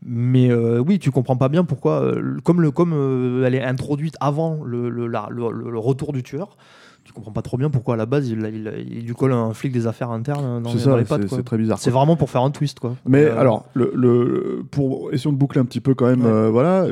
Mais 0.04 0.50
euh, 0.50 0.78
oui, 0.86 0.98
tu 0.98 1.10
comprends 1.10 1.36
pas 1.36 1.48
bien 1.48 1.64
pourquoi, 1.64 2.12
comme 2.44 2.60
le, 2.60 2.70
comme 2.70 3.42
elle 3.44 3.54
est 3.54 3.62
introduite 3.62 4.16
avant 4.20 4.62
le, 4.64 4.88
le, 4.90 5.06
la- 5.06 5.28
le- 5.30 5.78
retour 5.78 6.12
du 6.12 6.22
tueur. 6.22 6.56
Tu 7.04 7.12
comprends 7.12 7.30
pas 7.30 7.42
trop 7.42 7.56
bien 7.56 7.70
pourquoi 7.70 7.94
à 7.94 7.96
la 7.96 8.04
base 8.04 8.28
il, 8.28 8.40
il, 8.52 8.84
il 8.90 9.06
lui 9.06 9.14
colle 9.14 9.32
un 9.32 9.54
flic 9.54 9.70
des 9.72 9.86
affaires 9.86 10.10
internes 10.10 10.60
dans, 10.60 10.70
C'est 10.70 10.76
les, 10.78 10.82
ça, 10.82 10.90
dans 10.90 10.96
les 10.96 11.04
c'est- 11.04 11.08
pattes. 11.20 11.28
c'est 11.28 11.44
très 11.44 11.56
bizarre. 11.56 11.78
C'est 11.78 11.92
vraiment 11.92 12.16
pour 12.16 12.30
faire 12.30 12.42
un 12.42 12.50
twist 12.50 12.80
quoi. 12.80 12.96
Mais 13.06 13.26
alors, 13.26 13.64
le, 13.74 13.92
le- 13.94 14.64
pour 14.70 15.12
essayons 15.12 15.32
de 15.32 15.38
boucler 15.38 15.60
un 15.60 15.64
petit 15.66 15.80
peu 15.80 15.94
quand 15.94 16.06
même, 16.06 16.24
Ouais. 16.26 16.50
voilà, 16.50 16.86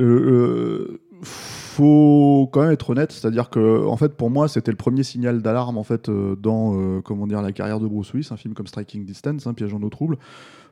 faut 1.75 2.49
quand 2.53 2.63
même 2.63 2.71
être 2.71 2.91
honnête, 2.91 3.11
c'est-à-dire 3.11 3.51
que 3.51 3.85
en 3.85 3.97
fait 3.97 4.15
pour 4.15 4.31
moi 4.31 4.47
c'était 4.47 4.71
le 4.71 4.77
premier 4.77 5.03
signal 5.03 5.43
d'alarme 5.43 5.77
en 5.77 5.83
fait 5.83 6.09
euh, 6.09 6.37
dans 6.37 6.79
euh, 6.79 7.01
comment 7.01 7.27
dire 7.27 7.43
la 7.43 7.51
carrière 7.51 7.81
de 7.81 7.89
Bruce 7.89 8.13
Willis, 8.13 8.29
un 8.31 8.37
film 8.37 8.55
comme 8.55 8.69
Striking 8.69 9.05
Distance, 9.05 9.47
hein, 9.47 9.55
Piège 9.55 9.75
en 9.75 9.83
eau 9.83 9.89
trouble, 9.89 10.17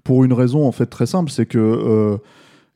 pour 0.05 0.23
une 0.23 0.33
raison 0.33 0.65
en 0.65 0.71
fait 0.71 0.87
très 0.87 1.07
simple, 1.07 1.31
c'est 1.31 1.47
que 1.47 1.59
euh, 1.59 2.19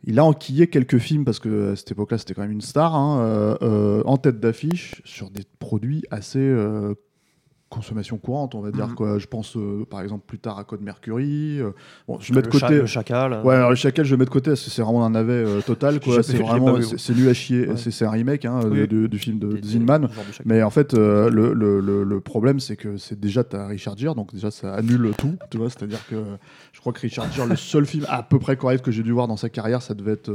il 0.02 0.18
a 0.18 0.24
enquillé 0.24 0.66
quelques 0.66 0.98
films 0.98 1.24
parce 1.24 1.38
que 1.38 1.72
à 1.72 1.76
cette 1.76 1.92
époque-là 1.92 2.18
c'était 2.18 2.34
quand 2.34 2.42
même 2.42 2.52
une 2.52 2.60
star 2.60 2.96
hein, 2.96 3.56
en 4.04 4.16
tête 4.16 4.40
d'affiche 4.40 5.00
sur 5.04 5.30
des 5.30 5.42
produits 5.58 6.02
assez 6.10 6.38
consommation 7.68 8.16
courante, 8.16 8.54
on 8.54 8.60
va 8.60 8.70
dire 8.70 8.86
Mhm. 8.88 8.94
quoi. 8.94 9.18
Je 9.18 9.26
pense 9.26 9.56
euh, 9.56 9.84
par 9.90 10.00
exemple 10.00 10.22
plus 10.26 10.38
tard 10.38 10.56
à 10.58 10.62
Code 10.64 10.82
Mercury. 10.82 11.58
euh, 11.60 11.72
bon, 12.06 12.18
je 12.20 12.32
mets 12.32 12.40
de 12.40 12.50
cha- 12.52 12.66
côté. 12.68 12.78
le 12.78 12.86
chacal. 12.86 13.32
euh, 13.32 13.42
Ouais, 13.42 13.56
alors 13.56 13.70
le 13.70 13.76
chacal, 13.76 14.04
je 14.04 14.12
le 14.12 14.18
mets 14.18 14.24
de 14.24 14.30
côté 14.30 14.50
parce 14.52 14.62
que 14.64 14.70
c'est 14.70 14.82
vraiment 14.82 15.04
un 15.04 15.10
navet 15.10 15.44
total, 15.66 15.98
C'est 16.22 16.38
vraiment, 16.38 16.78
c'est 16.80 17.14
nul 17.16 17.28
à 17.28 17.34
chier. 17.34 17.68
Ouais. 17.68 17.76
C'est 17.76 18.04
un 18.04 18.10
remake 18.10 18.44
hein, 18.44 18.60
Oui. 18.70 18.86
du 18.86 19.18
film 19.18 19.38
de, 19.40 19.60
Zinman. 19.64 20.08
Mais 20.44 20.62
en 20.62 20.70
fait, 20.70 20.94
le, 20.94 21.28
le, 21.52 21.80
le, 22.04 22.20
problème, 22.20 22.60
c'est 22.60 22.76
que 22.76 22.96
c'est 22.98 23.18
déjà 23.18 23.42
t'as 23.44 23.66
Richard 23.66 23.96
Gere, 23.96 24.14
donc 24.14 24.32
déjà 24.32 24.50
ça 24.50 24.72
annule 24.74 25.10
tout, 25.18 25.34
tu 25.50 25.58
vois. 25.58 25.68
C'est-à-dire 25.68 26.06
que 26.08 26.16
je 26.72 26.80
crois 26.80 26.92
que 26.92 27.00
Richard 27.00 27.30
Gere, 27.32 27.46
le 27.46 27.56
seul 27.56 27.84
film 27.84 28.06
à 28.08 28.22
peu 28.22 28.38
près 28.38 28.56
correct 28.56 28.84
que 28.84 28.90
j'ai 28.92 29.02
dû 29.02 29.10
voir 29.12 29.26
dans 29.28 29.36
sa 29.36 29.48
carrière, 29.48 29.82
ça 29.82 29.94
devait 29.94 30.12
être 30.12 30.30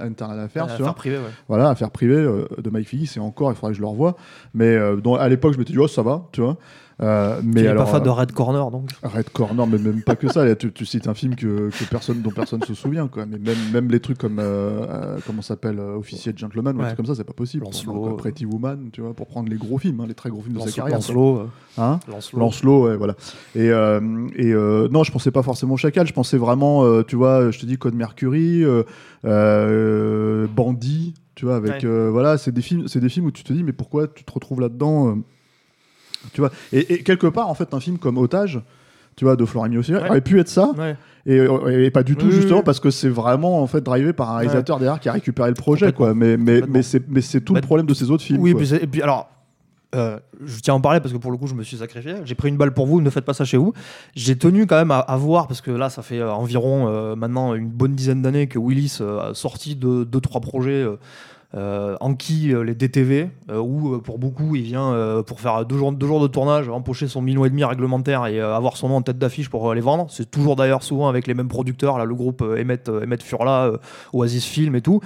Internal 0.00 0.40
Affairs, 0.40 0.64
tu 0.66 0.72
vois. 0.78 0.88
affaire 0.88 0.94
privée, 0.94 1.16
ouais. 1.18 1.22
Voilà, 1.48 1.68
affaire 1.70 1.90
privée 1.90 2.16
de 2.58 2.70
Mike 2.70 2.88
Figgy, 2.88 3.06
c'est 3.06 3.20
encore, 3.20 3.52
il 3.52 3.54
faudrait 3.54 3.70
que 3.72 3.76
je 3.76 3.82
le 3.82 3.86
revoie. 3.88 4.16
Mais 4.54 4.76
à 4.76 5.28
l'époque, 5.28 5.52
je 5.54 5.58
m'étais 5.58 5.72
dit, 5.72 5.78
oh, 5.78 5.86
ça 5.88 6.02
va, 6.02 6.26
tu 6.32 6.40
vois. 6.40 6.56
Euh, 7.02 7.40
mais 7.42 7.66
alors, 7.66 7.86
pas 7.86 7.90
fan 7.92 8.02
de 8.04 8.08
euh, 8.08 8.12
Red 8.12 8.32
Corner 8.32 8.70
donc. 8.70 8.90
Red 9.02 9.30
Corner, 9.30 9.66
mais 9.66 9.78
même 9.78 10.02
pas 10.02 10.14
que 10.14 10.28
ça. 10.28 10.44
Là, 10.44 10.54
tu, 10.54 10.72
tu 10.72 10.86
cites 10.86 11.08
un 11.08 11.14
film 11.14 11.34
que, 11.34 11.68
que 11.70 11.84
personne, 11.90 12.22
dont 12.22 12.30
personne 12.30 12.62
se 12.62 12.72
souvient, 12.74 13.08
quoi. 13.08 13.26
Mais 13.26 13.38
même, 13.38 13.56
même 13.72 13.88
les 13.90 13.98
trucs 13.98 14.18
comme, 14.18 14.38
euh, 14.38 14.86
euh, 14.88 15.18
comment 15.26 15.42
s'appelle, 15.42 15.80
Officier 15.80 16.32
de 16.32 16.38
Gentleman, 16.38 16.76
ou 16.76 16.78
un 16.78 16.82
Ouais. 16.82 16.88
truc 16.90 16.98
comme 16.98 17.06
ça, 17.06 17.16
c'est 17.16 17.24
pas 17.24 17.32
possible. 17.32 17.64
Lancelot, 17.64 17.92
Quoi. 18.00 18.12
euh. 18.12 18.16
Pretty 18.16 18.46
Woman, 18.46 18.90
tu 18.92 19.00
vois, 19.00 19.12
pour 19.12 19.26
prendre 19.26 19.48
les 19.48 19.56
gros 19.56 19.78
films, 19.78 20.00
hein, 20.00 20.06
les 20.06 20.14
très 20.14 20.30
gros 20.30 20.40
films 20.42 20.54
de 20.54 20.60
sa 20.60 20.70
carrière. 20.70 20.98
Lancelot, 20.98 21.48
Hein 21.78 21.98
Lancelot. 22.08 22.38
Lancelot, 22.40 22.84
ouais, 22.88 22.96
voilà. 22.96 23.14
Et, 23.56 23.70
euh, 23.70 24.28
et 24.36 24.52
euh, 24.52 24.88
non, 24.92 25.02
je 25.02 25.10
pensais 25.10 25.32
pas 25.32 25.42
forcément 25.42 25.76
Chacal, 25.76 26.06
je 26.06 26.12
pensais 26.12 26.36
vraiment, 26.38 26.84
euh, 26.84 27.02
tu 27.02 27.16
vois, 27.16 27.50
je 27.50 27.58
te 27.58 27.66
dis 27.66 27.76
Code 27.76 27.94
Mercury, 27.94 28.62
euh, 28.62 28.84
euh, 29.48 30.46
Bandit, 30.54 31.14
tu 31.34 31.44
vois, 31.46 31.56
avec, 31.56 31.72
Ouais. 31.82 31.84
euh, 31.86 32.10
voilà, 32.10 32.38
c'est 32.38 32.52
des 32.52 32.62
films, 32.62 32.86
c'est 32.88 33.00
des 33.00 33.08
films 33.08 33.26
où 33.26 33.30
tu 33.32 33.42
te 33.42 33.52
dis, 33.52 33.62
mais 33.64 33.72
pourquoi 33.72 34.06
tu 34.08 34.24
te 34.24 34.32
retrouves 34.32 34.60
là-dedans, 34.60 35.08
euh, 35.08 35.14
tu 36.32 36.40
vois. 36.40 36.50
Et, 36.72 36.94
et 36.94 37.02
quelque 37.02 37.26
part, 37.26 37.48
en 37.48 37.54
fait, 37.54 37.74
un 37.74 37.80
film 37.80 37.98
comme 37.98 38.18
Otage, 38.18 38.60
tu 39.16 39.24
vois, 39.24 39.36
de 39.36 39.44
Florent 39.44 39.68
Miossi, 39.68 39.92
Ouais. 39.94 40.08
aurait 40.08 40.20
pu 40.20 40.40
être 40.40 40.48
ça, 40.48 40.70
Ouais. 40.76 40.96
et, 41.26 41.36
et 41.84 41.90
pas 41.90 42.02
du 42.02 42.16
tout 42.16 42.26
Oui, 42.26 42.32
justement 42.32 42.58
oui. 42.58 42.64
parce 42.64 42.80
que 42.80 42.90
c'est 42.90 43.08
vraiment 43.08 43.62
en 43.62 43.66
fait 43.66 43.80
drivé 43.80 44.12
par 44.12 44.30
un 44.30 44.38
réalisateur 44.38 44.78
derrière 44.78 44.98
qui 45.00 45.08
a 45.08 45.12
récupéré 45.12 45.48
le 45.48 45.54
projet, 45.54 45.92
quoi. 45.92 46.14
Mais 46.14 46.36
mais 46.36 46.62
mais 46.68 46.82
c'est 46.82 47.08
mais 47.08 47.20
c'est 47.20 47.40
tout 47.40 47.54
le 47.54 47.60
Bah, 47.60 47.66
problème 47.66 47.86
de 47.86 47.94
ces 47.94 48.10
autres 48.10 48.24
films. 48.24 48.40
Oui, 48.40 48.50
quoi. 48.52 48.58
puis 48.60 48.68
c'est- 48.68 48.82
et 48.82 48.86
puis 48.88 49.02
alors, 49.02 49.28
euh, 49.94 50.18
je 50.44 50.58
tiens 50.58 50.74
à 50.74 50.76
en 50.76 50.80
parler 50.80 50.98
parce 50.98 51.12
que 51.12 51.18
pour 51.18 51.30
le 51.30 51.36
coup, 51.36 51.46
je 51.46 51.54
me 51.54 51.62
suis 51.62 51.76
sacrifié. 51.76 52.16
J'ai 52.24 52.34
pris 52.34 52.48
une 52.48 52.56
balle 52.56 52.74
pour 52.74 52.86
vous, 52.88 53.00
ne 53.00 53.08
faites 53.10 53.24
pas 53.24 53.34
ça 53.34 53.44
chez 53.44 53.56
vous. 53.56 53.72
J'ai 54.16 54.36
tenu 54.36 54.66
quand 54.66 54.74
même 54.76 54.90
à, 54.90 54.98
à 54.98 55.16
voir, 55.16 55.46
parce 55.46 55.60
que 55.60 55.70
là, 55.70 55.88
ça 55.90 56.02
fait 56.02 56.18
euh, 56.18 56.32
environ 56.32 56.88
euh, 56.88 57.14
maintenant 57.14 57.54
une 57.54 57.68
bonne 57.68 57.94
dizaine 57.94 58.20
d'années 58.20 58.48
que 58.48 58.58
Willis 58.58 58.98
euh, 59.00 59.30
a 59.30 59.34
sorti 59.34 59.76
de 59.76 60.02
deux, 60.02 60.20
trois 60.20 60.40
projets. 60.40 60.84
Euh, 61.56 61.96
Anki, 62.00 62.52
euh, 62.52 62.62
les 62.62 62.74
DTV, 62.74 63.30
euh, 63.48 63.58
où 63.58 63.94
euh, 63.94 63.98
pour 64.00 64.18
beaucoup 64.18 64.56
il 64.56 64.62
vient 64.62 64.92
euh, 64.92 65.22
pour 65.22 65.40
faire 65.40 65.64
deux 65.64 65.76
jours, 65.76 65.92
de 65.92 66.26
tournage, 66.26 66.68
empocher 66.68 67.06
son 67.06 67.22
million 67.22 67.44
et 67.44 67.50
demi 67.50 67.62
réglementaire 67.62 68.26
et 68.26 68.40
avoir 68.40 68.76
son 68.76 68.88
nom 68.88 68.96
en 68.96 69.02
tête 69.02 69.18
d'affiche 69.18 69.48
pour 69.48 69.72
les 69.72 69.80
vendre. 69.80 70.06
C'est 70.10 70.30
toujours 70.30 70.56
d'ailleurs 70.56 70.82
souvent 70.82 71.08
avec 71.08 71.26
les 71.26 71.34
mêmes 71.34 71.48
producteurs, 71.48 72.04
le 72.04 72.14
groupe 72.14 72.42
Emmett, 72.42 72.88
Emmett 72.88 73.22
Furla, 73.22 73.72
Oasis 74.12 74.44
Film 74.44 74.74
et 74.74 74.80
tout. 74.80 75.00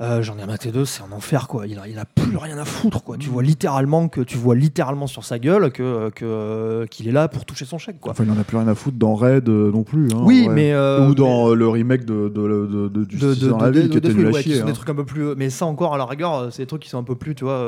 Euh, 0.00 0.20
J'en 0.22 0.36
ai 0.38 0.44
maté 0.46 0.72
deux, 0.72 0.84
c'est 0.84 1.02
un 1.02 1.10
enfer 1.12 1.48
quoi. 1.48 1.66
Il 1.66 1.78
a, 1.78 1.88
il 1.88 1.98
a 1.98 2.04
plus 2.04 2.36
rien 2.36 2.58
à 2.58 2.64
foutre 2.64 3.02
quoi. 3.02 3.16
Tu 3.16 3.28
vois 3.30 3.42
littéralement 3.42 4.08
que 4.08 4.20
tu 4.20 4.36
vois 4.36 4.54
littéralement 4.54 5.06
sur 5.06 5.24
sa 5.24 5.38
gueule 5.38 5.70
que 5.72 6.84
qu'il 6.90 7.08
est 7.08 7.12
là 7.12 7.28
pour 7.28 7.44
toucher 7.44 7.64
son 7.64 7.78
chèque 7.78 7.98
quoi. 8.00 8.12
Enfin, 8.12 8.24
il 8.24 8.30
en 8.30 8.38
a 8.38 8.44
plus 8.44 8.56
rien 8.58 8.68
à 8.68 8.74
foutre 8.74 8.98
dans 8.98 9.14
Raid 9.14 9.48
euh, 9.48 9.70
non 9.72 9.84
plus. 9.84 10.08
hein, 10.12 10.18
oui, 10.22 10.48
mais 10.50 10.72
euh, 10.72 11.08
Ou 11.08 11.14
dans 11.14 11.48
mais- 11.50 11.54
le 11.54 11.68
remake 11.68 12.04
de, 12.04 12.28
de, 12.28 12.28
de, 12.28 12.88
de, 12.88 13.34
de 13.34 13.48
dans 13.48 13.58
la 13.58 13.70
ville 13.70 13.88
qui 13.88 13.96
était 13.98 14.08
de- 14.08 14.14
nul 14.14 14.26
à 14.26 14.30
ouais, 14.30 14.42
chier. 14.42 14.56
des 14.62 14.68
hein. 14.68 14.72
trucs 14.72 14.90
un 14.90 14.94
peu 14.94 15.04
plus 15.04 15.34
mais 15.36 15.48
ça 15.50 15.66
encore 15.66 15.94
à 15.94 15.98
la 15.98 16.04
rigueur 16.04 16.48
c'est 16.52 16.62
des 16.62 16.66
trucs 16.66 16.82
qui 16.82 16.88
sont 16.90 16.98
un 16.98 17.02
peu 17.04 17.14
plus 17.16 17.34
tu 17.34 17.44
vois 17.44 17.58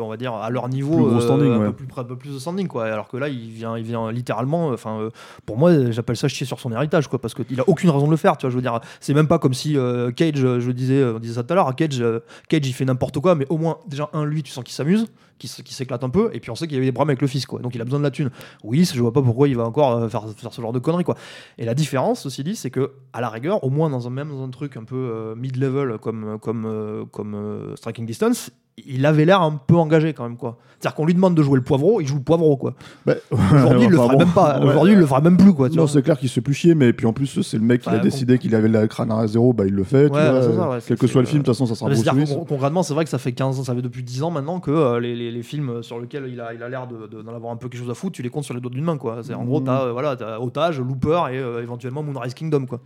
on 0.00 0.08
va 0.08 0.16
dire 0.16 0.34
à 0.34 0.50
leur 0.50 0.68
niveau 0.68 1.08
Plus 1.10 1.20
standing, 1.22 1.50
un, 1.50 1.58
ouais. 1.58 1.66
peu 1.66 1.72
plus, 1.72 1.86
un 1.96 2.04
peu 2.04 2.16
plus 2.16 2.34
de 2.34 2.38
standing 2.38 2.68
quoi 2.68 2.84
alors 2.84 3.08
que 3.08 3.16
là 3.16 3.28
il 3.28 3.50
vient 3.50 3.76
il 3.76 3.84
vient 3.84 4.10
littéralement 4.12 4.68
enfin 4.68 5.08
pour 5.46 5.56
moi 5.58 5.90
j'appelle 5.90 6.16
ça 6.16 6.28
chier 6.28 6.46
sur 6.46 6.60
son 6.60 6.70
héritage 6.72 7.08
quoi 7.08 7.20
parce 7.20 7.34
qu'il 7.34 7.60
a 7.60 7.64
aucune 7.68 7.90
raison 7.90 8.06
de 8.06 8.10
le 8.10 8.16
faire 8.16 8.36
tu 8.36 8.46
vois 8.46 8.50
je 8.50 8.56
veux 8.56 8.62
dire 8.62 8.80
c'est 9.00 9.14
même 9.14 9.26
pas 9.28 9.38
comme 9.38 9.54
si 9.54 9.76
Cage 10.16 10.36
je 10.36 10.66
le 10.66 10.74
disais 10.74 11.04
on 11.04 11.18
disait 11.18 11.34
ça 11.34 11.42
tout 11.42 11.52
à 11.52 11.56
l'heure 11.56 11.71
Cage 11.72 12.00
euh, 12.00 12.20
Cage 12.48 12.66
il 12.66 12.72
fait 12.72 12.84
n'importe 12.84 13.18
quoi 13.20 13.34
mais 13.34 13.46
au 13.48 13.58
moins 13.58 13.78
déjà 13.86 14.08
un 14.12 14.24
lui 14.24 14.42
tu 14.42 14.50
sens 14.50 14.64
qu'il 14.64 14.74
s'amuse 14.74 15.06
qu'il 15.38 15.74
s'éclate 15.74 16.04
un 16.04 16.10
peu 16.10 16.30
et 16.32 16.40
puis 16.40 16.50
on 16.50 16.54
sait 16.54 16.66
qu'il 16.66 16.74
y 16.74 16.78
avait 16.78 16.86
des 16.86 16.92
problèmes 16.92 17.10
avec 17.10 17.22
le 17.22 17.26
fils 17.26 17.46
quoi. 17.46 17.60
Donc 17.60 17.74
il 17.74 17.80
a 17.80 17.84
besoin 17.84 17.98
de 17.98 18.04
la 18.04 18.10
thune. 18.10 18.30
Willis 18.62 18.92
je 18.94 19.00
vois 19.00 19.12
pas 19.12 19.22
pourquoi 19.22 19.48
il 19.48 19.56
va 19.56 19.64
encore 19.64 19.96
euh, 19.96 20.08
faire, 20.08 20.24
ce 20.28 20.60
genre 20.60 20.72
de 20.72 20.78
conneries 20.78 21.04
quoi. 21.04 21.16
Et 21.58 21.64
la 21.64 21.74
différence, 21.74 22.22
ceci 22.22 22.44
dit, 22.44 22.56
c'est 22.56 22.70
que 22.70 22.92
à 23.12 23.20
la 23.20 23.28
rigueur, 23.28 23.64
au 23.64 23.70
moins 23.70 23.90
dans 23.90 24.06
un 24.06 24.10
même 24.10 24.28
dans 24.28 24.44
un 24.44 24.50
truc 24.50 24.76
un 24.76 24.84
peu 24.84 24.96
euh, 24.96 25.34
mid-level 25.34 25.98
comme 25.98 26.38
comme 26.40 27.06
comme 27.10 27.74
Striking 27.76 28.06
Distance, 28.06 28.50
il 28.86 29.04
avait 29.06 29.24
l'air 29.24 29.42
un 29.42 29.52
peu 29.66 29.76
engagé 29.76 30.12
quand 30.14 30.24
même 30.24 30.36
quoi. 30.36 30.56
C'est-à-dire 30.80 30.96
qu'on 30.96 31.06
lui 31.06 31.14
demande 31.14 31.36
de 31.36 31.42
jouer 31.44 31.56
le 31.56 31.62
poivreau, 31.62 32.00
il 32.00 32.06
joue 32.08 32.16
le 32.16 32.22
poivreau 32.22 32.56
quoi. 32.56 32.74
Bah, 33.06 33.14
Aujourd'hui, 33.30 33.84
il 33.84 33.90
le 33.90 33.96
fera 33.98 34.08
bon, 34.14 34.18
même 34.18 34.32
pas. 34.32 34.58
ouais. 34.58 34.66
Aujourd'hui, 34.66 34.94
il 34.94 34.98
le 34.98 35.06
fera 35.06 35.20
même 35.20 35.36
plus 35.36 35.52
quoi. 35.52 35.70
tu 35.70 35.76
Non, 35.76 35.86
c'est 35.86 36.02
clair 36.02 36.18
qu'il 36.18 36.28
se 36.28 36.40
plus 36.40 36.54
chier, 36.54 36.74
mais 36.74 36.92
puis 36.92 37.06
en 37.06 37.12
plus, 37.12 37.40
c'est 37.42 37.56
le 37.56 37.62
mec 37.62 37.82
qui 37.82 37.88
a 37.88 37.98
décidé 37.98 38.38
qu'il 38.38 38.54
avait 38.56 38.66
le 38.68 38.86
crâne 38.88 39.12
à 39.12 39.24
zéro, 39.28 39.52
bah 39.52 39.64
il 39.66 39.74
le 39.74 39.84
fait. 39.84 40.06
tu 40.06 40.10
vois, 40.10 40.42
c'est 40.42 40.56
ça, 40.56 40.70
ouais, 40.70 40.78
Quel 40.86 40.96
que 40.96 41.06
soit 41.06 41.20
le 41.20 41.26
film, 41.28 41.42
de 41.42 41.46
toute 41.46 41.54
façon, 41.54 41.66
ça 41.66 41.74
sera 41.76 41.88
con- 42.34 42.44
concrètement, 42.48 42.82
c'est 42.82 42.94
vrai 42.94 43.04
que 43.04 43.10
ça 43.10 43.18
fait 43.18 43.32
15 43.32 43.60
ans, 43.60 43.64
ça 43.64 43.74
fait 43.74 43.82
depuis 43.82 44.02
10 44.02 44.22
ans 44.24 44.30
maintenant 44.30 44.58
que 44.58 44.70
euh, 44.72 44.98
les, 44.98 45.14
les- 45.14 45.30
les 45.30 45.42
films 45.42 45.82
sur 45.82 46.00
lesquels 46.00 46.24
il 46.32 46.40
a 46.40 46.52
il 46.54 46.62
a 46.62 46.68
l'air 46.68 46.88
de- 46.88 47.06
de- 47.06 47.22
d'en 47.22 47.34
avoir 47.34 47.52
un 47.52 47.56
peu 47.56 47.68
quelque 47.68 47.80
chose 47.80 47.90
à 47.90 47.94
foutre, 47.94 48.16
tu 48.16 48.22
les 48.22 48.30
comptes 48.30 48.44
sur 48.44 48.54
les 48.54 48.60
doigts 48.60 48.70
d'une 48.72 48.84
main 48.84 48.96
quoi. 48.96 49.18
C'est 49.22 49.34
en 49.34 49.44
gros 49.44 49.60
Mhm. 49.60 49.66
t'as 49.66 49.82
euh, 49.84 49.92
voilà, 49.92 50.16
t'as 50.16 50.38
Otage, 50.40 50.80
Looper 50.80 51.20
et 51.32 51.38
euh, 51.38 51.62
éventuellement 51.62 52.02
Moonrise 52.02 52.34
Kingdom 52.34 52.66
quoi. 52.66 52.80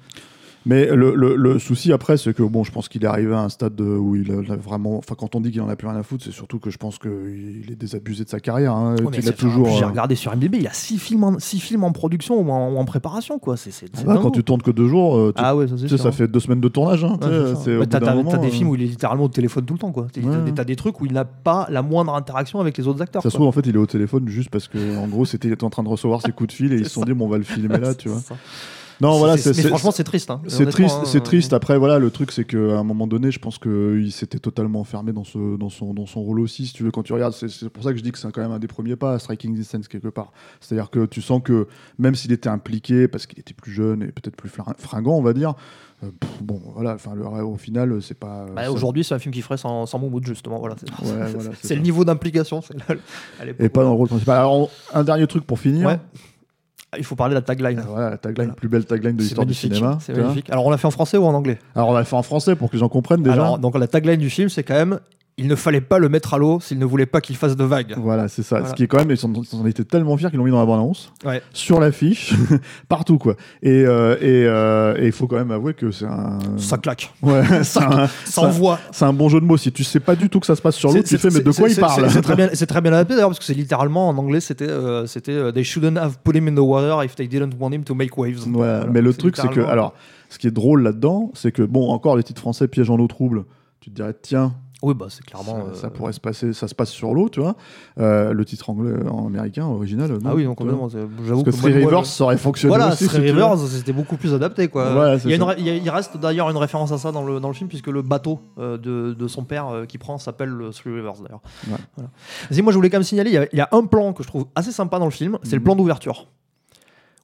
Mais 0.66 0.86
le, 0.94 1.14
le- 1.14 1.36
le 1.36 1.58
souci 1.60 1.92
après, 1.92 2.16
c'est 2.16 2.34
que 2.34 2.42
bon, 2.42 2.64
je 2.64 2.72
pense 2.72 2.88
qu'il 2.88 3.04
est 3.04 3.06
arrivé 3.06 3.32
à 3.32 3.38
un 3.40 3.48
stade 3.48 3.76
de- 3.76 3.84
où 3.84 4.16
il 4.16 4.32
a, 4.32 4.56
vraiment. 4.56 4.98
Enfin, 4.98 5.14
quand 5.16 5.36
on 5.36 5.40
dit 5.40 5.52
qu'il 5.52 5.60
en 5.62 5.68
a 5.68 5.76
plus 5.76 5.86
rien 5.86 5.96
à 5.96 6.02
foutre, 6.02 6.24
c'est 6.24 6.32
surtout 6.32 6.58
que 6.58 6.70
je 6.70 6.76
pense 6.76 6.98
qu'il 6.98 7.66
est 7.70 7.76
désabusé 7.76 8.24
de 8.24 8.28
sa 8.28 8.40
carrière. 8.40 8.72
hein, 8.72 8.96
a 8.96 9.32
toujours. 9.32 9.68
J'ai 9.68 9.84
euh, 9.84 9.88
regardé 9.88 10.16
sur 10.16 10.34
MDB, 10.36 10.56
il 10.58 10.66
a 10.66 10.72
6 10.72 10.98
films, 10.98 11.22
en, 11.24 11.38
six 11.38 11.60
films 11.60 11.84
en 11.84 11.92
production 11.92 12.40
ou 12.40 12.50
en, 12.50 12.84
préparation 12.84 13.38
quoi. 13.38 13.56
C'est 13.56 13.70
ah, 13.96 14.02
dingo. 14.02 14.20
quand 14.22 14.30
tu 14.32 14.42
tournes 14.42 14.62
que 14.62 14.70
deux 14.72 14.88
jours, 14.88 15.16
euh, 15.16 15.32
tu, 15.34 15.42
Ah 15.42 15.54
ouais, 15.54 15.68
ça 15.68 15.76
sûr. 15.76 15.98
ça 15.98 16.10
fait 16.12 16.26
deux 16.26 16.40
semaines 16.40 16.60
de 16.60 16.68
tournage. 16.68 17.04
Hein, 17.04 17.16
tu 17.20 17.28
Ouais, 17.78 17.86
T'as 17.86 18.00
des 18.00 18.48
euh, 18.48 18.50
films 18.50 18.68
où 18.68 18.74
il 18.74 18.82
est 18.82 18.86
littéralement 18.86 19.24
au 19.24 19.28
téléphone 19.28 19.64
tout 19.64 19.74
le 19.74 19.78
temps 19.78 19.92
quoi. 19.92 20.08
T'as 20.54 20.64
des- 20.64 20.76
trucs 20.76 21.00
où 21.00 21.06
il 21.06 21.12
n'a 21.12 21.24
pas 21.24 21.66
la 21.70 21.80
moindre 21.82 22.14
interaction 22.14 22.60
avec 22.60 22.76
les 22.76 22.86
autres 22.86 23.00
acteurs. 23.02 23.22
Ça 23.22 23.30
se 23.30 23.34
trouve, 23.34 23.46
en 23.46 23.52
fait, 23.52 23.66
il 23.66 23.74
est 23.74 23.78
au 23.78 23.86
téléphone 23.86 24.28
juste 24.28 24.50
parce 24.50 24.68
que, 24.68 24.98
en 24.98 25.06
gros, 25.06 25.24
c'était, 25.24 25.48
il 25.48 25.52
était 25.54 25.64
en 25.64 25.70
train 25.70 25.82
de 25.82 25.88
recevoir 25.88 26.20
ses 26.22 26.32
coups 26.32 26.48
de 26.48 26.52
fil 26.52 26.72
et 26.72 26.76
ils 26.80 26.84
se 26.84 26.90
sont 26.90 27.02
dit, 27.04 27.12
bon, 27.14 27.26
on 27.26 27.28
va 27.28 27.38
le 27.38 27.44
filmer 27.44 27.78
là, 27.78 27.94
tu 27.98 28.08
vois. 28.08 28.20
C'est. 28.98 29.04
Non, 29.06 29.18
voilà, 29.18 29.36
C'est- 29.36 29.42
c'est, 29.42 29.56
mais 29.56 29.62
c'est- 29.62 29.68
franchement, 29.68 29.90
c'est 29.90 30.04
triste. 30.04 30.30
hein. 30.30 30.40
c'est 30.46 30.54
Honnêtement, 30.62 30.72
triste, 30.72 30.96
hein, 31.00 31.04
c'est 31.06 31.22
triste. 31.22 31.52
Après, 31.52 31.76
voilà, 31.78 31.98
le 31.98 32.10
truc, 32.10 32.32
c'est 32.32 32.44
qu'à 32.44 32.56
un 32.78 32.82
moment 32.84 33.06
donné, 33.06 33.30
je 33.30 33.38
pense 33.38 33.58
qu'il 33.58 34.10
s'était 34.12 34.38
totalement 34.38 34.80
enfermé 34.80 35.12
dans, 35.12 35.24
ce, 35.24 35.56
dans, 35.56 35.68
son, 35.68 35.92
dans 35.94 36.06
son 36.06 36.22
rôle 36.22 36.40
aussi, 36.40 36.66
si 36.66 36.72
tu 36.72 36.82
veux, 36.82 36.90
quand 36.90 37.02
tu 37.02 37.12
regardes. 37.12 37.34
C'est, 37.34 37.48
c'est 37.48 37.68
pour 37.68 37.82
ça 37.84 37.92
que 37.92 37.98
je 37.98 38.02
dis 38.02 38.12
que 38.12 38.18
c'est 38.18 38.30
quand 38.32 38.40
même 38.40 38.52
un 38.52 38.58
des 38.58 38.66
premiers 38.68 38.96
pas 38.96 39.12
à 39.14 39.18
Striking 39.18 39.54
Distance, 39.54 39.88
quelque 39.88 40.08
part. 40.08 40.32
C'est-à-dire 40.60 40.90
que 40.90 41.04
tu 41.06 41.20
sens 41.22 41.40
que, 41.44 41.68
même 41.98 42.14
s'il 42.14 42.32
était 42.32 42.48
impliqué, 42.48 43.06
parce 43.08 43.26
qu'il 43.26 43.38
était 43.38 43.54
plus 43.54 43.72
jeune 43.72 44.02
et 44.02 44.06
peut-être 44.06 44.36
plus 44.36 44.50
fringant, 44.78 45.16
on 45.16 45.22
va 45.22 45.32
dire, 45.34 45.54
euh, 46.04 46.08
pff, 46.18 46.42
bon, 46.42 46.60
voilà, 46.74 46.94
enfin, 46.94 47.14
le, 47.14 47.24
au 47.26 47.56
final, 47.56 48.02
c'est 48.02 48.18
pas. 48.18 48.46
bah, 48.54 48.70
Aujourd'hui, 48.70 49.02
c'est 49.04 49.14
un 49.14 49.18
film 49.18 49.32
qui 49.34 49.42
ferait 49.42 49.56
sans, 49.56 49.86
sans 49.86 49.98
Moumoud, 49.98 50.26
justement. 50.26 50.58
Voilà, 50.58 50.76
c'est 50.78 50.90
Ouais, 50.90 51.12
voilà, 51.34 51.50
c'est 51.52 51.56
c'est 51.62 51.68
ça. 51.68 51.74
le 51.74 51.80
niveau 51.80 52.04
d'implication. 52.04 52.60
c'est 52.62 52.76
Et 53.58 53.68
pas 53.68 53.82
dans 53.82 53.90
le 53.90 53.96
rôle 53.96 54.08
principal. 54.08 54.38
Alors, 54.38 54.70
un 54.92 55.04
dernier 55.04 55.26
truc 55.26 55.46
pour 55.46 55.58
finir. 55.58 55.86
Ouais. 55.86 55.98
Ah, 56.96 56.98
Il 56.98 57.04
faut 57.04 57.14
parler 57.16 57.34
de 57.34 57.38
la 57.38 57.42
tagline. 57.42 57.82
Voilà, 57.86 58.10
la 58.10 58.16
tagline, 58.18 58.46
Voilà. 58.46 58.52
plus 58.54 58.68
belle 58.68 58.84
tagline 58.84 59.16
de 59.16 59.22
l'histoire 59.22 59.46
du 59.46 59.54
cinéma. 59.54 59.98
C'est 60.00 60.16
magnifique. 60.16 60.50
Alors, 60.50 60.66
on 60.66 60.70
l'a 60.70 60.78
fait 60.78 60.86
en 60.86 60.90
français 60.90 61.16
ou 61.18 61.24
en 61.24 61.34
anglais? 61.34 61.58
Alors, 61.74 61.90
on 61.90 61.92
l'a 61.92 62.04
fait 62.04 62.16
en 62.16 62.22
français 62.22 62.56
pour 62.56 62.68
que 62.70 62.74
les 62.76 62.80
gens 62.80 62.88
comprennent 62.88 63.22
déjà. 63.22 63.34
Alors, 63.34 63.58
donc 63.58 63.76
la 63.78 63.86
tagline 63.86 64.16
du 64.16 64.30
film, 64.30 64.48
c'est 64.48 64.62
quand 64.62 64.74
même 64.74 64.98
il 65.38 65.48
ne 65.48 65.54
fallait 65.54 65.82
pas 65.82 65.98
le 65.98 66.08
mettre 66.08 66.32
à 66.32 66.38
l'eau 66.38 66.60
s'il 66.60 66.78
ne 66.78 66.86
voulait 66.86 67.04
pas 67.04 67.20
qu'il 67.20 67.36
fasse 67.36 67.56
de 67.56 67.64
vagues. 67.64 67.94
Voilà, 67.98 68.26
c'est 68.28 68.42
ça. 68.42 68.56
Voilà. 68.56 68.70
Ce 68.70 68.74
qui 68.74 68.84
est 68.84 68.86
quand 68.86 68.96
même, 69.04 69.10
ils 69.10 69.26
en, 69.26 69.66
étaient 69.66 69.84
tellement 69.84 70.16
fiers 70.16 70.30
qu'ils 70.30 70.38
l'ont 70.38 70.44
mis 70.46 70.50
dans 70.50 70.58
la 70.60 70.64
bande-annonce, 70.64 71.12
Ouais. 71.26 71.42
sur 71.52 71.78
l'affiche, 71.78 72.32
partout 72.88 73.18
quoi. 73.18 73.34
Et 73.62 73.84
euh, 73.84 74.16
et, 74.22 74.46
euh, 74.46 74.96
et 74.98 75.06
il 75.06 75.12
faut 75.12 75.26
quand 75.26 75.36
même 75.36 75.50
avouer 75.50 75.74
que 75.74 75.90
c'est 75.90 76.06
un. 76.06 76.38
Ça 76.56 76.78
claque. 76.78 77.12
Ouais, 77.22 77.42
un, 77.50 77.62
Ça 77.64 78.08
envoie. 78.36 78.78
c'est 78.92 79.04
un 79.04 79.12
bon 79.12 79.28
jeu 79.28 79.40
de 79.40 79.44
mots. 79.44 79.58
Si 79.58 79.70
tu 79.72 79.84
sais 79.84 80.00
pas 80.00 80.16
du 80.16 80.30
tout 80.30 80.40
que 80.40 80.46
ça 80.46 80.56
se 80.56 80.62
passe 80.62 80.76
sur 80.76 80.90
l'eau, 80.90 81.02
tu 81.02 81.18
fais 81.18 81.28
mais 81.30 81.40
de 81.40 81.50
quoi 81.50 81.68
il 81.68 81.76
parle? 81.76 82.10
C'est 82.10 82.22
très 82.22 82.36
bien, 82.36 82.48
c'est 82.54 82.66
très 82.66 82.80
bien 82.80 82.92
adapté 82.94 83.14
d'ailleurs 83.14 83.28
parce 83.28 83.38
que 83.38 83.44
c'est 83.44 83.52
littéralement 83.54 84.08
en 84.08 84.16
anglais 84.16 84.40
c'était 84.40 84.68
euh, 84.68 85.06
c'était 85.06 85.32
euh, 85.32 85.52
they 85.52 85.64
shouldn't 85.64 85.98
have 85.98 86.16
put 86.24 86.34
him 86.36 86.48
in 86.48 86.54
the 86.54 86.60
water 86.60 87.04
if 87.04 87.14
they 87.14 87.28
didn't 87.28 87.52
want 87.60 87.72
him 87.72 87.84
to 87.84 87.94
make 87.94 88.16
waves. 88.16 88.46
Ouais, 88.46 88.52
Voilà. 88.52 88.86
mais 88.90 89.02
le 89.02 89.12
truc, 89.12 89.36
c'est 89.36 89.48
que. 89.48 89.60
Alors, 89.60 89.92
ce 90.30 90.38
qui 90.38 90.46
est 90.46 90.50
drôle 90.50 90.82
là-dedans, 90.82 91.30
c'est 91.34 91.52
que, 91.52 91.62
bon, 91.62 91.90
encore 91.90 92.16
les 92.16 92.22
titres 92.22 92.40
français, 92.40 92.66
piège 92.68 92.88
en 92.90 92.98
eau 92.98 93.06
trouble, 93.06 93.44
tu 93.80 93.90
te 93.90 93.94
dirais, 93.96 94.14
tiens, 94.20 94.54
oui 94.82 94.94
bah 94.94 95.06
c'est 95.08 95.24
clairement. 95.24 95.52
ça, 95.52 95.70
euh, 95.70 95.74
ça 95.74 95.90
pourrait 95.90 96.12
se 96.12 96.20
passer, 96.20 96.52
ça 96.52 96.68
se 96.68 96.74
passe 96.74 96.90
sur 96.90 97.14
l'eau, 97.14 97.28
tu 97.28 97.40
vois. 97.40 97.56
Euh, 97.98 98.32
le 98.32 98.44
titre 98.44 98.68
anglais, 98.70 98.92
américain, 99.26 99.64
original. 99.66 100.10
non, 100.10 100.18
Ah 100.26 100.34
oui 100.34 100.44
donc 100.44 100.56
complètement. 100.58 100.88
J'avoue 100.88 101.42
que 101.44 101.50
moi, 101.50 101.70
Rivers, 101.78 102.06
ça 102.06 102.24
aurait 102.24 102.36
fonctionné 102.36 102.76
Voilà, 102.76 102.92
aussi. 102.92 103.06
Three 103.06 103.16
si. 103.16 103.22
Rivers, 103.30 103.58
c'était 103.58 103.92
beaucoup 103.92 104.16
plus 104.16 104.34
adapté 104.34 104.68
quoi. 104.68 104.92
Voilà, 104.92 105.16
il, 105.16 105.30
y 105.30 105.32
a 105.32 105.36
une 105.36 105.40
ça. 105.42 105.46
ré- 105.48 105.54
il 105.58 105.66
y 105.66 105.70
a- 105.70 105.74
il 105.76 105.90
reste 105.90 106.16
d'ailleurs 106.18 106.50
une 106.50 106.56
référence 106.58 106.92
à 106.92 106.98
ça 106.98 107.10
dans 107.12 107.24
le, 107.24 107.40
dans 107.40 107.48
le 107.48 107.54
film 107.54 107.68
puisque 107.68 107.86
le 107.88 108.02
bateau 108.02 108.40
euh, 108.58 108.76
de, 108.76 109.14
de 109.14 109.28
son 109.28 109.44
père 109.44 109.68
euh, 109.68 109.84
qui 109.86 109.98
prend 109.98 110.18
s'appelle 110.18 110.50
le 110.50 110.70
Three 110.70 110.92
Rivers 110.94 111.14
d'ailleurs. 111.22 111.40
Ouais. 111.68 111.76
Voilà. 111.96 112.10
Moi 112.62 112.72
je 112.72 112.76
voulais 112.76 112.90
quand 112.90 112.96
même 112.98 113.02
signaler, 113.02 113.30
il 113.30 113.34
y 113.34 113.38
a- 113.38 113.48
il 113.52 113.58
y, 113.58 113.62
a 113.62 113.68
un 113.72 113.84
plan 113.86 114.12
que 114.12 114.22
je 114.22 114.28
trouve 114.28 114.46
assez 114.54 114.72
sympa 114.72 114.98
dans 114.98 115.04
le 115.06 115.10
film, 115.10 115.38
c'est 115.42 115.52
le 115.56 115.60
Mhm. 115.60 115.64
plan 115.64 115.76
d'ouverture. 115.76 116.26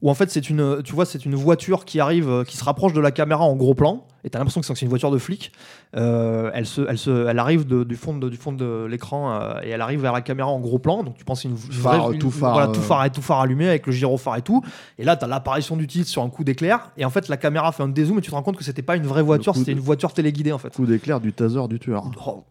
Où 0.01 0.11
en 0.11 0.15
fait 0.15 0.31
c'est 0.31 0.49
une, 0.51 0.83
tu 0.83 0.95
vois, 0.95 1.05
c'est 1.05 1.25
une 1.27 1.35
voiture 1.35 1.85
qui 1.85 2.01
arrive, 2.01 2.45
qui 2.47 2.57
se 2.57 2.65
rapproche 2.65 2.93
de 2.93 3.01
la 3.01 3.11
caméra 3.12 3.45
en 3.45 3.55
gros 3.57 3.75
plan, 3.75 4.07
et 4.24 4.30
t'as 4.30 4.38
l'impression 4.38 4.61
que 4.61 4.66
c'est 4.66 4.80
une 4.82 4.88
voiture 4.88 5.11
de 5.11 5.18
flic. 5.18 5.52
Euh, 5.96 6.50
elle, 6.54 6.66
se, 6.66 6.82
elle, 6.88 6.96
se, 6.98 7.26
elle 7.28 7.38
arrive 7.38 7.66
de- 7.66 7.85
du 7.85 7.96
fond 7.96 8.16
de, 8.16 8.28
du 8.28 8.37
fond 8.37 8.52
de 8.52 8.87
l'écran 8.88 9.32
euh, 9.32 9.54
et 9.62 9.70
elle 9.70 9.80
arrive 9.80 10.00
vers 10.00 10.12
la 10.12 10.20
caméra 10.22 10.48
en 10.48 10.61
gros 10.61 10.78
plan. 10.78 11.02
Donc 11.02 11.16
tu 11.16 11.24
penses 11.24 11.44
une 11.44 11.56
Phare, 11.56 12.08
vraie- 12.08 12.18
tout 12.18 12.26
une- 12.28 12.32
phare, 12.32 12.52
voilà, 12.52 12.68
euh. 12.68 12.72
tout 12.72 12.80
phare 12.80 13.04
et 13.04 13.11
tout 13.11 13.20
phare 13.22 13.40
allumé 13.40 13.68
avec 13.68 13.87
le 13.87 13.92
gyrophare 13.92 14.37
et 14.37 14.42
tout. 14.42 14.62
Et 14.98 15.04
là, 15.04 15.16
tu 15.16 15.24
as 15.24 15.28
l'apparition 15.28 15.76
du 15.76 15.87
titre 15.87 16.08
sur 16.08 16.22
un 16.22 16.30
coup 16.30 16.44
d'éclair. 16.44 16.90
Et 16.96 17.04
en 17.04 17.11
fait, 17.11 17.28
la 17.28 17.37
caméra 17.37 17.72
fait 17.72 17.82
un 17.82 17.88
dézoom 17.88 18.18
et 18.18 18.20
tu 18.22 18.30
te 18.30 18.35
rends 18.35 18.42
compte 18.42 18.56
que 18.56 18.64
c'était 18.64 18.82
pas 18.82 18.96
une 18.96 19.06
vraie 19.06 19.22
voiture, 19.22 19.54
c'était 19.56 19.72
de- 19.72 19.78
une 19.78 19.82
voiture 19.85 20.12
téléguidée 20.12 20.52
en 20.52 20.58
fait. 20.58 20.74
Coup 20.74 20.87
d'éclair 20.87 21.20
du 21.20 21.32
taser 21.32 21.66
du 21.68 21.78
tueur. 21.78 22.04
Oh, 22.26 22.44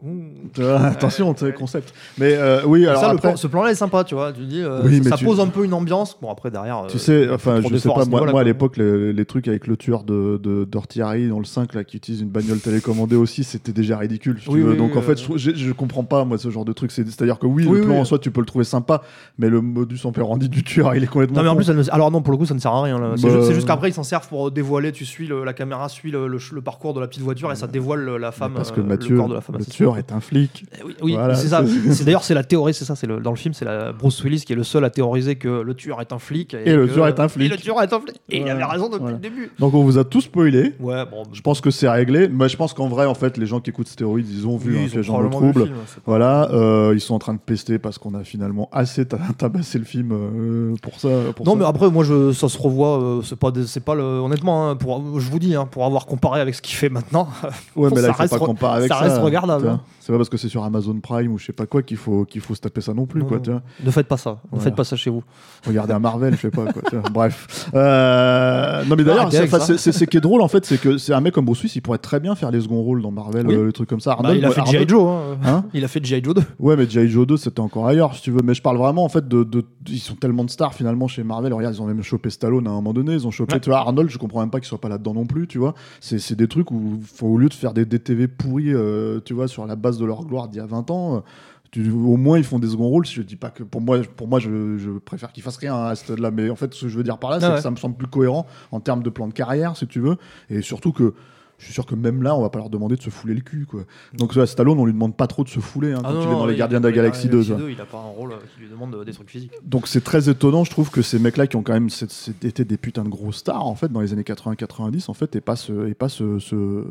vois, 0.56 0.80
attention, 0.86 1.34
concept. 1.58 1.92
Mais 2.18 2.34
euh, 2.34 2.62
oui, 2.66 2.86
alors 2.86 3.00
ça, 3.00 3.10
après, 3.10 3.28
plan- 3.28 3.36
ce 3.36 3.46
plan-là 3.46 3.70
est 3.70 3.74
sympa, 3.76 4.04
tu 4.04 4.14
vois. 4.14 4.32
Tu 4.32 4.42
dis, 4.44 4.60
euh, 4.62 4.82
Oui, 4.84 4.98
ça, 4.98 5.04
mais 5.04 5.10
ça 5.10 5.16
tu- 5.16 5.24
pose 5.24 5.40
un 5.40 5.48
peu 5.48 5.64
une 5.64 5.74
ambiance. 5.74 6.16
Bon, 6.20 6.30
après, 6.30 6.50
derrière. 6.50 6.84
tu 6.88 6.96
euh, 6.96 7.00
sais, 7.00 7.30
enfin, 7.30 7.60
je 7.60 7.76
sais 7.76 7.88
pas, 7.88 8.04
moi, 8.04 8.40
à 8.40 8.44
l'époque, 8.44 8.76
les, 8.76 9.24
trucs 9.24 9.48
avec 9.48 9.66
le 9.66 9.76
tueur 9.76 10.04
de, 10.04 10.38
de, 10.42 10.64
dans 11.28 11.38
le 11.38 11.44
5 11.44 11.61
là, 11.74 11.84
qui 11.84 11.96
utilise 11.96 12.20
une 12.20 12.28
bagnole 12.28 12.58
télécommandée 12.60 13.16
aussi, 13.16 13.44
c'était 13.44 13.72
déjà 13.72 13.98
ridicule. 13.98 14.38
si 14.38 14.44
tu 14.46 14.50
Oui, 14.52 14.60
veux. 14.60 14.72
oui, 14.72 14.76
Donc 14.76 14.92
oui, 14.92 14.98
en 14.98 15.02
fait, 15.02 15.18
euh, 15.30 15.36
je, 15.36 15.50
je, 15.54 15.72
comprends 15.72 16.04
pas, 16.04 16.24
moi, 16.24 16.38
ce 16.38 16.50
genre 16.50 16.64
de 16.64 16.72
truc. 16.72 16.90
C'est- 16.90 17.04
C'est-à-dire 17.06 17.38
que 17.38 17.46
oui, 17.46 17.64
le 17.64 17.80
plan 17.82 17.96
en 18.00 18.04
soi, 18.04 18.18
tu 18.18 18.30
peux 18.30 18.40
le 18.40 18.46
trouver 18.46 18.64
sympa, 18.64 19.02
mais 19.38 19.48
le 19.48 19.60
modus 19.60 20.00
operandi 20.04 20.48
du 20.48 20.62
tueur, 20.64 20.94
il 20.94 21.02
est 21.04 21.06
complètement. 21.06 21.36
Non 21.38 21.42
mais 21.44 21.48
en 21.50 21.56
plus, 21.56 21.68
ne- 21.68 21.90
alors 21.92 22.10
non 22.10 22.22
pour 22.22 22.32
le 22.32 22.38
coup 22.38 22.46
ça 22.46 22.54
ne 22.54 22.58
sert 22.60 22.72
à 22.72 22.82
rien. 22.82 22.98
C'est 23.16 23.28
Bah, 23.28 23.38
c'est 23.42 23.54
juste 23.54 23.66
qu'après 23.66 23.88
ils 23.90 23.94
s'en 23.94 24.02
servent 24.02 24.28
pour 24.28 24.50
dévoiler. 24.50 24.92
Tu 24.92 25.04
suis 25.04 25.26
le- 25.26 25.44
la 25.44 25.52
caméra 25.52 25.88
suit 25.88 26.10
le, 26.10 26.26
le 26.26 26.38
ch- 26.38 26.52
le 26.52 26.60
parcours 26.62 26.94
de 26.94 27.00
la 27.00 27.06
petite 27.08 27.22
voiture 27.22 27.50
et 27.52 27.56
ça 27.56 27.66
dévoile 27.66 28.00
le- 28.00 28.16
la 28.18 28.30
Mais 28.30 28.36
femme. 28.36 28.52
parce 28.54 28.70
que 28.72 28.80
euh, 28.80 28.84
Mathieu, 28.84 29.10
le 29.14 29.18
corps 29.18 29.28
de 29.28 29.34
la 29.34 29.40
femme. 29.40 29.56
le 29.58 29.64
tueur 29.64 29.98
est 29.98 30.12
un 30.12 30.20
flic. 30.20 30.64
Eh 30.78 30.82
Oui, 31.02 31.14
Voilà, 31.14 31.34
c'est 31.34 31.48
ça. 31.48 31.62
d'ailleurs 32.04 32.24
c'est 32.24 32.34
la 32.34 32.44
théorie, 32.44 32.74
c'est 32.74 32.84
ça. 32.84 32.96
C'est 32.96 33.06
dans 33.06 33.30
le 33.30 33.36
film, 33.36 33.54
c'est 33.54 33.64
la 33.64 33.92
Bruce 33.92 34.22
Willis 34.24 34.42
qui 34.44 34.52
est 34.52 34.56
le 34.56 34.64
seul 34.64 34.84
à 34.84 34.90
théoriser 34.90 35.36
que 35.36 35.48
le 35.62 35.74
tueur 35.74 36.00
est 36.00 36.12
un 36.12 36.18
flic 36.18 36.54
Et 36.54 36.74
le 36.74 36.88
tueur 36.88 37.06
est 37.08 37.20
un 37.20 37.28
flic. 37.28 37.46
Et 37.46 37.48
le 37.54 37.56
tueur 37.60 37.80
est 37.82 37.92
un 37.92 38.00
flic. 38.00 38.16
Et 38.30 38.40
il 38.40 38.48
avait 38.48 38.64
raison 38.64 38.88
depuis 38.88 39.12
le 39.12 39.18
début. 39.18 39.50
Donc 39.58 39.74
on 39.74 39.82
vous 39.84 39.98
a 39.98 40.04
tout 40.04 40.20
spoilé. 40.20 40.74
Ouais, 40.80 41.04
bon. 41.10 41.24
Je 41.32 41.40
pense 41.40 41.51
que 41.60 41.70
c'est 41.70 41.88
réglé. 41.88 42.28
Mais 42.28 42.48
je 42.48 42.56
pense 42.56 42.72
qu'en 42.72 42.88
vrai, 42.88 43.06
en 43.06 43.14
fait, 43.14 43.36
les 43.36 43.46
gens 43.46 43.60
qui 43.60 43.70
écoutent 43.70 43.88
stéroïdes, 43.88 44.28
ils 44.30 44.46
ont 44.46 44.56
vu 44.56 44.72
oui, 44.76 44.82
un 44.82 44.86
ont 44.86 44.88
piège 44.88 45.06
dans 45.08 45.20
le 45.20 45.30
trouble. 45.30 45.64
film, 45.66 45.74
Voilà, 46.06 46.48
euh, 46.52 46.92
ils 46.94 47.00
sont 47.00 47.14
en 47.14 47.18
train 47.18 47.34
de 47.34 47.38
pester 47.38 47.78
parce 47.78 47.98
qu'on 47.98 48.14
a 48.14 48.24
finalement 48.24 48.68
assez 48.72 49.04
ta- 49.06 49.18
tabassé 49.38 49.78
le 49.78 49.84
film 49.84 50.12
euh, 50.12 50.74
pour 50.82 50.98
ça. 50.98 51.08
Pour 51.36 51.44
Non 51.46 51.52
ça. 51.52 51.58
mais 51.58 51.64
après 51.66 51.90
moi 51.90 52.04
je, 52.04 52.32
ça 52.32 52.48
se 52.48 52.58
revoit 52.58 53.00
euh, 53.00 53.22
c'est 53.22 53.36
pas 53.38 53.50
des- 53.50 53.66
c'est 53.66 53.80
pas 53.84 53.94
le 53.94 54.02
honnêtement 54.02 54.70
hein, 54.70 54.76
pour 54.76 55.20
je 55.20 55.30
vous 55.30 55.38
dis 55.38 55.54
hein, 55.54 55.66
pour 55.70 55.84
avoir 55.84 56.06
comparé 56.06 56.40
avec 56.40 56.54
ce 56.54 56.62
qu'il 56.62 56.76
fait 56.76 56.88
maintenant 56.88 57.28
ouais, 57.76 57.90
mais 57.94 58.00
là, 58.00 58.02
ça 58.02 58.08
il 58.08 58.14
faut 58.14 58.20
reste 58.22 58.38
pas 58.38 58.46
comparer 58.46 58.76
avec 58.78 58.88
ça 58.92 58.98
ça. 58.98 59.04
reste 59.04 59.18
regardable, 59.18 59.68
hein. 59.68 59.80
C'est 60.04 60.10
pas 60.12 60.18
parce 60.18 60.28
que 60.28 60.36
c'est 60.36 60.48
sur 60.48 60.64
Amazon 60.64 60.98
Prime 61.00 61.30
ou 61.32 61.38
je 61.38 61.46
sais 61.46 61.52
pas 61.52 61.66
quoi 61.66 61.80
qu'il 61.84 61.96
faut 61.96 62.24
qu'il 62.24 62.40
faut 62.40 62.56
se 62.56 62.60
taper 62.60 62.80
ça 62.80 62.92
non 62.92 63.06
plus, 63.06 63.20
Non, 63.20 63.28
quoi. 63.28 63.36
non. 63.36 63.42
tu 63.44 63.50
vois. 63.52 63.62
ne 63.84 63.90
faites 63.92 64.08
pas 64.08 64.16
ça 64.16 64.40
ne 64.52 64.58
faites 64.58 64.74
pas 64.74 64.82
ça 64.82 64.96
chez 64.96 65.10
vous 65.10 65.22
Regardez 65.64 65.92
un 65.92 66.00
Marvel, 66.00 66.34
je 66.34 66.40
sais 66.40 66.50
pas 66.50 66.64
quoi. 66.72 66.82
Bref. 67.12 67.70
Euh, 67.74 68.84
non 68.86 68.96
mais 68.96 69.04
d'ailleurs, 69.04 69.30
c'est- 69.32 69.92
c'est 69.92 70.06
qui 70.06 70.16
est 70.16 70.20
drôle 70.20 70.40
en 70.42 70.48
fait, 70.48 70.64
c'est 70.66 70.80
que 70.80 70.98
c'est 70.98 71.12
un 71.12 71.20
mec 71.20 71.34
comme 71.34 71.44
Bruce 71.44 71.62
Willis, 71.62 71.74
il 71.76 71.82
pourrait 71.82 71.98
très 71.98 72.18
bien 72.20 72.34
faire 72.34 72.50
les 72.50 72.60
seconds 72.60 72.82
rôles 72.82 73.00
dans 73.02 73.10
Marvel, 73.10 73.46
Oui. 73.46 73.54
euh, 73.54 73.66
les 73.66 73.72
trucs 73.72 73.88
comme 73.88 74.00
ça. 74.00 74.10
Bah, 74.10 74.16
Arnold, 74.30 74.38
il 74.38 74.44
a 74.44 74.50
fait 74.50 74.60
Arnold- 74.60 74.78
G.I. 74.78 74.88
Joe. 74.88 75.08
hein. 75.08 75.36
Hein 75.44 75.64
il 75.74 75.84
a 75.84 75.88
fait 75.88 76.04
G.I. 76.04 76.22
Joe 76.22 76.34
2. 76.34 76.42
Ouais, 76.58 76.76
mais 76.76 76.88
G.I. 76.88 77.08
Joe 77.08 77.26
2, 77.26 77.36
c'était 77.36 77.60
encore 77.60 77.86
ailleurs, 77.86 78.14
si 78.14 78.22
tu 78.22 78.30
veux. 78.32 78.40
Mais 78.42 78.54
je 78.54 78.62
parle 78.62 78.76
vraiment, 78.78 79.04
en 79.04 79.08
fait, 79.08 79.26
de, 79.28 79.44
de- 79.44 79.64
Ils 79.88 79.98
sont 79.98 80.14
tellement 80.16 80.44
de 80.44 80.50
stars, 80.50 80.74
finalement, 80.74 81.06
chez 81.08 81.22
Marvel. 81.22 81.52
Regarde, 81.52 81.74
ils 81.74 81.80
ont 81.82 81.86
même 81.86 82.02
chopé 82.02 82.30
Stallone 82.30 82.66
à 82.66 82.70
un 82.70 82.74
moment 82.74 82.92
donné. 82.92 83.12
Ils 83.14 83.26
ont 83.26 83.30
chopé, 83.30 83.54
Ouais. 83.54 83.60
tu 83.60 83.70
vois, 83.70 83.78
Arnold, 83.78 84.10
je 84.10 84.18
comprends 84.18 84.40
même 84.40 84.50
pas 84.50 84.58
qu'il 84.58 84.66
soit 84.68 84.80
pas 84.80 84.88
là-dedans 84.88 85.14
non 85.14 85.26
plus, 85.26 85.46
tu 85.46 85.58
vois. 85.58 85.74
C'est 86.00 86.18
c'est 86.18 86.34
des 86.36 86.48
trucs 86.48 86.70
où, 86.70 87.00
faut, 87.14 87.26
au 87.28 87.38
lieu 87.38 87.48
de 87.48 87.54
faire 87.54 87.72
des 87.72 87.84
DTV 87.84 88.28
pourris, 88.28 88.72
euh, 88.74 89.20
tu 89.24 89.34
vois, 89.34 89.48
sur 89.48 89.66
la 89.66 89.76
base 89.76 89.91
de 89.98 90.04
leur 90.04 90.24
gloire 90.24 90.48
d'il 90.48 90.58
y 90.58 90.60
a 90.60 90.66
20 90.66 90.90
ans, 90.90 91.16
euh, 91.16 91.20
tu- 91.70 91.90
au 91.90 92.16
moins 92.16 92.38
ils 92.38 92.44
font 92.44 92.58
des 92.58 92.68
seconds 92.68 92.88
rôles. 92.88 93.06
Je 93.06 93.22
dis 93.22 93.36
pas 93.36 93.50
que 93.50 93.62
pour 93.62 93.80
moi, 93.80 93.98
pour 94.16 94.28
moi 94.28 94.38
je, 94.40 94.76
je 94.78 94.90
préfère 94.98 95.32
qu'ils 95.32 95.42
fassent 95.42 95.56
rien 95.56 95.74
à 95.74 95.94
ce 95.94 96.04
stade-là. 96.04 96.30
Mais 96.30 96.50
en 96.50 96.56
fait, 96.56 96.72
ce 96.74 96.82
que 96.82 96.88
je 96.88 96.96
veux 96.96 97.02
dire 97.04 97.18
par 97.18 97.30
là, 97.30 97.40
c'est 97.40 97.46
Ah 97.46 97.50
que 97.50 97.54
ouais. 97.56 97.60
ça 97.62 97.70
me 97.70 97.76
semble 97.76 97.96
plus 97.96 98.08
cohérent 98.08 98.46
en 98.72 98.80
termes 98.80 99.02
de 99.02 99.10
plan 99.10 99.26
de 99.28 99.32
carrière, 99.32 99.76
si 99.76 99.86
tu 99.86 100.00
veux. 100.00 100.16
Et 100.50 100.60
surtout 100.62 100.92
que. 100.92 101.14
Je 101.62 101.66
suis 101.66 101.74
sûr 101.74 101.86
que 101.86 101.94
même 101.94 102.24
là, 102.24 102.34
on 102.34 102.42
va 102.42 102.50
pas 102.50 102.58
leur 102.58 102.70
demander 102.70 102.96
de 102.96 103.02
se 103.02 103.08
fouler 103.10 103.34
le 103.34 103.40
cul, 103.40 103.66
quoi. 103.66 103.82
Donc, 104.14 104.36
à 104.36 104.46
Stallone, 104.46 104.80
on 104.80 104.84
lui 104.84 104.92
demande 104.92 105.16
pas 105.16 105.28
trop 105.28 105.44
de 105.44 105.48
se 105.48 105.60
fouler 105.60 105.92
hein, 105.92 106.00
Ah 106.02 106.08
quand 106.08 106.14
non, 106.14 106.20
il 106.22 106.26
est 106.26 106.38
dans 106.38 106.46
les 106.46 106.56
Gardiens 106.56 106.80
de 106.80 106.88
la 106.88 106.92
Galaxie 106.92 107.28
2. 107.28 107.44
tu 107.44 107.52
vois. 107.52 107.70
Il 107.70 107.80
a 107.80 107.84
pas 107.84 107.98
un 107.98 108.10
rôle 108.10 108.32
euh, 108.32 108.36
qui 108.54 108.62
lui 108.62 108.68
demande 108.68 109.04
des 109.04 109.12
trucs 109.12 109.30
physiques. 109.30 109.52
Donc 109.64 109.86
c'est 109.86 110.02
très 110.02 110.28
étonnant, 110.28 110.64
je 110.64 110.70
trouve 110.70 110.90
que 110.90 111.02
ces 111.02 111.20
mecs-là 111.20 111.46
qui 111.46 111.54
ont 111.56 111.62
quand 111.62 111.72
même 111.72 111.88
été 112.42 112.64
des 112.64 112.76
putains 112.76 113.04
de 113.04 113.08
gros 113.08 113.30
stars 113.30 113.64
en 113.64 113.76
fait 113.76 113.92
dans 113.92 114.00
les 114.00 114.12
années 114.12 114.22
80-90 114.22 115.08
en 115.08 115.14
fait 115.14 115.36
et 115.36 115.40
pas 115.40 115.54
ce 115.54 115.86
et 115.86 115.94
pas 115.94 116.08
ce, 116.08 116.40
ce, 116.40 116.56
euh, 116.56 116.84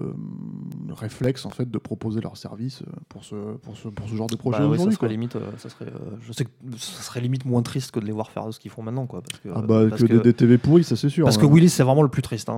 réflexe 0.95 1.45
en 1.45 1.49
fait 1.49 1.69
de 1.69 1.78
proposer 1.78 2.22
leurs 2.22 2.38
services 2.38 2.82
euh, 2.84 2.91
pour 3.09 3.24
ce 3.24 3.36
pour 3.63 3.76
ce 3.78 3.88
pour 3.89 4.07
ce 4.09 4.15
genre 4.15 4.28
de 4.28 4.36
projet 4.36 4.59
Bah 4.59 4.67
ouais, 4.67 4.78
ça 4.78 4.86
serait 4.86 4.95
quoi. 4.95 5.07
limite, 5.09 5.36
euh, 5.36 5.51
ça 5.57 5.69
serait, 5.69 5.86
je 6.22 6.32
sais 6.34 6.45
que 6.45 6.49
ça 6.78 7.03
serait 7.03 7.22
limite 7.22 7.45
moins 7.45 7.61
triste 7.61 7.91
que 7.91 7.99
de 7.99 8.05
les 8.05 8.11
voir 8.11 8.32
faire 8.32 8.45
ce 8.53 8.59
qu'ils 8.59 8.72
font 8.72 8.82
maintenant, 8.84 9.05
quoi. 9.05 9.22
Parce 9.22 9.39
que, 9.41 9.49
Ah 9.53 9.61
bah 9.61 9.84
parce 9.89 10.01
que, 10.01 10.07
que- 10.07 10.13
des 10.13 10.19
DTV 10.34 10.57
pourris, 10.57 10.84
ça 10.84 10.95
c'est 10.95 11.09
sûr. 11.09 11.26
Parce 11.26 11.38
que 11.38 11.45
hein. 11.45 11.49
Willis, 11.51 11.69
c'est 11.69 11.84
vraiment 11.84 12.03
le 12.03 12.09
plus 12.09 12.22
triste. 12.22 12.49
hein. 12.49 12.55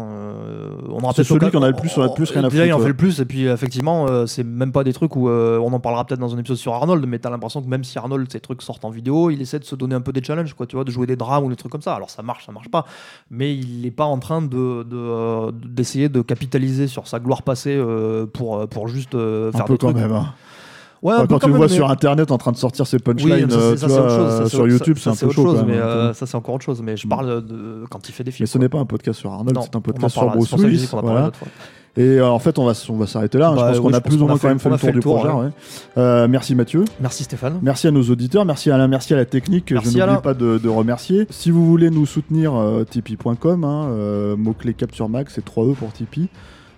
On 0.90 1.00
aura 1.00 1.12
C'est 1.14 1.18
peut-être 1.18 1.28
celui 1.28 1.40
l'occasion- 1.40 1.50
qui 1.52 1.58
en 1.58 1.64
a 1.64 1.70
le 1.70 1.76
plus- 1.76 1.90
en 2.04 2.06
a 2.06 2.10
le 2.10 2.14
plus 2.16 2.30
rien 2.32 2.44
à 2.44 2.50
Déjà, 2.50 2.66
il 2.66 2.74
en 2.74 2.80
fait 2.80 2.88
le 2.88 2.94
plus. 2.94 3.20
Et 3.20 3.26
puis, 3.26 3.46
effectivement, 3.48 4.08
euh, 4.08 4.26
c'est 4.26 4.44
même 4.44 4.72
pas 4.72 4.84
des 4.84 4.94
trucs 4.94 5.16
où 5.16 5.30
euh, 5.30 5.58
on 5.60 5.72
en 5.74 5.80
parlera 5.80 6.06
peut-être 6.06 6.20
dans 6.20 6.34
un 6.36 6.38
épisode 6.38 6.58
sur 6.58 6.74
Arnold, 6.74 7.06
mais 7.08 7.20
t'as 7.20 7.30
l'impression 7.30 7.62
que 7.62 7.68
même 7.68 7.84
si 7.84 7.98
Arnold, 7.98 8.32
ces 8.32 8.40
trucs 8.40 8.62
sortent 8.62 8.86
en 8.86 8.90
vidéo, 8.90 9.30
il 9.30 9.42
essaie 9.42 9.60
de 9.60 9.64
se 9.66 9.76
donner 9.76 9.96
un 9.96 10.02
peu 10.02 10.12
des 10.14 10.24
challenges, 10.24 10.54
quoi, 10.54 10.66
tu 10.66 10.76
vois, 10.76 10.86
de 10.86 10.92
jouer 10.92 11.08
des 11.08 11.16
drames 11.16 11.44
ou 11.46 11.50
des 11.50 11.56
trucs 11.56 11.72
comme 11.72 11.82
ça. 11.82 11.96
Alors, 11.96 12.10
ça 12.10 12.22
marche, 12.24 12.46
ça 12.46 12.52
marche 12.52 12.70
pas. 12.70 12.86
Mais 13.30 13.56
il 13.56 13.82
n'est 13.82 13.92
pas 13.92 14.06
en 14.06 14.20
train 14.20 14.42
de, 14.42 14.48
de, 14.84 14.86
euh, 14.94 15.52
d'essayer 15.54 16.10
de 16.10 16.22
capitaliser 16.22 16.88
sur 16.88 17.08
sa 17.08 17.20
gloire 17.20 17.42
passée 17.44 17.76
euh, 17.76 18.26
pour, 18.26 18.58
euh, 18.60 18.68
pour 18.68 18.88
juste 18.88 19.16
euh, 19.16 19.50
un 19.50 19.58
faire 19.58 19.66
peu 19.66 19.74
des 19.74 19.78
quand 19.80 19.92
trucs. 19.92 20.02
même. 20.02 20.12
hein. 20.14 20.34
Ouais, 21.04 21.14
Enfin, 21.16 21.28
quand 21.28 21.40
tu 21.40 21.48
le 21.48 21.54
vois 21.54 21.66
même, 21.68 21.76
sur 21.76 21.86
mais- 21.88 21.92
internet 21.94 22.32
en 22.32 22.38
train 22.38 22.54
de 22.54 22.58
sortir 22.58 22.88
ses 22.88 22.96
oui, 22.98 23.04
punchlines 23.04 23.52
euh, 23.52 23.72
c'est- 23.72 23.78
ça, 23.78 23.88
c'est 23.90 23.94
vois, 23.94 24.02
autre 24.06 24.16
chose. 24.16 24.30
ça, 24.38 24.44
euh, 24.44 24.48
sur 24.48 24.68
YouTube, 24.70 24.98
c'est 25.00 25.10
un 25.10 25.16
peu 25.16 25.30
chaud 25.32 25.44
chose, 25.44 25.60
quand 25.60 25.66
mais 25.66 25.74
même, 25.74 25.82
euh, 25.84 26.10
hein. 26.10 26.14
ça, 26.14 26.26
c'est 26.26 26.36
encore 26.36 26.56
autre 26.56 26.64
chose. 26.64 26.82
Mais 26.82 26.96
je 26.96 27.08
parle 27.08 27.46
de 27.46 27.84
quand 27.90 28.08
il 28.08 28.14
fait 28.14 28.24
des 28.24 28.32
films. 28.32 28.44
Mais 28.44 28.48
ce 28.48 28.58
n'est 28.58 28.70
pas 28.70 28.80
un 28.80 28.86
podcast 28.86 29.20
sur 29.20 29.32
Arnold, 29.34 29.58
c'est 29.62 29.76
un 29.76 29.82
podcast 29.82 30.14
sur 30.14 30.30
Bruce 30.30 30.52
Willis. 30.54 30.88
qu'on. 30.90 31.32
Et 31.96 32.02
euh, 32.20 32.28
en 32.28 32.40
fait, 32.40 32.58
on 32.58 32.66
va, 32.66 32.72
on 32.90 32.96
va 32.98 33.06
s'arrêter 33.06 33.38
là. 33.38 33.50
hein. 33.50 33.56
Bah, 33.56 33.62
je 33.68 33.68
pense 33.74 33.78
qu'on 33.82 33.88
oui, 33.90 33.94
a 33.94 33.98
je 33.98 34.02
pense 34.02 34.10
plus 34.10 34.16
ou 34.16 34.20
qu'on 34.22 34.26
a 34.26 34.28
moins 34.30 34.38
fait- 34.38 34.42
quand 34.42 34.48
même 34.50 34.60
fait 34.60 34.70
a 34.70 34.72
le 34.72 34.78
tour 34.80 34.88
fait 34.88 34.92
du 34.94 35.00
tour, 35.02 35.16
projet. 35.20 35.34
ouais. 35.34 35.44
ouais. 35.46 35.52
Euh, 36.00 36.28
merci 36.28 36.56
Mathieu. 36.56 36.86
Merci 37.00 37.24
Stéphane. 37.26 37.60
Merci 37.62 37.86
à 37.88 37.92
nos 37.92 38.02
auditeurs, 38.02 38.46
merci 38.46 38.72
Alain, 38.72 38.88
merci 38.88 39.14
à 39.14 39.18
la 39.18 39.26
technique 39.26 39.66
que 39.66 39.76
je 39.76 39.82
Merci, 39.82 39.98
n'oublie 40.00 40.22
pas 40.24 40.34
de, 40.34 40.58
de 40.58 40.70
remercier. 40.70 41.28
Si 41.30 41.52
vous 41.52 41.66
voulez 41.68 41.92
nous 41.92 42.08
soutenir, 42.08 42.56
euh, 42.56 42.84
tipeee.com, 42.84 43.64
hein, 43.64 43.90
euh, 43.92 44.36
mot-clé 44.36 44.74
Capture 44.74 45.08
Max, 45.08 45.34
c'est 45.36 45.46
3E 45.46 45.76
pour 45.76 45.92
Tipeee. 45.94 46.30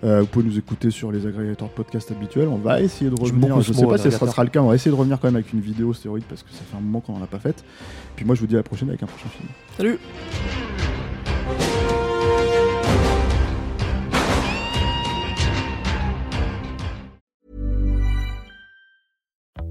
Euh, 0.06 0.22
vous 0.22 0.28
pouvez 0.28 0.46
nous 0.46 0.58
écouter 0.58 0.92
sur 0.92 1.12
les 1.12 1.26
agrégateurs 1.26 1.68
de 1.68 1.74
podcasts 1.74 2.12
habituels. 2.12 2.48
On 2.48 2.58
va 2.58 2.80
essayer 2.80 3.10
de 3.10 3.20
revenir. 3.20 3.60
Je 3.62 3.74
ce 3.74 3.74
sais 3.74 3.86
pas 3.88 3.98
si 3.98 4.08
agrégateur. 4.08 4.30
sera 4.30 4.44
le 4.44 4.50
cas. 4.52 4.62
On 4.62 4.68
va 4.68 4.76
essayer 4.76 4.92
de 4.92 4.96
revenir 4.96 5.20
quand 5.20 5.28
même 5.28 5.36
avec 5.36 5.52
une 5.52 5.62
vidéo 5.62 5.94
stéroïde 5.94 6.26
parce 6.30 6.44
que 6.44 6.52
ça 6.52 6.60
fait 6.70 6.78
un 6.78 6.82
moment 6.82 7.00
qu'on 7.00 7.16
en 7.16 7.24
a 7.24 7.28
pas 7.28 7.40
faite. 7.40 7.64
Puis 8.16 8.24
moi, 8.24 8.36
je 8.36 8.42
vous 8.42 8.48
dis 8.48 8.56
à 8.56 8.58
la 8.60 8.64
prochaine 8.64 8.90
avec 8.90 9.02
un 9.02 9.08
prochain 9.08 9.30
film. 9.30 9.50
Salut. 9.78 9.98